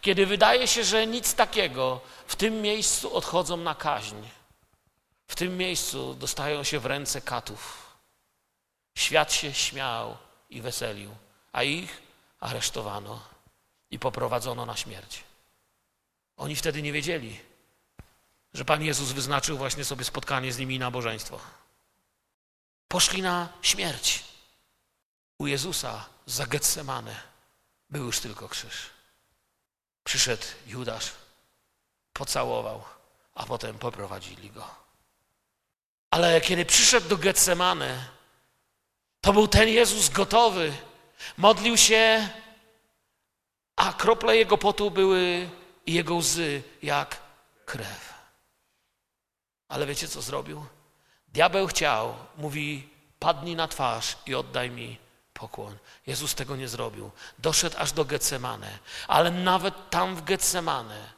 kiedy 0.00 0.26
wydaje 0.26 0.66
się, 0.68 0.84
że 0.84 1.06
nic 1.06 1.34
takiego, 1.34 2.00
w 2.26 2.36
tym 2.36 2.62
miejscu 2.62 3.16
odchodzą 3.16 3.56
na 3.56 3.74
kaźń. 3.74 4.16
W 5.28 5.34
tym 5.34 5.58
miejscu 5.58 6.14
dostają 6.14 6.64
się 6.64 6.78
w 6.78 6.86
ręce 6.86 7.20
katów. 7.20 7.90
Świat 8.94 9.32
się 9.32 9.54
śmiał 9.54 10.16
i 10.50 10.60
weselił, 10.60 11.10
a 11.52 11.62
ich 11.62 12.02
aresztowano 12.40 13.20
i 13.90 13.98
poprowadzono 13.98 14.66
na 14.66 14.76
śmierć. 14.76 15.24
Oni 16.36 16.56
wtedy 16.56 16.82
nie 16.82 16.92
wiedzieli, 16.92 17.40
że 18.54 18.64
Pan 18.64 18.82
Jezus 18.82 19.12
wyznaczył 19.12 19.58
właśnie 19.58 19.84
sobie 19.84 20.04
spotkanie 20.04 20.52
z 20.52 20.58
nimi 20.58 20.74
i 20.74 20.78
nabożeństwo. 20.78 21.40
Poszli 22.88 23.22
na 23.22 23.48
śmierć. 23.62 24.24
U 25.38 25.46
Jezusa 25.46 26.06
za 26.26 26.46
Getsemane 26.46 27.16
był 27.90 28.04
już 28.04 28.20
tylko 28.20 28.48
krzyż. 28.48 28.90
Przyszedł 30.04 30.46
Judasz, 30.66 31.12
pocałował, 32.12 32.84
a 33.34 33.46
potem 33.46 33.78
poprowadzili 33.78 34.50
go. 34.50 34.70
Ale 36.10 36.40
kiedy 36.40 36.64
przyszedł 36.64 37.08
do 37.08 37.16
Getsemane, 37.16 38.08
to 39.20 39.32
był 39.32 39.48
ten 39.48 39.68
Jezus 39.68 40.08
gotowy. 40.08 40.72
Modlił 41.36 41.76
się 41.76 42.28
a 43.80 43.92
krople 43.92 44.36
jego 44.36 44.58
potu 44.58 44.90
były 44.90 45.50
i 45.86 45.92
jego 45.92 46.14
łzy 46.14 46.62
jak 46.82 47.16
krew. 47.66 48.09
Ale 49.70 49.86
wiecie, 49.86 50.08
co 50.08 50.22
zrobił? 50.22 50.66
Diabeł 51.28 51.66
chciał, 51.66 52.14
mówi, 52.36 52.88
padnij 53.18 53.56
na 53.56 53.68
twarz 53.68 54.16
i 54.26 54.34
oddaj 54.34 54.70
mi 54.70 54.98
pokłon. 55.34 55.76
Jezus 56.06 56.34
tego 56.34 56.56
nie 56.56 56.68
zrobił. 56.68 57.10
Doszedł 57.38 57.76
aż 57.78 57.92
do 57.92 58.04
Getsemane, 58.04 58.78
ale 59.08 59.30
nawet 59.30 59.90
tam 59.90 60.16
w 60.16 60.24
Getsemane, 60.24 61.12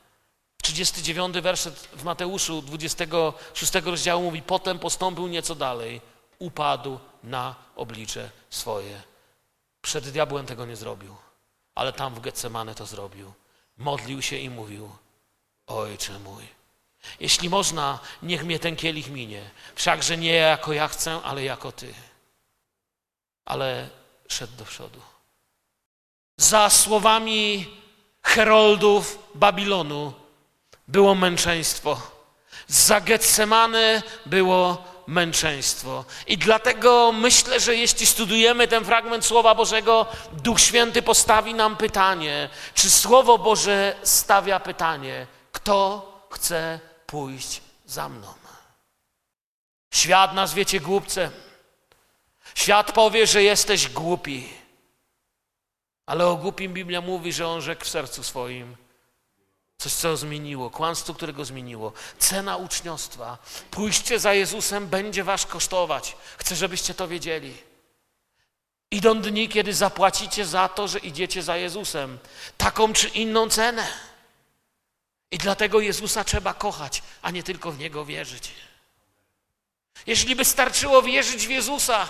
39 0.62 1.40
werset 1.40 1.88
w 1.92 2.04
Mateuszu 2.04 2.62
26 2.62 3.72
rozdziału 3.84 4.22
mówi, 4.22 4.42
potem 4.42 4.78
postąpił 4.78 5.26
nieco 5.26 5.54
dalej, 5.54 6.00
upadł 6.38 6.98
na 7.22 7.54
oblicze 7.76 8.30
swoje. 8.50 9.02
Przed 9.80 10.10
diabłem 10.10 10.46
tego 10.46 10.66
nie 10.66 10.76
zrobił 10.76 11.16
ale 11.74 11.92
tam 11.92 12.14
w 12.14 12.20
Getsemane 12.20 12.74
to 12.74 12.86
zrobił. 12.86 13.32
Modlił 13.76 14.22
się 14.22 14.36
i 14.36 14.50
mówił: 14.50 14.90
Ojcze 15.66 16.18
mój, 16.18 16.48
jeśli 17.20 17.48
można, 17.48 17.98
niech 18.22 18.44
mnie 18.44 18.58
ten 18.58 18.76
kielich 18.76 19.10
minie. 19.10 19.50
Wszakże 19.74 20.16
nie 20.16 20.34
jako 20.34 20.72
ja 20.72 20.88
chcę, 20.88 21.20
ale 21.24 21.44
jako 21.44 21.72
ty. 21.72 21.94
Ale 23.44 23.88
szedł 24.28 24.56
do 24.56 24.64
przodu. 24.64 25.00
Za 26.36 26.70
słowami 26.70 27.66
heroldów 28.22 29.18
Babilonu 29.34 30.12
było 30.88 31.14
męczeństwo. 31.14 32.00
Za 32.68 33.00
Getsemane 33.00 34.02
było 34.26 34.84
męczeństwo. 35.06 36.04
I 36.26 36.38
dlatego 36.38 37.12
myślę, 37.12 37.60
że 37.60 37.76
jeśli 37.76 38.06
studujemy 38.06 38.68
ten 38.68 38.84
fragment 38.84 39.24
Słowa 39.24 39.54
Bożego, 39.54 40.06
Duch 40.32 40.60
Święty 40.60 41.02
postawi 41.02 41.54
nam 41.54 41.76
pytanie, 41.76 42.48
czy 42.74 42.90
Słowo 42.90 43.38
Boże 43.38 43.96
stawia 44.02 44.60
pytanie, 44.60 45.26
kto 45.52 46.06
chce 46.30 46.80
pójść 47.12 47.60
za 47.86 48.08
mną. 48.08 48.34
Świat 49.94 50.34
nazwie 50.34 50.66
cię 50.66 50.80
głupcem. 50.80 51.30
Świat 52.54 52.92
powie, 52.92 53.26
że 53.26 53.42
jesteś 53.42 53.88
głupi. 53.88 54.48
Ale 56.06 56.26
o 56.26 56.36
głupim 56.36 56.72
Biblia 56.72 57.00
mówi, 57.00 57.32
że 57.32 57.48
on 57.48 57.60
rzekł 57.60 57.84
w 57.84 57.88
sercu 57.88 58.22
swoim 58.22 58.76
coś, 59.78 59.92
co 59.92 60.16
zmieniło, 60.16 60.70
kłamstwo, 60.70 61.14
które 61.14 61.32
go 61.32 61.44
zmieniło. 61.44 61.92
Cena 62.18 62.56
uczniostwa. 62.56 63.38
Pójście 63.70 64.18
za 64.18 64.34
Jezusem 64.34 64.88
będzie 64.88 65.24
was 65.24 65.46
kosztować. 65.46 66.16
Chcę, 66.38 66.56
żebyście 66.56 66.94
to 66.94 67.08
wiedzieli. 67.08 67.54
Idą 68.90 69.20
dni, 69.20 69.48
kiedy 69.48 69.74
zapłacicie 69.74 70.46
za 70.46 70.68
to, 70.68 70.88
że 70.88 70.98
idziecie 70.98 71.42
za 71.42 71.56
Jezusem. 71.56 72.18
Taką 72.56 72.92
czy 72.92 73.08
inną 73.08 73.48
cenę. 73.48 74.11
I 75.32 75.38
dlatego 75.38 75.80
Jezusa 75.80 76.24
trzeba 76.24 76.54
kochać, 76.54 77.02
a 77.22 77.30
nie 77.30 77.42
tylko 77.42 77.72
w 77.72 77.78
Niego 77.78 78.04
wierzyć. 78.04 78.52
Jeśli 80.06 80.36
by 80.36 80.44
starczyło 80.44 81.02
wierzyć 81.02 81.46
w 81.46 81.50
Jezusa, 81.50 82.08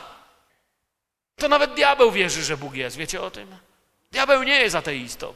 to 1.37 1.49
nawet 1.49 1.75
diabeł 1.75 2.13
wierzy, 2.13 2.45
że 2.45 2.57
Bóg 2.57 2.75
jest. 2.75 2.97
Wiecie 2.97 3.23
o 3.23 3.31
tym? 3.31 3.57
Diabeł 4.13 4.43
nie 4.43 4.61
jest 4.61 4.75
ateistą. 4.77 5.35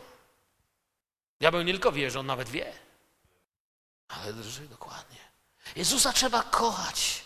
Diabeł 1.41 1.63
nie 1.63 1.73
tylko 1.73 1.93
wierzy, 1.93 2.19
on 2.19 2.27
nawet 2.27 2.49
wie. 2.49 2.73
Ale 4.09 4.33
drży 4.33 4.69
dokładnie. 4.69 5.19
Jezusa 5.77 6.13
trzeba 6.13 6.43
kochać. 6.43 7.23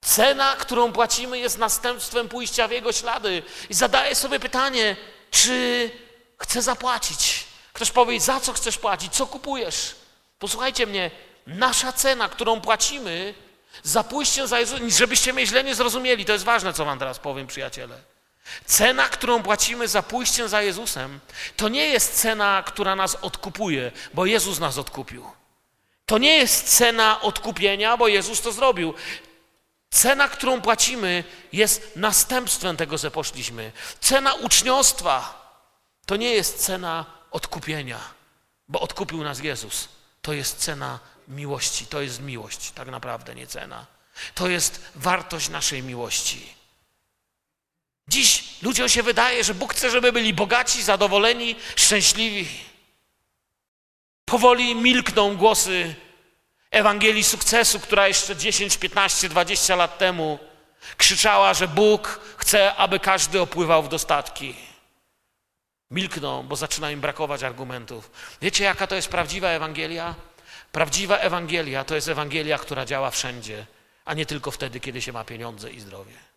Cena, 0.00 0.56
którą 0.56 0.92
płacimy, 0.92 1.38
jest 1.38 1.58
następstwem 1.58 2.28
pójścia 2.28 2.68
w 2.68 2.70
Jego 2.70 2.92
ślady. 2.92 3.42
I 3.70 3.74
zadaję 3.74 4.14
sobie 4.14 4.40
pytanie, 4.40 4.96
czy 5.30 5.90
chcę 6.38 6.62
zapłacić? 6.62 7.43
Ktoś 7.74 7.90
powie, 7.90 8.20
za 8.20 8.40
co 8.40 8.52
chcesz 8.52 8.78
płacić? 8.78 9.12
Co 9.12 9.26
kupujesz? 9.26 9.94
Posłuchajcie 10.38 10.86
mnie, 10.86 11.10
nasza 11.46 11.92
cena, 11.92 12.28
którą 12.28 12.60
płacimy 12.60 13.34
za 13.82 14.04
pójście 14.04 14.46
za 14.46 14.60
Jezusem, 14.60 14.90
żebyście 14.90 15.32
mnie 15.32 15.46
źle 15.46 15.64
nie 15.64 15.74
zrozumieli, 15.74 16.24
to 16.24 16.32
jest 16.32 16.44
ważne, 16.44 16.72
co 16.72 16.84
wam 16.84 16.98
teraz 16.98 17.18
powiem, 17.18 17.46
przyjaciele. 17.46 17.98
Cena, 18.64 19.08
którą 19.08 19.42
płacimy 19.42 19.88
za 19.88 20.02
pójście 20.02 20.48
za 20.48 20.62
Jezusem, 20.62 21.20
to 21.56 21.68
nie 21.68 21.88
jest 21.88 22.20
cena, 22.20 22.62
która 22.66 22.96
nas 22.96 23.16
odkupuje, 23.22 23.92
bo 24.14 24.26
Jezus 24.26 24.58
nas 24.58 24.78
odkupił. 24.78 25.30
To 26.06 26.18
nie 26.18 26.36
jest 26.36 26.76
cena 26.76 27.20
odkupienia, 27.20 27.96
bo 27.96 28.08
Jezus 28.08 28.40
to 28.40 28.52
zrobił. 28.52 28.94
Cena, 29.90 30.28
którą 30.28 30.60
płacimy, 30.60 31.24
jest 31.52 31.96
następstwem 31.96 32.76
tego, 32.76 32.98
że 32.98 33.10
poszliśmy. 33.10 33.72
Cena 34.00 34.34
uczniostwa 34.34 35.44
to 36.06 36.16
nie 36.16 36.30
jest 36.30 36.64
cena 36.64 37.04
odkupienia, 37.34 38.00
bo 38.68 38.80
odkupił 38.80 39.24
nas 39.24 39.40
Jezus. 39.40 39.88
To 40.22 40.32
jest 40.32 40.58
cena 40.58 40.98
miłości, 41.28 41.86
to 41.86 42.00
jest 42.00 42.20
miłość, 42.20 42.70
tak 42.70 42.88
naprawdę 42.88 43.34
nie 43.34 43.46
cena. 43.46 43.86
To 44.34 44.48
jest 44.48 44.90
wartość 44.94 45.48
naszej 45.48 45.82
miłości. 45.82 46.54
Dziś 48.08 48.44
ludziom 48.62 48.88
się 48.88 49.02
wydaje, 49.02 49.44
że 49.44 49.54
Bóg 49.54 49.74
chce, 49.74 49.90
żeby 49.90 50.12
byli 50.12 50.34
bogaci, 50.34 50.82
zadowoleni, 50.82 51.56
szczęśliwi. 51.76 52.48
Powoli 54.24 54.74
milkną 54.74 55.36
głosy 55.36 55.94
Ewangelii 56.70 57.24
sukcesu, 57.24 57.80
która 57.80 58.08
jeszcze 58.08 58.36
10, 58.36 58.76
15, 58.76 59.28
20 59.28 59.76
lat 59.76 59.98
temu 59.98 60.38
krzyczała, 60.96 61.54
że 61.54 61.68
Bóg 61.68 62.20
chce, 62.36 62.74
aby 62.74 63.00
każdy 63.00 63.40
opływał 63.40 63.82
w 63.82 63.88
dostatki. 63.88 64.73
Milkną, 65.90 66.42
bo 66.42 66.56
zaczyna 66.56 66.90
im 66.90 67.00
brakować 67.00 67.42
argumentów. 67.42 68.10
Wiecie, 68.42 68.64
jaka 68.64 68.86
to 68.86 68.94
jest 68.94 69.08
prawdziwa 69.08 69.48
Ewangelia? 69.48 70.14
Prawdziwa 70.72 71.18
Ewangelia 71.18 71.84
to 71.84 71.94
jest 71.94 72.08
Ewangelia, 72.08 72.58
która 72.58 72.84
działa 72.84 73.10
wszędzie, 73.10 73.66
a 74.04 74.14
nie 74.14 74.26
tylko 74.26 74.50
wtedy, 74.50 74.80
kiedy 74.80 75.02
się 75.02 75.12
ma 75.12 75.24
pieniądze 75.24 75.70
i 75.70 75.80
zdrowie 75.80 76.34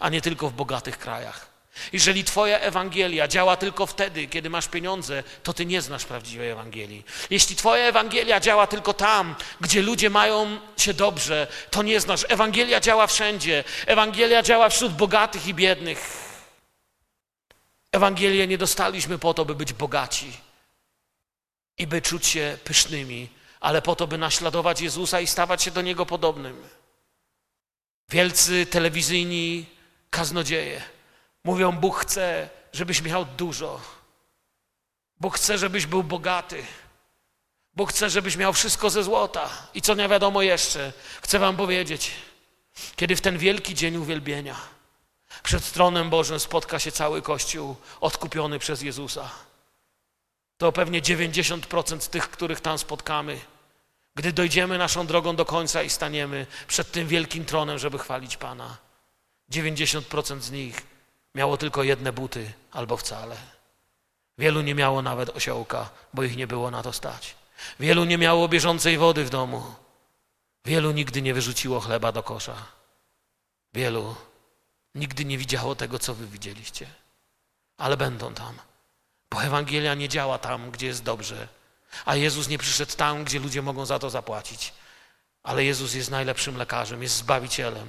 a 0.00 0.08
nie 0.08 0.20
tylko 0.20 0.48
w 0.48 0.52
bogatych 0.52 0.98
krajach. 0.98 1.56
Jeżeli 1.92 2.24
Twoja 2.24 2.58
Ewangelia 2.58 3.28
działa 3.28 3.56
tylko 3.56 3.86
wtedy, 3.86 4.26
kiedy 4.26 4.50
masz 4.50 4.68
pieniądze, 4.68 5.22
to 5.42 5.52
Ty 5.52 5.66
nie 5.66 5.82
znasz 5.82 6.04
prawdziwej 6.04 6.50
Ewangelii. 6.50 7.04
Jeśli 7.30 7.56
Twoja 7.56 7.84
Ewangelia 7.84 8.40
działa 8.40 8.66
tylko 8.66 8.94
tam, 8.94 9.34
gdzie 9.60 9.82
ludzie 9.82 10.10
mają 10.10 10.58
się 10.76 10.94
dobrze, 10.94 11.46
to 11.70 11.82
nie 11.82 12.00
znasz. 12.00 12.24
Ewangelia 12.28 12.80
działa 12.80 13.06
wszędzie. 13.06 13.64
Ewangelia 13.86 14.42
działa 14.42 14.68
wśród 14.68 14.92
bogatych 14.92 15.46
i 15.46 15.54
biednych. 15.54 16.25
Ewangelię 17.96 18.46
nie 18.46 18.58
dostaliśmy 18.58 19.18
po 19.18 19.34
to, 19.34 19.44
by 19.44 19.54
być 19.54 19.72
bogaci 19.72 20.32
i 21.78 21.86
by 21.86 22.02
czuć 22.02 22.26
się 22.26 22.58
pysznymi, 22.64 23.28
ale 23.60 23.82
po 23.82 23.96
to, 23.96 24.06
by 24.06 24.18
naśladować 24.18 24.80
Jezusa 24.80 25.20
i 25.20 25.26
stawać 25.26 25.62
się 25.62 25.70
do 25.70 25.82
Niego 25.82 26.06
podobnym. 26.06 26.68
Wielcy 28.08 28.66
telewizyjni 28.66 29.66
kaznodzieje. 30.10 30.82
Mówią, 31.44 31.72
Bóg 31.72 31.96
chce, 31.98 32.48
żebyś 32.72 33.02
miał 33.02 33.24
dużo. 33.24 33.80
Bóg 35.20 35.36
chce, 35.36 35.58
żebyś 35.58 35.86
był 35.86 36.02
bogaty. 36.02 36.64
Bóg 37.74 37.90
chce, 37.90 38.10
żebyś 38.10 38.36
miał 38.36 38.52
wszystko 38.52 38.90
ze 38.90 39.02
złota. 39.04 39.68
I 39.74 39.82
co 39.82 39.94
nie 39.94 40.08
wiadomo 40.08 40.42
jeszcze, 40.42 40.92
chcę 41.22 41.38
wam 41.38 41.56
powiedzieć, 41.56 42.10
kiedy 42.96 43.16
w 43.16 43.20
ten 43.20 43.38
wielki 43.38 43.74
dzień 43.74 43.96
uwielbienia 43.96 44.75
przed 45.42 45.72
tronem 45.72 46.10
Bożym 46.10 46.40
spotka 46.40 46.78
się 46.78 46.92
cały 46.92 47.22
Kościół 47.22 47.76
odkupiony 48.00 48.58
przez 48.58 48.82
Jezusa, 48.82 49.30
to 50.58 50.72
pewnie 50.72 51.02
90% 51.02 52.10
tych, 52.10 52.30
których 52.30 52.60
tam 52.60 52.78
spotkamy, 52.78 53.40
gdy 54.14 54.32
dojdziemy 54.32 54.78
naszą 54.78 55.06
drogą 55.06 55.36
do 55.36 55.44
końca 55.44 55.82
i 55.82 55.90
staniemy 55.90 56.46
przed 56.68 56.92
tym 56.92 57.08
wielkim 57.08 57.44
tronem, 57.44 57.78
żeby 57.78 57.98
chwalić 57.98 58.36
Pana, 58.36 58.76
90% 59.52 60.40
z 60.40 60.50
nich 60.50 60.86
miało 61.34 61.56
tylko 61.56 61.82
jedne 61.82 62.12
buty 62.12 62.52
albo 62.72 62.96
wcale. 62.96 63.36
Wielu 64.38 64.60
nie 64.60 64.74
miało 64.74 65.02
nawet 65.02 65.36
osiołka, 65.36 65.90
bo 66.14 66.22
ich 66.22 66.36
nie 66.36 66.46
było 66.46 66.70
na 66.70 66.82
to 66.82 66.92
stać. 66.92 67.34
Wielu 67.80 68.04
nie 68.04 68.18
miało 68.18 68.48
bieżącej 68.48 68.98
wody 68.98 69.24
w 69.24 69.30
domu. 69.30 69.74
Wielu 70.64 70.92
nigdy 70.92 71.22
nie 71.22 71.34
wyrzuciło 71.34 71.80
chleba 71.80 72.12
do 72.12 72.22
kosza. 72.22 72.56
Wielu 73.74 74.14
nigdy 74.96 75.24
nie 75.24 75.38
widziało 75.38 75.74
tego, 75.74 75.98
co 75.98 76.14
wy 76.14 76.26
widzieliście. 76.26 76.86
Ale 77.78 77.96
będą 77.96 78.34
tam, 78.34 78.58
bo 79.30 79.42
Ewangelia 79.42 79.94
nie 79.94 80.08
działa 80.08 80.38
tam, 80.38 80.70
gdzie 80.70 80.86
jest 80.86 81.02
dobrze, 81.02 81.48
a 82.04 82.16
Jezus 82.16 82.48
nie 82.48 82.58
przyszedł 82.58 82.96
tam, 82.96 83.24
gdzie 83.24 83.38
ludzie 83.38 83.62
mogą 83.62 83.86
za 83.86 83.98
to 83.98 84.10
zapłacić. 84.10 84.72
Ale 85.42 85.64
Jezus 85.64 85.94
jest 85.94 86.10
najlepszym 86.10 86.56
lekarzem, 86.56 87.02
jest 87.02 87.16
zbawicielem. 87.16 87.88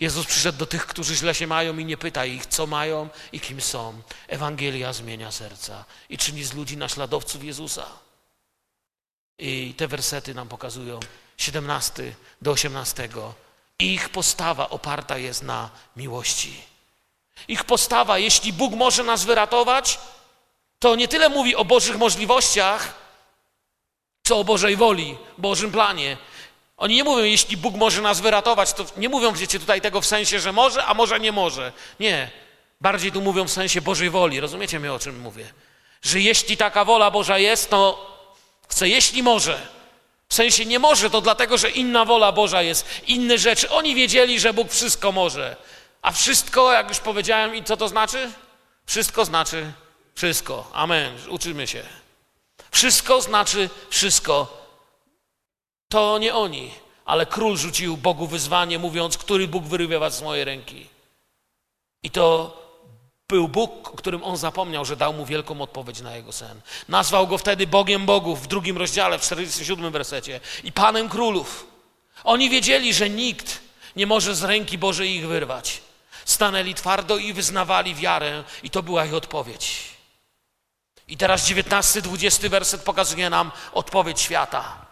Jezus 0.00 0.26
przyszedł 0.26 0.58
do 0.58 0.66
tych, 0.66 0.86
którzy 0.86 1.16
źle 1.16 1.34
się 1.34 1.46
mają 1.46 1.78
i 1.78 1.84
nie 1.84 1.96
pyta 1.96 2.24
ich, 2.24 2.46
co 2.46 2.66
mają 2.66 3.08
i 3.32 3.40
kim 3.40 3.60
są. 3.60 4.02
Ewangelia 4.28 4.92
zmienia 4.92 5.32
serca 5.32 5.84
i 6.08 6.18
czyni 6.18 6.44
z 6.44 6.52
ludzi 6.52 6.76
naśladowców 6.76 7.44
Jezusa. 7.44 7.86
I 9.38 9.74
te 9.76 9.88
wersety 9.88 10.34
nam 10.34 10.48
pokazują, 10.48 11.00
17 11.36 12.14
do 12.42 12.50
18. 12.50 13.08
Ich 13.80 14.08
postawa 14.08 14.70
oparta 14.70 15.18
jest 15.18 15.42
na 15.42 15.70
miłości. 15.96 16.60
Ich 17.48 17.64
postawa, 17.64 18.18
jeśli 18.18 18.52
Bóg 18.52 18.74
może 18.74 19.02
nas 19.04 19.24
wyratować, 19.24 19.98
to 20.78 20.94
nie 20.94 21.08
tyle 21.08 21.28
mówi 21.28 21.56
o 21.56 21.64
Bożych 21.64 21.98
możliwościach, 21.98 22.94
co 24.22 24.38
o 24.38 24.44
Bożej 24.44 24.76
woli, 24.76 25.18
Bożym 25.38 25.72
planie. 25.72 26.16
Oni 26.76 26.94
nie 26.94 27.04
mówią, 27.04 27.24
jeśli 27.24 27.56
Bóg 27.56 27.74
może 27.74 28.02
nas 28.02 28.20
wyratować, 28.20 28.72
to 28.72 28.86
nie 28.96 29.08
mówią, 29.08 29.32
wiecie, 29.32 29.60
tutaj 29.60 29.80
tego 29.80 30.00
w 30.00 30.06
sensie, 30.06 30.40
że 30.40 30.52
może, 30.52 30.84
a 30.84 30.94
może 30.94 31.20
nie 31.20 31.32
może. 31.32 31.72
Nie. 32.00 32.30
Bardziej 32.80 33.12
tu 33.12 33.20
mówią 33.20 33.44
w 33.44 33.52
sensie 33.52 33.80
Bożej 33.80 34.10
woli. 34.10 34.40
Rozumiecie 34.40 34.80
mnie, 34.80 34.92
o 34.92 34.98
czym 34.98 35.20
mówię? 35.20 35.52
Że 36.02 36.20
jeśli 36.20 36.56
taka 36.56 36.84
wola 36.84 37.10
Boża 37.10 37.38
jest, 37.38 37.70
to 37.70 38.10
chce, 38.68 38.88
jeśli 38.88 39.22
może. 39.22 39.79
W 40.30 40.34
sensie 40.34 40.66
nie 40.66 40.78
może, 40.78 41.10
to 41.10 41.20
dlatego, 41.20 41.58
że 41.58 41.70
inna 41.70 42.04
wola 42.04 42.32
Boża 42.32 42.62
jest, 42.62 42.86
inne 43.06 43.38
rzeczy. 43.38 43.70
Oni 43.70 43.94
wiedzieli, 43.94 44.40
że 44.40 44.52
Bóg 44.52 44.70
wszystko 44.70 45.12
może. 45.12 45.56
A 46.02 46.12
wszystko, 46.12 46.72
jak 46.72 46.88
już 46.88 46.98
powiedziałem, 46.98 47.54
i 47.54 47.64
co 47.64 47.76
to 47.76 47.88
znaczy? 47.88 48.30
Wszystko 48.86 49.24
znaczy 49.24 49.72
wszystko. 50.14 50.70
Amen. 50.72 51.16
Uczymy 51.28 51.66
się. 51.66 51.82
Wszystko 52.70 53.20
znaczy 53.20 53.70
wszystko. 53.90 54.66
To 55.88 56.18
nie 56.18 56.34
oni, 56.34 56.70
ale 57.04 57.26
król 57.26 57.56
rzucił 57.56 57.96
Bogu 57.96 58.26
wyzwanie, 58.26 58.78
mówiąc, 58.78 59.18
który 59.18 59.48
Bóg 59.48 59.64
wyrywa 59.64 59.98
was 59.98 60.16
z 60.16 60.22
mojej 60.22 60.44
ręki. 60.44 60.86
I 62.02 62.10
to 62.10 62.56
był 63.30 63.48
Bóg, 63.48 63.96
którym 63.96 64.24
on 64.24 64.36
zapomniał, 64.36 64.84
że 64.84 64.96
dał 64.96 65.12
mu 65.12 65.26
wielką 65.26 65.60
odpowiedź 65.60 66.00
na 66.00 66.16
jego 66.16 66.32
sen. 66.32 66.60
Nazwał 66.88 67.26
go 67.26 67.38
wtedy 67.38 67.66
Bogiem 67.66 68.06
Bogów 68.06 68.42
w 68.42 68.46
drugim 68.46 68.78
rozdziale, 68.78 69.18
w 69.18 69.22
47 69.22 69.92
wersecie 69.92 70.40
i 70.64 70.72
Panem 70.72 71.08
Królów. 71.08 71.66
Oni 72.24 72.50
wiedzieli, 72.50 72.94
że 72.94 73.10
nikt 73.10 73.60
nie 73.96 74.06
może 74.06 74.34
z 74.34 74.44
ręki 74.44 74.78
Bożej 74.78 75.10
ich 75.16 75.28
wyrwać. 75.28 75.80
Stanęli 76.24 76.74
twardo 76.74 77.16
i 77.16 77.32
wyznawali 77.32 77.94
wiarę 77.94 78.44
i 78.62 78.70
to 78.70 78.82
była 78.82 79.04
ich 79.04 79.14
odpowiedź. 79.14 79.82
I 81.08 81.16
teraz 81.16 81.48
19-20 81.48 82.48
werset 82.48 82.82
pokazuje 82.82 83.30
nam 83.30 83.50
odpowiedź 83.72 84.20
świata. 84.20 84.86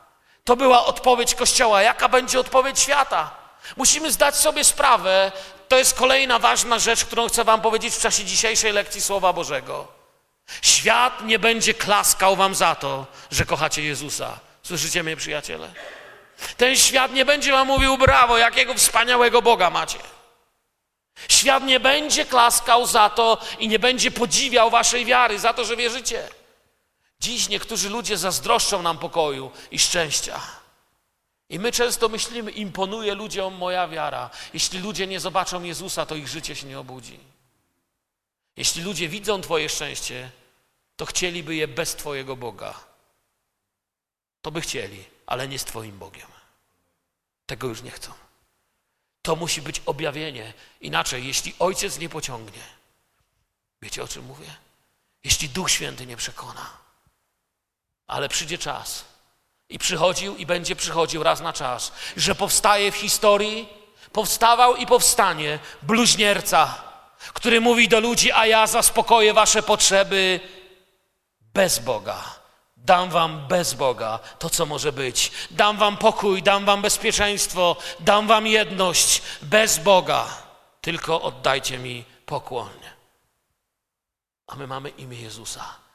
To 0.44 0.56
była 0.56 0.86
odpowiedź 0.86 1.34
Kościoła. 1.34 1.82
Jaka 1.82 2.08
będzie 2.08 2.40
odpowiedź 2.40 2.80
świata? 2.80 3.30
Musimy 3.76 4.12
zdać 4.12 4.36
sobie 4.36 4.64
sprawę, 4.64 5.32
to 5.68 5.78
jest 5.78 5.94
kolejna 5.94 6.38
ważna 6.38 6.78
rzecz, 6.78 7.04
którą 7.04 7.28
chcę 7.28 7.44
Wam 7.44 7.60
powiedzieć 7.60 7.94
w 7.94 8.00
czasie 8.00 8.24
dzisiejszej 8.24 8.72
lekcji 8.72 9.00
Słowa 9.00 9.32
Bożego. 9.32 9.88
Świat 10.62 11.24
nie 11.24 11.38
będzie 11.38 11.74
klaskał 11.74 12.36
Wam 12.36 12.54
za 12.54 12.74
to, 12.74 13.06
że 13.30 13.44
kochacie 13.44 13.82
Jezusa. 13.82 14.38
Słyszycie 14.62 15.02
mnie, 15.02 15.16
przyjaciele? 15.16 15.72
Ten 16.56 16.76
świat 16.76 17.12
nie 17.12 17.24
będzie 17.24 17.52
Wam 17.52 17.66
mówił 17.66 17.98
brawo, 17.98 18.38
jakiego 18.38 18.74
wspaniałego 18.74 19.42
Boga 19.42 19.70
macie. 19.70 19.98
Świat 21.28 21.64
nie 21.64 21.80
będzie 21.80 22.24
klaskał 22.24 22.86
za 22.86 23.10
to 23.10 23.38
i 23.58 23.68
nie 23.68 23.78
będzie 23.78 24.10
podziwiał 24.10 24.70
Waszej 24.70 25.04
wiary, 25.04 25.38
za 25.38 25.54
to, 25.54 25.64
że 25.64 25.76
wierzycie. 25.76 26.28
Dziś 27.20 27.48
niektórzy 27.48 27.90
ludzie 27.90 28.16
zazdroszczą 28.16 28.82
nam 28.82 28.98
pokoju 28.98 29.50
i 29.70 29.78
szczęścia. 29.78 30.40
I 31.48 31.58
my 31.58 31.72
często 31.72 32.08
myślimy, 32.08 32.50
imponuje 32.50 33.14
ludziom 33.14 33.54
moja 33.54 33.88
wiara. 33.88 34.30
Jeśli 34.54 34.78
ludzie 34.78 35.06
nie 35.06 35.20
zobaczą 35.20 35.62
Jezusa, 35.62 36.06
to 36.06 36.14
ich 36.14 36.28
życie 36.28 36.56
się 36.56 36.66
nie 36.66 36.78
obudzi. 36.78 37.20
Jeśli 38.56 38.82
ludzie 38.82 39.08
widzą 39.08 39.40
Twoje 39.40 39.68
szczęście, 39.68 40.30
to 40.96 41.06
chcieliby 41.06 41.54
je 41.54 41.68
bez 41.68 41.96
Twojego 41.96 42.36
Boga. 42.36 42.74
To 44.42 44.50
by 44.50 44.60
chcieli, 44.60 45.04
ale 45.26 45.48
nie 45.48 45.58
z 45.58 45.64
Twoim 45.64 45.98
Bogiem. 45.98 46.28
Tego 47.46 47.66
już 47.66 47.82
nie 47.82 47.90
chcą. 47.90 48.12
To 49.22 49.36
musi 49.36 49.62
być 49.62 49.82
objawienie. 49.86 50.52
Inaczej, 50.80 51.26
jeśli 51.26 51.54
Ojciec 51.58 51.98
nie 51.98 52.08
pociągnie, 52.08 52.62
wiecie 53.82 54.02
o 54.02 54.08
czym 54.08 54.24
mówię? 54.24 54.56
Jeśli 55.24 55.48
Duch 55.48 55.70
Święty 55.70 56.06
nie 56.06 56.16
przekona, 56.16 56.70
ale 58.06 58.28
przyjdzie 58.28 58.58
czas, 58.58 59.04
i 59.68 59.78
przychodził 59.78 60.36
i 60.36 60.46
będzie 60.46 60.76
przychodził 60.76 61.22
raz 61.22 61.40
na 61.40 61.52
czas, 61.52 61.92
że 62.16 62.34
powstaje 62.34 62.92
w 62.92 62.96
historii, 62.96 63.68
powstawał 64.12 64.76
i 64.76 64.86
powstanie 64.86 65.58
bluźnierca, 65.82 66.82
który 67.32 67.60
mówi 67.60 67.88
do 67.88 68.00
ludzi, 68.00 68.32
a 68.32 68.46
ja 68.46 68.66
zaspokoję 68.66 69.34
wasze 69.34 69.62
potrzeby 69.62 70.40
bez 71.54 71.78
Boga. 71.78 72.38
Dam 72.76 73.10
wam 73.10 73.46
bez 73.48 73.74
Boga 73.74 74.18
to, 74.38 74.50
co 74.50 74.66
może 74.66 74.92
być. 74.92 75.32
Dam 75.50 75.76
wam 75.76 75.96
pokój, 75.96 76.42
dam 76.42 76.64
wam 76.64 76.82
bezpieczeństwo, 76.82 77.76
dam 78.00 78.26
wam 78.26 78.46
jedność 78.46 79.22
bez 79.42 79.78
Boga. 79.78 80.26
Tylko 80.80 81.22
oddajcie 81.22 81.78
mi 81.78 82.04
pokłon. 82.26 82.70
A 84.46 84.56
my 84.56 84.66
mamy 84.66 84.88
imię 84.88 85.20
Jezusa. 85.20 85.87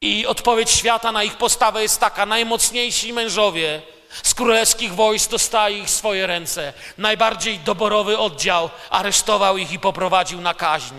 I 0.00 0.26
odpowiedź 0.26 0.70
świata 0.70 1.12
na 1.12 1.22
ich 1.24 1.36
postawę 1.36 1.82
jest 1.82 2.00
taka: 2.00 2.26
najmocniejsi 2.26 3.12
mężowie 3.12 3.82
z 4.22 4.34
królewskich 4.34 4.94
wojsk 4.94 5.30
dostali 5.30 5.78
ich 5.78 5.90
swoje 5.90 6.26
ręce. 6.26 6.72
Najbardziej 6.98 7.58
doborowy 7.58 8.18
oddział 8.18 8.70
aresztował 8.90 9.56
ich 9.56 9.72
i 9.72 9.78
poprowadził 9.78 10.40
na 10.40 10.54
kaźń. 10.54 10.94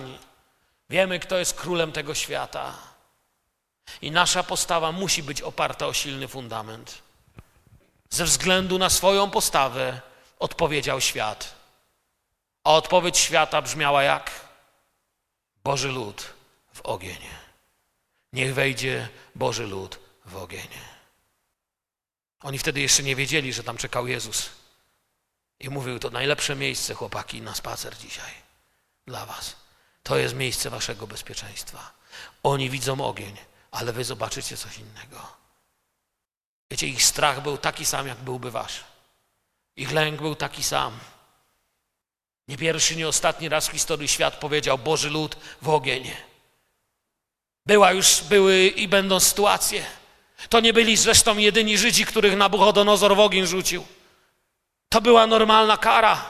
Wiemy, 0.90 1.20
kto 1.20 1.38
jest 1.38 1.54
królem 1.54 1.92
tego 1.92 2.16
świata. 2.16 2.74
I 4.02 4.12
nasza 4.12 4.44
postawa 4.44 4.92
musi 4.92 5.24
być 5.24 5.42
oparta 5.42 5.88
o 5.88 5.94
silny 5.94 6.28
fundament. 6.28 7.02
Ze 8.10 8.26
względu 8.26 8.78
na 8.78 8.90
swoją 8.90 9.30
postawę 9.30 10.02
odpowiedział 10.40 11.02
świat. 11.02 11.56
A 12.64 12.74
odpowiedź 12.74 13.18
świata 13.18 13.62
brzmiała 13.62 14.04
jak? 14.04 14.32
Boży 15.64 15.88
lud 15.92 16.34
w 16.74 16.82
ogień. 16.82 17.47
Niech 18.38 18.54
wejdzie 18.54 19.10
Boży 19.36 19.68
lud 19.68 20.00
w 20.26 20.36
ogień. 20.36 20.68
Oni 22.40 22.60
wtedy 22.60 22.80
jeszcze 22.82 23.04
nie 23.04 23.16
wiedzieli, 23.16 23.54
że 23.54 23.64
tam 23.64 23.78
czekał 23.78 24.08
Jezus. 24.08 24.50
I 25.60 25.70
mówił, 25.70 26.00
to 26.00 26.10
najlepsze 26.10 26.56
miejsce, 26.56 26.94
chłopaki, 26.94 27.42
na 27.42 27.56
spacer 27.56 27.98
dzisiaj. 27.98 28.32
Dla 29.06 29.26
was. 29.26 29.56
To 30.04 30.18
jest 30.18 30.36
miejsce 30.36 30.70
waszego 30.70 31.08
bezpieczeństwa. 31.08 31.94
Oni 32.44 32.70
widzą 32.70 33.06
ogień, 33.06 33.38
ale 33.72 33.94
wy 33.94 34.04
zobaczycie 34.04 34.58
coś 34.58 34.78
innego. 34.78 35.32
Wiecie, 36.72 36.88
ich 36.88 37.04
strach 37.04 37.42
był 37.44 37.58
taki 37.58 37.86
sam, 37.86 38.08
jak 38.08 38.18
byłby 38.18 38.52
wasz. 38.52 38.84
Ich 39.76 39.92
lęk 39.92 40.22
był 40.22 40.36
taki 40.36 40.64
sam. 40.64 41.00
Nie 42.48 42.58
pierwszy, 42.58 42.96
nie 42.96 43.08
ostatni 43.08 43.50
raz 43.50 43.68
w 43.68 43.72
historii 43.72 44.08
świat 44.08 44.36
powiedział 44.36 44.78
Boży 44.78 45.10
lud 45.10 45.38
w 45.62 45.70
ogień. 45.70 46.12
Była 47.68 47.92
już, 47.92 48.22
były 48.22 48.68
i 48.68 48.88
będą 48.88 49.20
sytuacje. 49.20 49.86
To 50.50 50.60
nie 50.60 50.74
byli 50.74 50.98
zresztą 50.98 51.38
jedyni 51.38 51.78
Żydzi, 51.78 52.06
których 52.06 52.38
Nabuchodonozor 52.38 53.16
w 53.16 53.20
ogień 53.20 53.48
rzucił. 53.48 53.86
To 54.90 55.02
była 55.02 55.28
normalna 55.28 55.78
kara. 55.78 56.26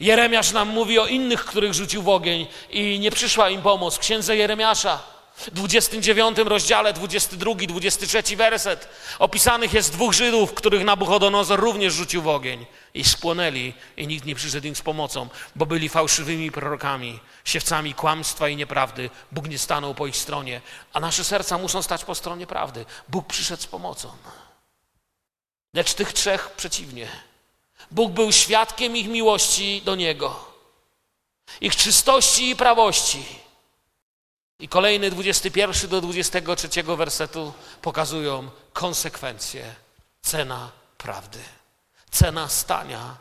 Jeremiasz 0.00 0.52
nam 0.52 0.68
mówi 0.68 0.98
o 0.98 1.06
innych, 1.06 1.44
których 1.44 1.74
rzucił 1.74 2.02
w 2.02 2.08
ogień 2.08 2.46
i 2.70 2.98
nie 2.98 3.10
przyszła 3.10 3.50
im 3.50 3.62
pomoc. 3.62 3.98
Księdze 3.98 4.36
Jeremiasza, 4.36 5.02
w 5.38 5.50
29 5.50 6.38
rozdziale, 6.38 6.92
22, 6.92 7.54
23 7.54 8.36
werset, 8.36 8.88
opisanych 9.18 9.72
jest 9.72 9.92
dwóch 9.92 10.12
Żydów, 10.12 10.54
których 10.54 10.84
Nabuchodonozor 10.84 11.60
również 11.60 11.94
rzucił 11.94 12.22
w 12.22 12.28
ogień 12.28 12.66
i 12.94 13.04
spłonęli 13.04 13.74
i 13.96 14.06
nikt 14.06 14.26
nie 14.26 14.34
przyszedł 14.34 14.66
im 14.66 14.76
z 14.76 14.82
pomocą, 14.82 15.28
bo 15.56 15.66
byli 15.66 15.88
fałszywymi 15.88 16.50
prorokami, 16.50 17.20
siewcami 17.44 17.94
kłamstwa 17.94 18.48
i 18.48 18.56
nieprawdy. 18.56 19.10
Bóg 19.32 19.48
nie 19.48 19.58
stanął 19.58 19.94
po 19.94 20.06
ich 20.06 20.16
stronie, 20.16 20.60
a 20.92 21.00
nasze 21.00 21.24
serca 21.24 21.58
muszą 21.58 21.82
stać 21.82 22.04
po 22.04 22.14
stronie 22.14 22.46
prawdy. 22.46 22.84
Bóg 23.08 23.26
przyszedł 23.26 23.62
z 23.62 23.66
pomocą. 23.66 24.10
Lecz 25.74 25.94
tych 25.94 26.12
trzech 26.12 26.50
przeciwnie. 26.50 27.08
Bóg 27.90 28.12
był 28.12 28.32
świadkiem 28.32 28.96
ich 28.96 29.08
miłości 29.08 29.82
do 29.84 29.94
Niego, 29.94 30.44
ich 31.60 31.76
czystości 31.76 32.50
i 32.50 32.56
prawości. 32.56 33.47
I 34.60 34.68
kolejny 34.68 35.10
21 35.10 35.90
do 35.90 36.00
23 36.00 36.82
wersetu 36.82 37.52
pokazują 37.82 38.50
konsekwencje, 38.72 39.74
cena 40.22 40.70
prawdy, 40.98 41.38
cena 42.10 42.48
stania, 42.48 43.16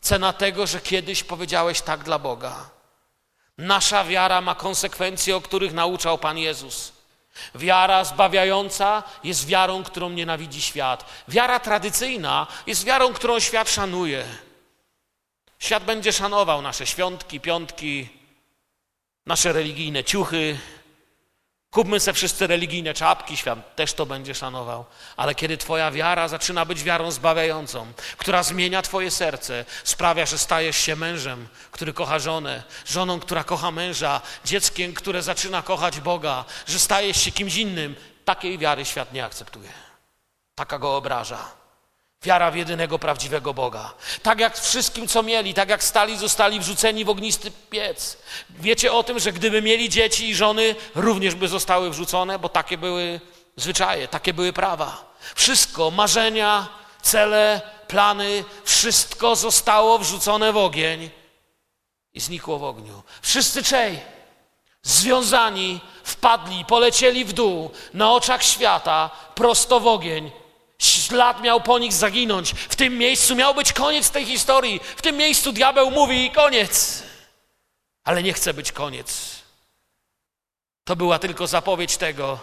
cena 0.00 0.32
tego, 0.32 0.66
że 0.66 0.80
kiedyś 0.80 1.24
powiedziałeś 1.24 1.80
tak 1.80 2.04
dla 2.04 2.18
Boga. 2.18 2.70
Nasza 3.58 4.04
wiara 4.04 4.40
ma 4.40 4.54
konsekwencje, 4.54 5.36
o 5.36 5.40
których 5.40 5.72
nauczał 5.72 6.18
Pan 6.18 6.38
Jezus. 6.38 6.92
Wiara 7.54 8.04
zbawiająca 8.04 9.02
jest 9.24 9.46
wiarą, 9.46 9.84
którą 9.84 10.10
nienawidzi 10.10 10.62
świat. 10.62 11.04
Wiara 11.28 11.60
tradycyjna 11.60 12.46
jest 12.66 12.84
wiarą, 12.84 13.12
którą 13.12 13.40
świat 13.40 13.70
szanuje. 13.70 14.24
Świat 15.58 15.84
będzie 15.84 16.12
szanował 16.12 16.62
nasze 16.62 16.86
świątki, 16.86 17.40
piątki, 17.40 18.08
nasze 19.26 19.52
religijne 19.52 20.04
ciuchy, 20.04 20.58
Kupmy 21.70 22.00
sobie 22.00 22.14
wszyscy 22.14 22.46
religijne 22.46 22.94
czapki, 22.94 23.36
świat 23.36 23.76
też 23.76 23.92
to 23.92 24.06
będzie 24.06 24.34
szanował. 24.34 24.84
Ale 25.16 25.34
kiedy 25.34 25.56
Twoja 25.56 25.90
wiara 25.90 26.28
zaczyna 26.28 26.64
być 26.64 26.84
wiarą 26.84 27.10
zbawiającą, 27.10 27.86
która 28.16 28.42
zmienia 28.42 28.82
Twoje 28.82 29.10
serce, 29.10 29.64
sprawia, 29.84 30.26
że 30.26 30.38
stajesz 30.38 30.76
się 30.76 30.96
mężem, 30.96 31.48
który 31.70 31.92
kocha 31.92 32.18
żonę, 32.18 32.62
żoną, 32.86 33.20
która 33.20 33.44
kocha 33.44 33.70
męża, 33.70 34.20
dzieckiem, 34.44 34.94
które 34.94 35.22
zaczyna 35.22 35.62
kochać 35.62 36.00
Boga, 36.00 36.44
że 36.66 36.78
stajesz 36.78 37.20
się 37.20 37.32
kimś 37.32 37.56
innym, 37.56 37.96
takiej 38.24 38.58
wiary 38.58 38.84
świat 38.84 39.12
nie 39.12 39.24
akceptuje. 39.24 39.70
Taka 40.54 40.78
go 40.78 40.96
obraża. 40.96 41.65
Wiara 42.26 42.50
w 42.50 42.56
jedynego 42.56 42.98
prawdziwego 42.98 43.54
Boga. 43.54 43.94
Tak 44.22 44.40
jak 44.40 44.58
wszystkim, 44.58 45.08
co 45.08 45.22
mieli, 45.22 45.54
tak 45.54 45.68
jak 45.68 45.84
stali, 45.84 46.18
zostali 46.18 46.60
wrzuceni 46.60 47.04
w 47.04 47.10
ognisty 47.10 47.50
piec. 47.70 48.16
Wiecie 48.50 48.92
o 48.92 49.02
tym, 49.02 49.18
że 49.18 49.32
gdyby 49.32 49.62
mieli 49.62 49.88
dzieci 49.88 50.28
i 50.28 50.34
żony, 50.34 50.74
również 50.94 51.34
by 51.34 51.48
zostały 51.48 51.90
wrzucone, 51.90 52.38
bo 52.38 52.48
takie 52.48 52.78
były 52.78 53.20
zwyczaje, 53.56 54.08
takie 54.08 54.34
były 54.34 54.52
prawa. 54.52 55.14
Wszystko, 55.34 55.90
marzenia, 55.90 56.68
cele, 57.02 57.60
plany, 57.88 58.44
wszystko 58.64 59.36
zostało 59.36 59.98
wrzucone 59.98 60.52
w 60.52 60.56
ogień 60.56 61.10
i 62.14 62.20
znikło 62.20 62.58
w 62.58 62.64
ogniu. 62.64 63.02
Wszyscy 63.22 63.62
trzej, 63.62 64.00
związani, 64.82 65.80
wpadli, 66.04 66.64
polecieli 66.64 67.24
w 67.24 67.32
dół 67.32 67.70
na 67.94 68.12
oczach 68.12 68.42
świata, 68.42 69.10
prosto 69.34 69.80
w 69.80 69.86
ogień 69.86 70.30
Ślad 70.78 71.42
miał 71.42 71.60
po 71.60 71.78
nich 71.78 71.92
zaginąć. 71.92 72.50
W 72.50 72.76
tym 72.76 72.98
miejscu 72.98 73.36
miał 73.36 73.54
być 73.54 73.72
koniec 73.72 74.10
tej 74.10 74.26
historii. 74.26 74.80
W 74.96 75.02
tym 75.02 75.16
miejscu 75.16 75.52
diabeł 75.52 75.90
mówi 75.90 76.30
koniec. 76.30 77.02
Ale 78.04 78.22
nie 78.22 78.32
chce 78.32 78.54
być 78.54 78.72
koniec. 78.72 79.36
To 80.84 80.96
była 80.96 81.18
tylko 81.18 81.46
zapowiedź 81.46 81.96
tego, 81.96 82.38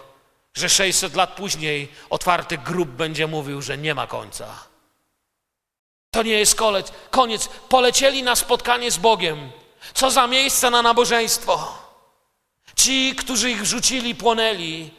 że 0.53 0.69
600 0.69 1.15
lat 1.15 1.33
później 1.35 1.91
otwarty 2.09 2.57
grób 2.57 2.89
będzie 2.89 3.27
mówił, 3.27 3.61
że 3.61 3.77
nie 3.77 3.95
ma 3.95 4.07
końca. 4.07 4.47
To 6.11 6.23
nie 6.23 6.39
jest 6.39 6.55
koniec. 6.55 6.91
koniec. 7.09 7.47
Polecieli 7.69 8.23
na 8.23 8.35
spotkanie 8.35 8.91
z 8.91 8.97
Bogiem. 8.97 9.51
Co 9.93 10.11
za 10.11 10.27
miejsce 10.27 10.69
na 10.69 10.81
nabożeństwo. 10.81 11.77
Ci, 12.75 13.15
którzy 13.15 13.51
ich 13.51 13.61
wrzucili, 13.61 14.15
płonęli 14.15 14.91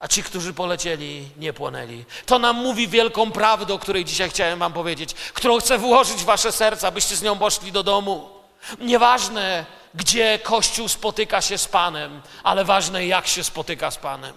a 0.00 0.08
ci, 0.08 0.22
którzy 0.22 0.54
polecieli, 0.54 1.28
nie 1.36 1.52
płonęli. 1.52 2.04
To 2.26 2.38
nam 2.38 2.56
mówi 2.56 2.88
wielką 2.88 3.32
prawdę, 3.32 3.74
o 3.74 3.78
której 3.78 4.04
dzisiaj 4.04 4.30
chciałem 4.30 4.58
wam 4.58 4.72
powiedzieć, 4.72 5.14
którą 5.14 5.60
chcę 5.60 5.78
włożyć 5.78 6.16
w 6.16 6.24
wasze 6.24 6.52
serca, 6.52 6.88
abyście 6.88 7.16
z 7.16 7.22
nią 7.22 7.38
poszli 7.38 7.72
do 7.72 7.82
domu. 7.82 8.30
Nieważne, 8.78 9.66
gdzie 9.94 10.38
Kościół 10.38 10.88
spotyka 10.88 11.40
się 11.40 11.58
z 11.58 11.68
Panem, 11.68 12.22
ale 12.42 12.64
ważne, 12.64 13.06
jak 13.06 13.26
się 13.26 13.44
spotyka 13.44 13.90
z 13.90 13.96
Panem. 13.96 14.34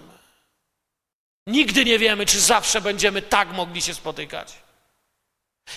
Nigdy 1.47 1.86
nie 1.86 1.99
wiemy, 1.99 2.26
czy 2.26 2.39
zawsze 2.39 2.82
będziemy 2.82 3.22
tak 3.22 3.53
mogli 3.53 3.82
się 3.82 3.93
spotykać. 3.93 4.53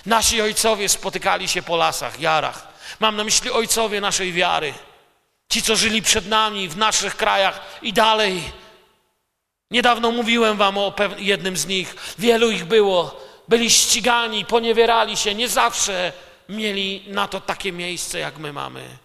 Nasi 0.05 0.41
ojcowie 0.41 0.89
spotykali 0.89 1.47
się 1.47 1.61
po 1.61 1.77
lasach, 1.77 2.19
jarach. 2.19 2.67
Mam 2.99 3.15
na 3.15 3.23
myśli 3.23 3.51
ojcowie 3.51 4.01
naszej 4.01 4.33
wiary. 4.33 4.73
Ci, 5.49 5.61
co 5.61 5.75
żyli 5.75 6.01
przed 6.01 6.27
nami 6.27 6.69
w 6.69 6.77
naszych 6.77 7.15
krajach 7.15 7.61
i 7.81 7.93
dalej. 7.93 8.43
Niedawno 9.71 10.11
mówiłem 10.11 10.57
wam 10.57 10.77
o 10.77 10.93
jednym 11.17 11.57
z 11.57 11.65
nich. 11.65 11.95
Wielu 12.17 12.51
ich 12.51 12.65
było. 12.65 13.21
Byli 13.47 13.69
ścigani, 13.69 14.45
poniewierali 14.45 15.17
się. 15.17 15.35
Nie 15.35 15.49
zawsze 15.49 16.13
mieli 16.49 17.03
na 17.07 17.27
to 17.27 17.41
takie 17.41 17.71
miejsce, 17.71 18.19
jak 18.19 18.37
my 18.37 18.53
mamy. 18.53 18.97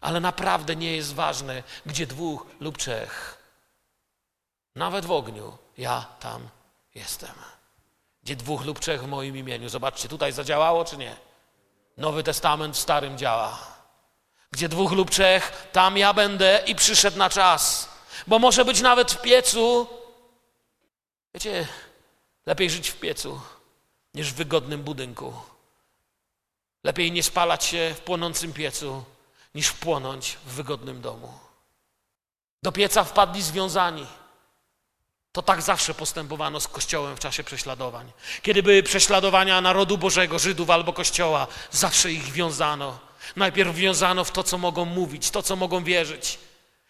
Ale 0.00 0.20
naprawdę 0.20 0.76
nie 0.76 0.96
jest 0.96 1.14
ważne, 1.14 1.62
gdzie 1.86 2.06
dwóch 2.06 2.46
lub 2.60 2.78
trzech. 2.78 3.38
Nawet 4.74 5.06
w 5.06 5.12
ogniu 5.12 5.58
ja 5.78 6.06
tam 6.20 6.48
jestem. 6.94 7.34
Gdzie 8.22 8.36
dwóch 8.36 8.64
lub 8.64 8.78
trzech 8.78 9.02
w 9.02 9.08
moim 9.08 9.36
imieniu. 9.36 9.68
Zobaczcie, 9.68 10.08
tutaj 10.08 10.32
zadziałało 10.32 10.84
czy 10.84 10.96
nie? 10.96 11.16
Nowy 11.96 12.22
Testament 12.22 12.76
w 12.76 12.78
Starym 12.78 13.18
działa. 13.18 13.58
Gdzie 14.50 14.68
dwóch 14.68 14.92
lub 14.92 15.10
trzech, 15.10 15.68
tam 15.72 15.98
ja 15.98 16.12
będę 16.12 16.62
i 16.66 16.74
przyszedł 16.74 17.18
na 17.18 17.30
czas. 17.30 17.88
Bo 18.26 18.38
może 18.38 18.64
być 18.64 18.80
nawet 18.80 19.12
w 19.12 19.20
piecu. 19.20 19.86
Wiecie, 21.34 21.68
lepiej 22.46 22.70
żyć 22.70 22.88
w 22.88 22.96
piecu 23.00 23.40
niż 24.14 24.32
w 24.32 24.36
wygodnym 24.36 24.82
budynku. 24.82 25.32
Lepiej 26.84 27.12
nie 27.12 27.22
spalać 27.22 27.64
się 27.64 27.94
w 27.96 28.00
płonącym 28.00 28.52
piecu, 28.52 29.04
niż 29.54 29.72
płonąć 29.72 30.38
w 30.46 30.52
wygodnym 30.52 31.00
domu. 31.00 31.32
Do 32.62 32.72
pieca 32.72 33.04
wpadli 33.04 33.42
związani. 33.42 34.06
To 35.32 35.42
tak 35.42 35.62
zawsze 35.62 35.94
postępowano 35.94 36.60
z 36.60 36.68
Kościołem 36.68 37.16
w 37.16 37.20
czasie 37.20 37.44
prześladowań. 37.44 38.12
Kiedy 38.42 38.62
były 38.62 38.82
prześladowania 38.82 39.60
narodu 39.60 39.98
Bożego, 39.98 40.38
Żydów 40.38 40.70
albo 40.70 40.92
Kościoła, 40.92 41.46
zawsze 41.70 42.12
ich 42.12 42.32
wiązano. 42.32 42.98
Najpierw 43.36 43.76
wiązano 43.76 44.24
w 44.24 44.30
to, 44.30 44.42
co 44.42 44.58
mogą 44.58 44.84
mówić, 44.84 45.30
to, 45.30 45.42
co 45.42 45.56
mogą 45.56 45.84
wierzyć. 45.84 46.38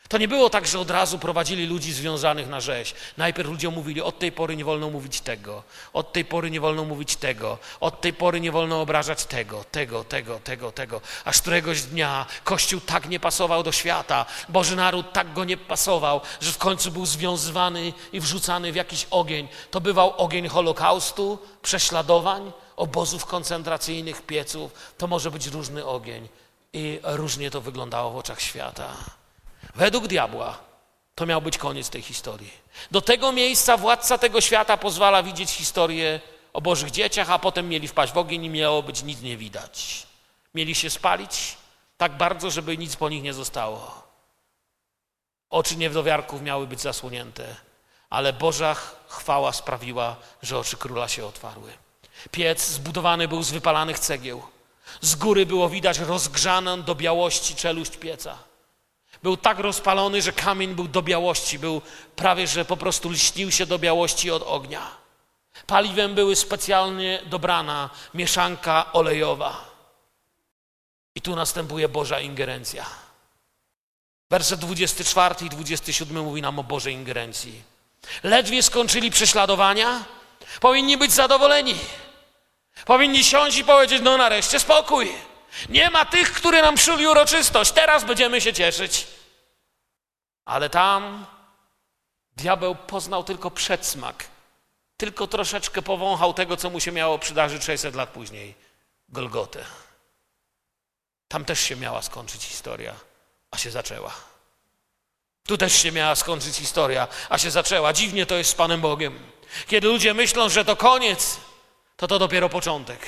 To 0.09 0.18
nie 0.18 0.28
było 0.28 0.50
tak, 0.50 0.66
że 0.66 0.78
od 0.78 0.90
razu 0.90 1.18
prowadzili 1.18 1.66
ludzi 1.66 1.92
związanych 1.92 2.48
na 2.48 2.61
rzeź. 2.61 2.94
Najpierw 3.16 3.48
ludziom 3.48 3.74
mówili, 3.74 4.02
od 4.02 4.18
tej 4.18 4.32
pory 4.32 4.56
nie 4.56 4.64
wolno 4.64 4.90
mówić 4.90 5.20
tego, 5.20 5.62
od 5.92 6.12
tej 6.12 6.24
pory 6.24 6.50
nie 6.50 6.61
wolno 6.61 6.84
mówić 6.84 7.16
tego, 7.16 7.59
od 7.80 8.00
tej 8.00 8.12
pory 8.12 8.40
nie 8.40 8.52
wolno 8.52 8.80
obrażać 8.80 9.24
tego, 9.24 9.64
tego, 9.64 10.04
tego, 10.04 10.40
tego, 10.44 10.72
tego. 10.72 11.00
Aż 11.24 11.40
któregoś 11.40 11.82
dnia 11.82 12.26
Kościół 12.44 12.80
tak 12.80 13.09
nie 13.09 13.20
pasował 13.20 13.62
do 13.62 13.72
świata, 13.72 14.26
Boży 14.48 14.76
naród 14.76 15.12
tak 15.12 15.32
go 15.32 15.44
nie 15.44 15.56
pasował, 15.56 16.20
że 16.40 16.52
w 16.52 16.59
końcu 16.59 16.90
był 16.90 17.06
związywany 17.06 17.92
i 18.12 18.20
wrzucany 18.20 18.72
w 18.72 18.76
jakiś 18.76 19.06
ogień. 19.11 19.48
To 19.70 19.80
bywał 19.80 20.14
ogień 20.16 20.48
Holokaustu, 20.48 21.38
prześladowań, 21.62 22.52
obozów 22.76 23.26
koncentracyjnych, 23.26 24.22
pieców. 24.22 24.72
To 24.98 25.06
może 25.06 25.30
być 25.30 25.46
różny 25.46 25.86
ogień. 25.86 26.28
I 26.72 27.00
różnie 27.02 27.50
to 27.50 27.61
wyglądało 27.61 28.11
w 28.11 28.16
oczach 28.16 28.40
świata. 28.40 29.17
Według 29.78 30.06
diabła 30.06 30.58
to 31.14 31.26
miał 31.26 31.42
być 31.42 31.58
koniec 31.58 31.90
tej 31.90 32.02
historii. 32.02 32.50
Do 32.90 33.00
tego 33.00 33.32
miejsca 33.32 33.76
władca 33.76 34.18
tego 34.18 34.40
świata 34.40 34.76
pozwala 34.76 35.22
widzieć 35.22 35.50
historię 35.50 36.20
o 36.52 36.60
Bożych 36.60 36.90
dzieciach, 36.90 37.30
a 37.30 37.38
potem 37.38 37.68
mieli 37.68 37.88
wpaść 37.88 38.12
w 38.12 38.18
ogień 38.18 38.44
i 38.44 38.50
miało 38.50 38.82
być 38.82 39.02
nic 39.02 39.20
nie 39.20 39.36
widać. 39.36 40.06
Mieli 40.54 40.74
się 40.74 40.90
spalić 40.90 41.56
tak 41.96 42.16
bardzo, 42.16 42.50
żeby 42.50 42.78
nic 42.78 42.96
po 42.96 43.08
nich 43.08 43.22
nie 43.22 43.34
zostało. 43.34 44.02
Oczy 45.50 45.76
niewdowiarków 45.76 46.42
miały 46.42 46.66
być 46.66 46.80
zasłonięte, 46.80 47.56
ale 48.10 48.32
Boża 48.32 48.76
chwała 49.08 49.52
sprawiła, 49.52 50.16
że 50.42 50.58
oczy 50.58 50.76
króla 50.76 51.08
się 51.08 51.26
otwarły. 51.26 51.72
Piec 52.30 52.66
zbudowany 52.68 53.28
był 53.28 53.42
z 53.42 53.50
wypalanych 53.50 53.98
cegieł. 53.98 54.42
Z 55.00 55.14
góry 55.14 55.46
było 55.46 55.68
widać 55.68 55.98
rozgrzaną 55.98 56.82
do 56.82 56.94
białości 56.94 57.54
czeluść 57.54 57.96
pieca. 57.96 58.47
Był 59.22 59.36
tak 59.36 59.58
rozpalony, 59.58 60.22
że 60.22 60.32
kamień 60.32 60.74
był 60.74 60.88
do 60.88 61.02
białości, 61.02 61.58
był 61.58 61.82
prawie, 62.16 62.46
że 62.46 62.64
po 62.64 62.76
prostu 62.76 63.10
lśnił 63.10 63.50
się 63.50 63.66
do 63.66 63.78
białości 63.78 64.30
od 64.30 64.42
ognia. 64.42 64.90
Paliwem 65.66 66.14
były 66.14 66.36
specjalnie 66.36 67.22
dobrana 67.26 67.90
mieszanka 68.14 68.92
olejowa. 68.92 69.64
I 71.14 71.20
tu 71.20 71.36
następuje 71.36 71.88
Boża 71.88 72.20
ingerencja. 72.20 72.86
Werset 74.30 74.60
24 74.60 75.34
i 75.46 75.48
27 75.48 76.24
mówi 76.24 76.42
nam 76.42 76.58
o 76.58 76.64
Bożej 76.64 76.94
ingerencji. 76.94 77.62
Ledwie 78.22 78.62
skończyli 78.62 79.10
prześladowania, 79.10 80.04
powinni 80.60 80.96
być 80.96 81.12
zadowoleni. 81.12 81.74
Powinni 82.84 83.24
siąść 83.24 83.56
i 83.56 83.64
powiedzieć: 83.64 84.02
No, 84.02 84.16
nareszcie 84.16 84.60
spokój. 84.60 85.12
Nie 85.68 85.90
ma 85.90 86.05
tych, 86.05 86.32
którzy 86.32 86.62
nam 86.62 86.76
czuli 86.76 87.07
uroczystość. 87.07 87.72
Teraz 87.72 88.05
będziemy 88.05 88.40
się 88.40 88.53
cieszyć. 88.53 89.07
Ale 90.44 90.70
tam 90.70 91.26
diabeł 92.36 92.74
poznał 92.74 93.24
tylko 93.24 93.51
przedsmak. 93.51 94.24
Tylko 94.96 95.26
troszeczkę 95.26 95.82
powąchał 95.82 96.34
tego, 96.34 96.57
co 96.57 96.70
mu 96.70 96.80
się 96.80 96.92
miało 96.92 97.18
przydarzyć 97.18 97.64
600 97.64 97.94
lat 97.94 98.09
później. 98.09 98.55
Golgotę. 99.09 99.64
Tam 101.28 101.44
też 101.44 101.61
się 101.61 101.76
miała 101.76 102.03
skończyć 102.03 102.42
historia, 102.42 102.94
a 103.51 103.59
się 103.59 103.70
zaczęła. 103.70 104.14
Tu 105.46 105.59
też 105.59 105.72
się 105.72 105.92
miała 105.92 106.14
skończyć 106.14 106.57
historia, 106.57 107.09
a 107.28 107.38
się 107.38 107.51
zaczęła. 107.51 107.92
Dziwnie 107.92 108.26
to 108.26 108.34
jest 108.34 108.51
z 108.51 108.55
Panem 108.55 108.80
Bogiem. 108.80 109.30
Kiedy 109.66 109.88
ludzie 109.88 110.14
myślą, 110.14 110.49
że 110.49 110.64
to 110.64 110.76
koniec, 110.76 111.40
to 111.96 112.07
to 112.07 112.18
dopiero 112.18 112.49
początek. 112.49 113.07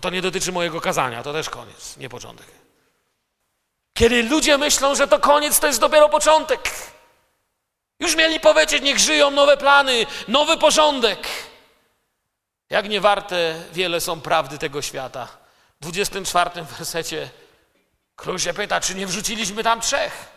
To 0.00 0.10
nie 0.10 0.22
dotyczy 0.22 0.52
mojego 0.52 0.80
kazania, 0.80 1.22
to 1.22 1.32
też 1.32 1.50
koniec, 1.50 1.96
nie 1.96 2.08
początek. 2.08 2.46
Kiedy 3.94 4.22
ludzie 4.22 4.58
myślą, 4.58 4.94
że 4.94 5.08
to 5.08 5.18
koniec, 5.18 5.60
to 5.60 5.66
jest 5.66 5.80
dopiero 5.80 6.08
początek. 6.08 6.70
Już 8.00 8.16
mieli 8.16 8.40
powiedzieć, 8.40 8.82
niech 8.82 8.98
żyją 8.98 9.30
nowe 9.30 9.56
plany, 9.56 10.06
nowy 10.28 10.56
porządek. 10.56 11.28
Jak 12.70 12.88
nie 12.88 13.00
warte 13.00 13.62
wiele 13.72 14.00
są 14.00 14.20
prawdy 14.20 14.58
tego 14.58 14.82
świata. 14.82 15.28
W 15.80 15.82
24 15.82 16.62
wersecie 16.62 17.30
król 18.16 18.38
się 18.38 18.54
pyta, 18.54 18.80
czy 18.80 18.94
nie 18.94 19.06
wrzuciliśmy 19.06 19.62
tam 19.62 19.80
trzech. 19.80 20.28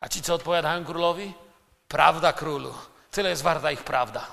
A 0.00 0.08
ci 0.08 0.22
co 0.22 0.34
odpowiadają 0.34 0.84
królowi? 0.84 1.34
Prawda 1.88 2.32
królu. 2.32 2.74
Tyle 3.10 3.30
jest 3.30 3.42
warta 3.42 3.72
ich 3.72 3.84
prawda. 3.84 4.26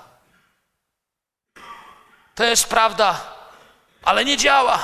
To 2.34 2.44
jest 2.44 2.68
prawda 2.68 3.39
ale 4.02 4.24
nie 4.24 4.36
działa. 4.36 4.78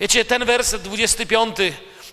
Wiecie, 0.00 0.24
ten 0.24 0.44
werset 0.44 0.82
25, 0.82 1.56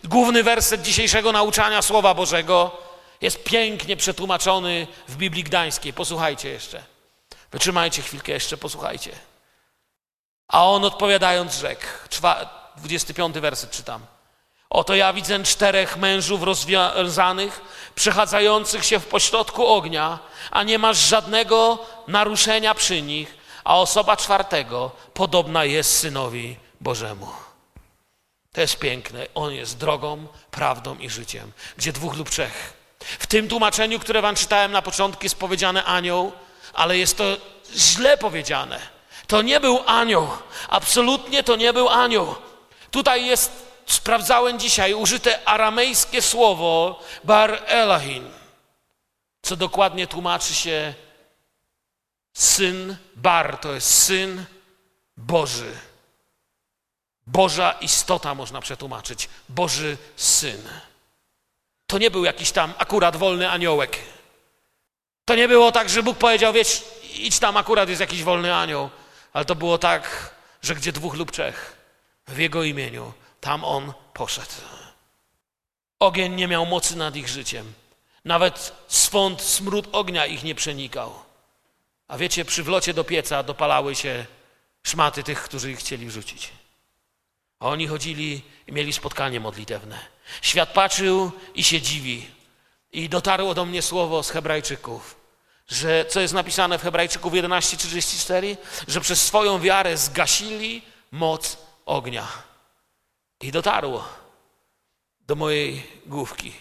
główny 0.04 0.44
werset 0.44 0.82
dzisiejszego 0.82 1.32
nauczania 1.32 1.82
Słowa 1.82 2.14
Bożego, 2.14 2.78
jest 3.22 3.44
pięknie 3.44 3.98
przetłumaczony 3.98 4.88
w 5.08 5.16
Biblii 5.16 5.44
Gdańskiej. 5.44 5.94
Posłuchajcie 5.94 6.50
jeszcze. 6.50 6.84
Wytrzymajcie 7.52 8.02
chwilkę 8.02 8.32
jeszcze, 8.32 8.58
posłuchajcie. 8.58 9.12
A 10.48 10.66
on 10.66 10.86
odpowiadając 10.86 11.56
rzekł, 11.56 11.86
25 12.78 13.36
werset 13.36 13.72
czytam. 13.72 14.06
Oto 14.70 14.96
ja 14.96 15.14
widzę 15.14 15.44
czterech 15.44 15.98
mężów 15.98 16.44
rozwiązanych, 16.44 17.62
przechadzających 17.96 18.86
się 18.86 19.00
w 19.00 19.08
pośrodku 19.08 19.68
ognia, 19.68 20.20
a 20.52 20.64
nie 20.64 20.80
masz 20.80 20.98
żadnego 20.98 21.86
naruszenia 22.08 22.74
przy 22.76 23.02
nich, 23.02 23.38
a 23.64 23.80
osoba 23.80 24.18
czwartego 24.18 24.91
podobna 25.14 25.66
jest 25.66 25.97
Synowi 25.99 26.57
Bożemu. 26.82 27.28
To 28.53 28.61
jest 28.61 28.78
piękne. 28.78 29.28
On 29.36 29.53
jest 29.53 29.78
drogą, 29.78 30.28
prawdą 30.51 30.97
i 30.97 31.09
życiem. 31.09 31.51
Gdzie 31.78 31.93
dwóch 31.93 32.16
lub 32.16 32.30
trzech. 32.30 32.74
W 32.99 33.28
tym 33.28 33.47
tłumaczeniu, 33.47 33.99
które 33.99 34.22
wam 34.22 34.36
czytałem 34.36 34.72
na 34.72 34.82
początku, 34.82 35.24
jest 35.24 35.36
powiedziane 35.36 35.84
anioł, 35.84 36.32
ale 36.74 36.97
jest 36.97 37.18
to 37.18 37.24
źle 37.76 38.18
powiedziane. 38.18 38.80
To 39.28 39.41
nie 39.41 39.59
był 39.59 39.80
anioł. 39.86 40.28
Absolutnie 40.70 41.43
to 41.43 41.55
nie 41.55 41.74
był 41.74 41.89
anioł. 41.89 42.36
Tutaj 42.91 43.26
jest, 43.26 43.51
sprawdzałem 43.86 44.59
dzisiaj, 44.59 44.93
użyte 44.93 45.47
aramejskie 45.47 46.22
słowo 46.22 46.99
bar 47.24 47.64
elahin, 47.66 48.30
co 49.41 49.55
dokładnie 49.55 50.07
tłumaczy 50.07 50.53
się 50.53 50.93
Syn 52.34 52.98
Bar 53.16 53.58
to 53.58 53.74
jest 53.74 54.04
syn 54.04 54.46
Boży. 55.18 55.72
Boża 57.28 57.72
istota 57.72 58.36
można 58.36 58.62
przetłumaczyć. 58.62 59.30
Boży 59.50 59.98
syn. 60.16 60.70
To 61.88 61.98
nie 61.98 62.12
był 62.12 62.26
jakiś 62.26 62.52
tam 62.52 62.74
akurat 62.78 63.16
wolny 63.16 63.50
aniołek. 63.50 64.00
To 65.26 65.36
nie 65.36 65.48
było 65.48 65.72
tak, 65.72 65.90
że 65.90 66.04
Bóg 66.04 66.18
powiedział, 66.18 66.54
wiesz, 66.54 66.84
idź 67.14 67.40
tam, 67.40 67.58
akurat 67.58 67.90
jest 67.90 68.02
jakiś 68.02 68.24
wolny 68.24 68.56
anioł, 68.56 68.90
ale 69.34 69.46
to 69.46 69.56
było 69.56 69.78
tak, 69.78 70.34
że 70.62 70.76
gdzie 70.76 70.92
dwóch 70.92 71.14
lub 71.14 71.32
trzech 71.32 71.78
w 72.28 72.38
Jego 72.38 72.64
imieniu, 72.64 73.14
tam 73.42 73.64
On 73.64 73.94
poszedł. 74.14 74.52
Ogień 76.00 76.34
nie 76.36 76.48
miał 76.48 76.66
mocy 76.66 76.96
nad 76.96 77.16
ich 77.16 77.28
życiem. 77.28 77.74
Nawet 78.26 78.74
swąd 78.88 79.42
smród 79.42 79.88
ognia 79.92 80.26
ich 80.26 80.44
nie 80.44 80.56
przenikał. 80.56 81.22
A 82.08 82.18
wiecie, 82.18 82.45
przy 82.45 82.64
wlocie 82.64 82.93
do 82.93 83.04
pieca 83.04 83.43
dopalały 83.43 83.95
się 83.95 84.26
szmaty 84.84 85.24
tych, 85.24 85.43
którzy 85.43 85.72
ich 85.72 85.80
chcieli 85.80 86.08
wrzucić. 86.08 86.49
A 87.60 87.68
oni 87.68 87.88
chodzili 87.88 88.41
i 88.68 88.72
mieli 88.72 88.93
spotkanie 88.93 89.39
modlitewne. 89.39 89.99
Świat 90.41 90.74
patrzył 90.74 91.32
i 91.56 91.64
się 91.64 91.82
dziwi. 91.82 92.28
I 92.91 93.10
dotarło 93.10 93.54
do 93.54 93.66
mnie 93.66 93.82
słowo 93.82 94.24
z 94.24 94.30
Hebrajczyków, 94.30 95.16
że 95.68 96.06
co 96.10 96.20
jest 96.20 96.34
napisane 96.34 96.80
w 96.80 96.82
Hebrajczyków 96.82 97.34
11:34, 97.34 98.58
że 98.88 99.01
przez 99.01 99.22
swoją 99.22 99.60
wiarę 99.60 99.97
zgasili 99.97 100.82
moc 101.12 101.58
ognia. 101.86 102.28
I 103.41 103.51
dotarło 103.51 104.08
do 105.28 105.36
mojej 105.36 106.01
główki. 106.06 106.54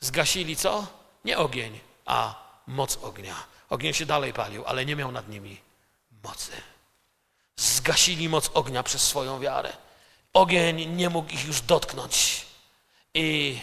Zgasili 0.00 0.56
co? 0.56 0.86
Nie 1.24 1.38
ogień, 1.38 1.80
a 2.06 2.34
moc 2.66 2.98
ognia. 3.02 3.51
Ogień 3.72 3.94
się 3.94 4.06
dalej 4.06 4.32
palił, 4.32 4.64
ale 4.66 4.86
nie 4.86 4.96
miał 4.96 5.12
nad 5.12 5.28
nimi 5.28 5.60
mocy. 6.24 6.52
Zgasili 7.56 8.28
moc 8.28 8.50
ognia 8.54 8.82
przez 8.82 9.02
swoją 9.02 9.40
wiarę. 9.40 9.72
Ogień 10.32 10.96
nie 10.96 11.10
mógł 11.10 11.32
ich 11.32 11.44
już 11.44 11.60
dotknąć. 11.60 12.46
I 13.14 13.58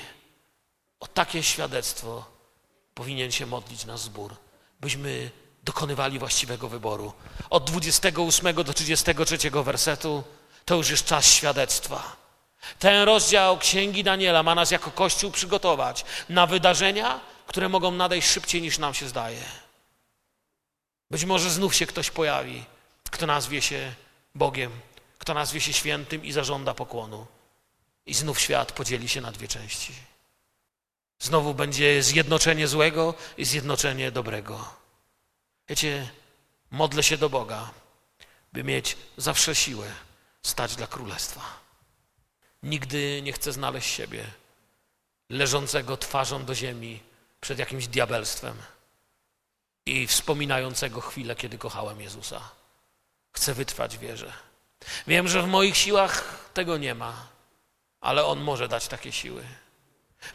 o 1.00 1.08
takie 1.08 1.44
świadectwo 1.44 2.26
powinien 2.94 3.32
się 3.32 3.46
modlić 3.46 3.86
nasz 3.86 4.00
zbór, 4.00 4.36
byśmy 4.80 5.32
dokonywali 5.64 6.20
właściwego 6.20 6.70
wyboru. 6.70 7.14
Od 7.50 7.64
28 7.64 8.56
do 8.56 8.74
33 8.74 9.52
wersetu 9.52 10.24
to 10.66 10.76
już 10.76 10.90
jest 10.90 11.06
czas 11.06 11.26
świadectwa. 11.26 12.16
Ten 12.80 13.04
rozdział 13.04 13.58
Księgi 13.58 14.04
Daniela 14.04 14.44
ma 14.44 14.56
nas 14.56 14.72
jako 14.72 14.92
Kościół 14.92 15.32
przygotować 15.32 16.06
na 16.30 16.48
wydarzenia, 16.48 17.20
które 17.48 17.70
mogą 17.70 17.92
nadejść 17.92 18.30
szybciej 18.30 18.62
niż 18.62 18.78
nam 18.78 18.94
się 18.94 19.08
zdaje. 19.08 19.69
Być 21.12 21.26
może 21.26 21.50
znów 21.50 21.76
się 21.76 21.86
ktoś 21.86 22.12
pojawi, 22.12 22.66
kto 23.12 23.26
nazwie 23.26 23.62
się 23.62 23.94
Bogiem, 24.36 24.72
kto 25.20 25.34
nazwie 25.34 25.62
się 25.62 25.74
świętym 25.74 26.26
i 26.26 26.32
zażąda 26.32 26.74
pokłonu. 26.74 27.28
I 28.06 28.14
znów 28.14 28.40
świat 28.40 28.72
podzieli 28.72 29.10
się 29.10 29.22
na 29.22 29.32
dwie 29.32 29.48
części. 29.48 29.94
Znowu 31.20 31.54
będzie 31.54 32.04
zjednoczenie 32.04 32.68
złego 32.68 33.14
i 33.38 33.46
zjednoczenie 33.46 34.12
dobrego. 34.12 34.74
Wiecie, 35.70 36.10
modlę 36.72 37.04
się 37.04 37.18
do 37.18 37.30
Boga, 37.30 37.70
by 38.54 38.64
mieć 38.64 38.98
zawsze 39.18 39.56
siłę 39.56 39.92
stać 40.44 40.76
dla 40.76 40.88
królestwa. 40.88 41.42
Nigdy 42.64 43.22
nie 43.22 43.34
chcę 43.34 43.52
znaleźć 43.52 43.90
siebie 43.96 44.26
leżącego 45.30 45.98
twarzą 45.98 46.46
do 46.46 46.56
ziemi 46.56 47.00
przed 47.42 47.60
jakimś 47.60 47.88
diabelstwem 47.88 48.58
i 49.90 50.08
wspominającego 50.08 51.02
chwilę, 51.02 51.36
kiedy 51.36 51.58
kochałem 51.58 52.02
Jezusa. 52.02 52.42
Chcę 53.32 53.54
wytrwać 53.54 53.98
w 53.98 54.00
wierze. 54.00 54.34
Wiem, 55.08 55.28
że 55.28 55.42
w 55.42 55.48
moich 55.48 55.78
siłach 55.78 56.50
tego 56.54 56.78
nie 56.78 56.96
ma, 56.96 57.28
ale 58.02 58.26
On 58.26 58.40
może 58.42 58.68
dać 58.68 58.88
takie 58.88 59.12
siły. 59.12 59.44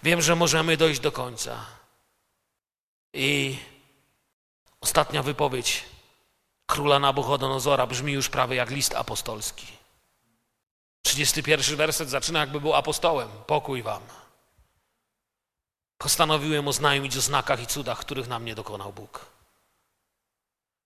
Wiem, 0.02 0.22
że 0.22 0.36
możemy 0.36 0.76
dojść 0.76 1.00
do 1.00 1.12
końca. 1.12 1.66
I 3.12 3.58
ostatnia 4.80 5.22
wypowiedź 5.22 5.84
króla 6.66 6.98
Nabuchodonozora 6.98 7.86
brzmi 7.86 8.12
już 8.12 8.28
prawie 8.28 8.56
jak 8.56 8.70
list 8.70 8.94
apostolski. 8.94 9.66
31 11.02 11.76
werset 11.76 12.10
zaczyna, 12.10 12.40
jakby 12.40 12.60
był 12.60 12.74
apostołem. 12.74 13.28
Pokój 13.46 13.82
wam. 13.82 14.02
Postanowiłem 15.98 16.68
oznajmić 16.68 17.16
o 17.16 17.20
znakach 17.20 17.62
i 17.62 17.66
cudach, 17.66 17.98
których 17.98 18.28
nam 18.28 18.44
nie 18.44 18.54
dokonał 18.54 18.92
Bóg. 18.92 19.33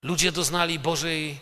Ludzie 0.03 0.33
doznali 0.33 0.79
Bożej 0.79 1.41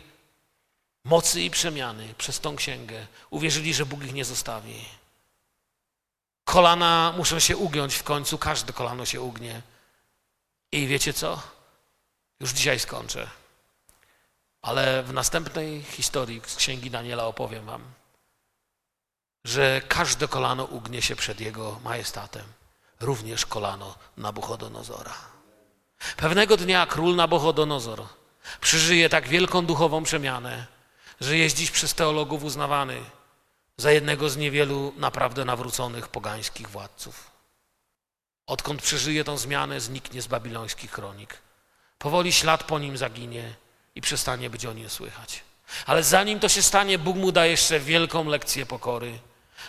mocy 1.04 1.42
i 1.42 1.50
przemiany 1.50 2.14
przez 2.18 2.40
tą 2.40 2.56
księgę. 2.56 3.06
Uwierzyli, 3.30 3.74
że 3.74 3.86
Bóg 3.86 4.04
ich 4.04 4.14
nie 4.14 4.24
zostawi. 4.24 4.84
Kolana 6.44 7.14
muszą 7.16 7.38
się 7.38 7.56
ugiąć 7.56 7.94
w 7.94 8.02
końcu, 8.02 8.38
każde 8.38 8.72
kolano 8.72 9.04
się 9.04 9.20
ugnie. 9.20 9.62
I 10.72 10.86
wiecie 10.86 11.12
co? 11.12 11.42
Już 12.40 12.52
dzisiaj 12.52 12.80
skończę. 12.80 13.30
Ale 14.62 15.02
w 15.02 15.12
następnej 15.12 15.82
historii 15.82 16.42
z 16.46 16.56
księgi 16.56 16.90
Daniela 16.90 17.26
opowiem 17.26 17.66
Wam, 17.66 17.84
że 19.44 19.80
każde 19.88 20.28
kolano 20.28 20.64
ugnie 20.64 21.02
się 21.02 21.16
przed 21.16 21.40
Jego 21.40 21.80
majestatem, 21.84 22.44
również 23.00 23.46
kolano 23.46 23.94
Nabuchodonozora. 24.16 25.14
Pewnego 26.16 26.56
dnia 26.56 26.86
król 26.86 27.16
Nabuchodonozor 27.16 28.06
przeżyje 28.60 29.08
tak 29.08 29.28
wielką 29.28 29.66
duchową 29.66 30.02
przemianę, 30.02 30.66
że 31.20 31.36
jest 31.36 31.56
dziś 31.56 31.70
przez 31.70 31.94
teologów 31.94 32.44
uznawany 32.44 33.00
za 33.76 33.92
jednego 33.92 34.30
z 34.30 34.36
niewielu 34.36 34.92
naprawdę 34.96 35.44
nawróconych 35.44 36.08
pogańskich 36.08 36.70
władców. 36.70 37.30
Odkąd 38.46 38.82
przeżyje 38.82 39.24
tą 39.24 39.38
zmianę, 39.38 39.80
zniknie 39.80 40.22
z 40.22 40.26
babilońskich 40.26 40.90
kronik. 40.90 41.38
Powoli 41.98 42.32
ślad 42.32 42.64
po 42.64 42.78
nim 42.78 42.96
zaginie 42.96 43.54
i 43.94 44.00
przestanie 44.00 44.50
być 44.50 44.66
o 44.66 44.72
nim 44.72 44.88
słychać. 44.88 45.42
Ale 45.86 46.02
zanim 46.02 46.40
to 46.40 46.48
się 46.48 46.62
stanie, 46.62 46.98
Bóg 46.98 47.16
mu 47.16 47.32
da 47.32 47.46
jeszcze 47.46 47.80
wielką 47.80 48.24
lekcję 48.24 48.66
pokory. 48.66 49.18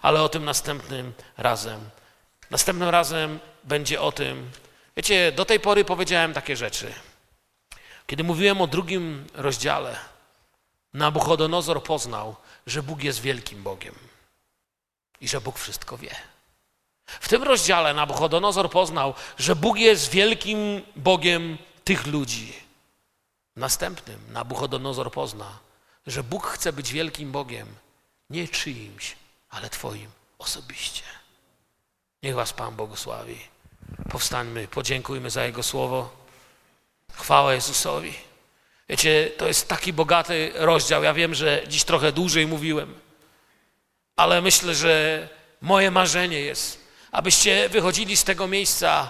Ale 0.01 0.21
o 0.21 0.29
tym 0.29 0.45
następnym 0.45 1.13
razem. 1.37 1.89
Następnym 2.51 2.89
razem 2.89 3.39
będzie 3.63 4.01
o 4.01 4.11
tym. 4.11 4.51
Wiecie, 4.97 5.31
do 5.31 5.45
tej 5.45 5.59
pory 5.59 5.85
powiedziałem 5.85 6.33
takie 6.33 6.55
rzeczy. 6.55 6.93
Kiedy 8.07 8.23
mówiłem 8.23 8.61
o 8.61 8.67
drugim 8.67 9.27
rozdziale, 9.33 9.99
Nabuchodonozor 10.93 11.83
poznał, 11.83 12.35
że 12.67 12.83
Bóg 12.83 13.03
jest 13.03 13.21
wielkim 13.21 13.63
Bogiem 13.63 13.95
i 15.21 15.27
że 15.27 15.41
Bóg 15.41 15.59
wszystko 15.59 15.97
wie. 15.97 16.15
W 17.05 17.29
tym 17.29 17.43
rozdziale 17.43 17.93
Nabuchodonozor 17.93 18.69
poznał, 18.69 19.13
że 19.37 19.55
Bóg 19.55 19.77
jest 19.77 20.09
wielkim 20.09 20.81
Bogiem 20.95 21.57
tych 21.83 22.07
ludzi. 22.07 22.53
W 23.55 23.59
następnym 23.59 24.19
Nabuchodonozor 24.31 25.11
pozna, 25.11 25.59
że 26.07 26.23
Bóg 26.23 26.47
chce 26.47 26.73
być 26.73 26.93
wielkim 26.93 27.31
Bogiem 27.31 27.67
nie 28.29 28.47
czyimś, 28.47 29.15
ale 29.49 29.69
Twoim 29.69 30.11
osobiście. 30.39 31.03
Niech 32.23 32.35
Was 32.35 32.53
Pan 32.53 32.75
błogosławi. 32.75 33.39
Powstańmy, 34.09 34.67
podziękujmy 34.67 35.29
za 35.29 35.43
Jego 35.43 35.63
słowo. 35.63 36.26
Chwała 37.17 37.53
Jezusowi. 37.53 38.13
Wiecie, 38.89 39.31
to 39.37 39.47
jest 39.47 39.67
taki 39.67 39.93
bogaty 39.93 40.51
rozdział. 40.55 41.03
Ja 41.03 41.13
wiem, 41.13 41.35
że 41.35 41.63
dziś 41.67 41.83
trochę 41.83 42.11
dłużej 42.11 42.47
mówiłem, 42.47 42.99
ale 44.15 44.41
myślę, 44.41 44.75
że 44.75 45.27
moje 45.61 45.91
marzenie 45.91 46.39
jest, 46.39 46.81
abyście 47.11 47.69
wychodzili 47.69 48.17
z 48.17 48.23
tego 48.23 48.47
miejsca 48.47 49.09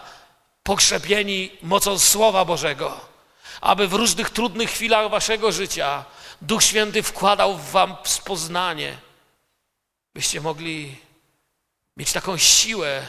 pokrzepieni 0.63 1.51
mocą 1.61 1.99
Słowa 1.99 2.45
Bożego, 2.45 2.99
aby 3.61 3.87
w 3.87 3.93
różnych 3.93 4.29
trudnych 4.29 4.69
chwilach 4.69 5.09
waszego 5.09 5.51
życia 5.51 6.05
Duch 6.41 6.63
Święty 6.63 7.03
wkładał 7.03 7.57
w 7.57 7.71
wam 7.71 7.95
spoznanie, 8.03 8.97
byście 10.13 10.41
mogli 10.41 10.95
mieć 11.97 12.13
taką 12.13 12.37
siłę 12.37 13.05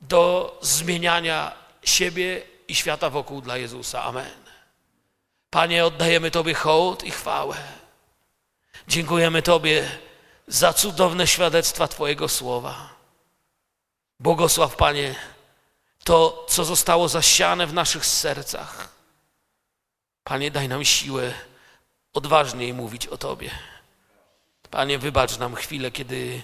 do 0.00 0.58
zmieniania 0.62 1.52
siebie 1.84 2.42
i 2.68 2.74
świata 2.74 3.10
wokół 3.10 3.40
dla 3.40 3.56
Jezusa. 3.56 4.04
Amen. 4.04 4.46
Panie, 5.50 5.84
oddajemy 5.84 6.30
Tobie 6.30 6.54
hołd 6.54 7.04
i 7.04 7.10
chwałę. 7.10 7.56
Dziękujemy 8.88 9.42
Tobie 9.42 9.90
za 10.46 10.72
cudowne 10.72 11.26
świadectwa 11.26 11.88
Twojego 11.88 12.28
słowa. 12.28 12.94
Błogosław, 14.20 14.76
Panie, 14.76 15.14
to, 16.04 16.46
co 16.48 16.64
zostało 16.64 17.08
zasiane 17.08 17.66
w 17.66 17.74
naszych 17.74 18.06
sercach. 18.06 18.88
Panie, 20.24 20.50
daj 20.50 20.68
nam 20.68 20.84
siłę 20.84 21.32
odważniej 22.12 22.74
mówić 22.74 23.06
o 23.06 23.18
Tobie. 23.18 23.50
Panie, 24.70 24.98
wybacz 24.98 25.38
nam 25.38 25.54
chwilę, 25.54 25.90
kiedy 25.90 26.42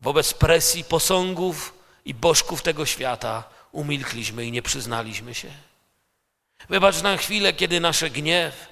wobec 0.00 0.34
presji 0.34 0.84
posągów 0.84 1.74
i 2.04 2.14
bożków 2.14 2.62
tego 2.62 2.86
świata 2.86 3.44
umilkliśmy 3.72 4.46
i 4.46 4.52
nie 4.52 4.62
przyznaliśmy 4.62 5.34
się. 5.34 5.50
Wybacz 6.68 7.02
nam 7.02 7.18
chwilę, 7.18 7.52
kiedy 7.52 7.80
nasze 7.80 8.10
gniew, 8.10 8.66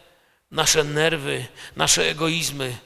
nasze 0.50 0.84
nerwy, 0.84 1.46
nasze 1.76 2.10
egoizmy 2.10 2.78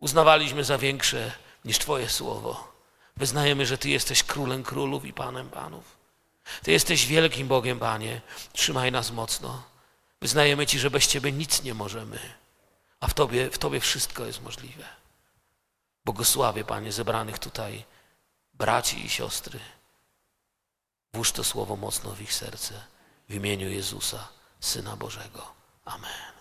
uznawaliśmy 0.00 0.64
za 0.64 0.78
większe 0.78 1.32
niż 1.64 1.78
Twoje 1.78 2.08
słowo. 2.08 2.72
Wyznajemy, 3.16 3.66
że 3.66 3.78
Ty 3.78 3.88
jesteś 3.88 4.22
królem 4.22 4.62
królów 4.62 5.04
i 5.04 5.12
panem 5.12 5.50
panów. 5.50 6.02
Ty 6.62 6.72
jesteś 6.72 7.06
wielkim 7.06 7.48
Bogiem, 7.48 7.78
Panie. 7.78 8.20
Trzymaj 8.52 8.92
nas 8.92 9.10
mocno. 9.10 9.62
Wyznajemy 10.20 10.66
Ci, 10.66 10.78
że 10.78 10.90
bez 10.90 11.06
Ciebie 11.06 11.32
nic 11.32 11.62
nie 11.62 11.74
możemy, 11.74 12.18
a 13.00 13.06
w 13.06 13.14
Tobie, 13.14 13.50
w 13.50 13.58
Tobie 13.58 13.80
wszystko 13.80 14.26
jest 14.26 14.42
możliwe. 14.42 14.84
Błogosławię, 16.04 16.64
Panie, 16.64 16.92
zebranych 16.92 17.38
tutaj 17.38 17.84
braci 18.54 19.06
i 19.06 19.08
siostry. 19.08 19.58
Włóż 21.14 21.32
to 21.32 21.44
słowo 21.44 21.76
mocno 21.76 22.10
w 22.10 22.20
ich 22.20 22.34
serce. 22.34 22.74
W 23.28 23.34
imieniu 23.34 23.70
Jezusa, 23.70 24.28
Syna 24.60 24.96
Bożego. 24.96 25.42
Amen. 25.84 26.32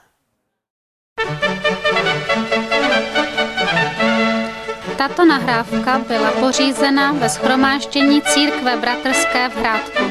Tato 4.97 5.26
nahrávka 5.26 5.99
byla 5.99 6.32
pořízena 6.32 7.11
ve 7.11 7.30
schromáždění 7.30 8.22
Církve 8.22 8.78
Bratrské 8.78 9.49
v 9.49 9.55
Hrádku. 9.55 10.03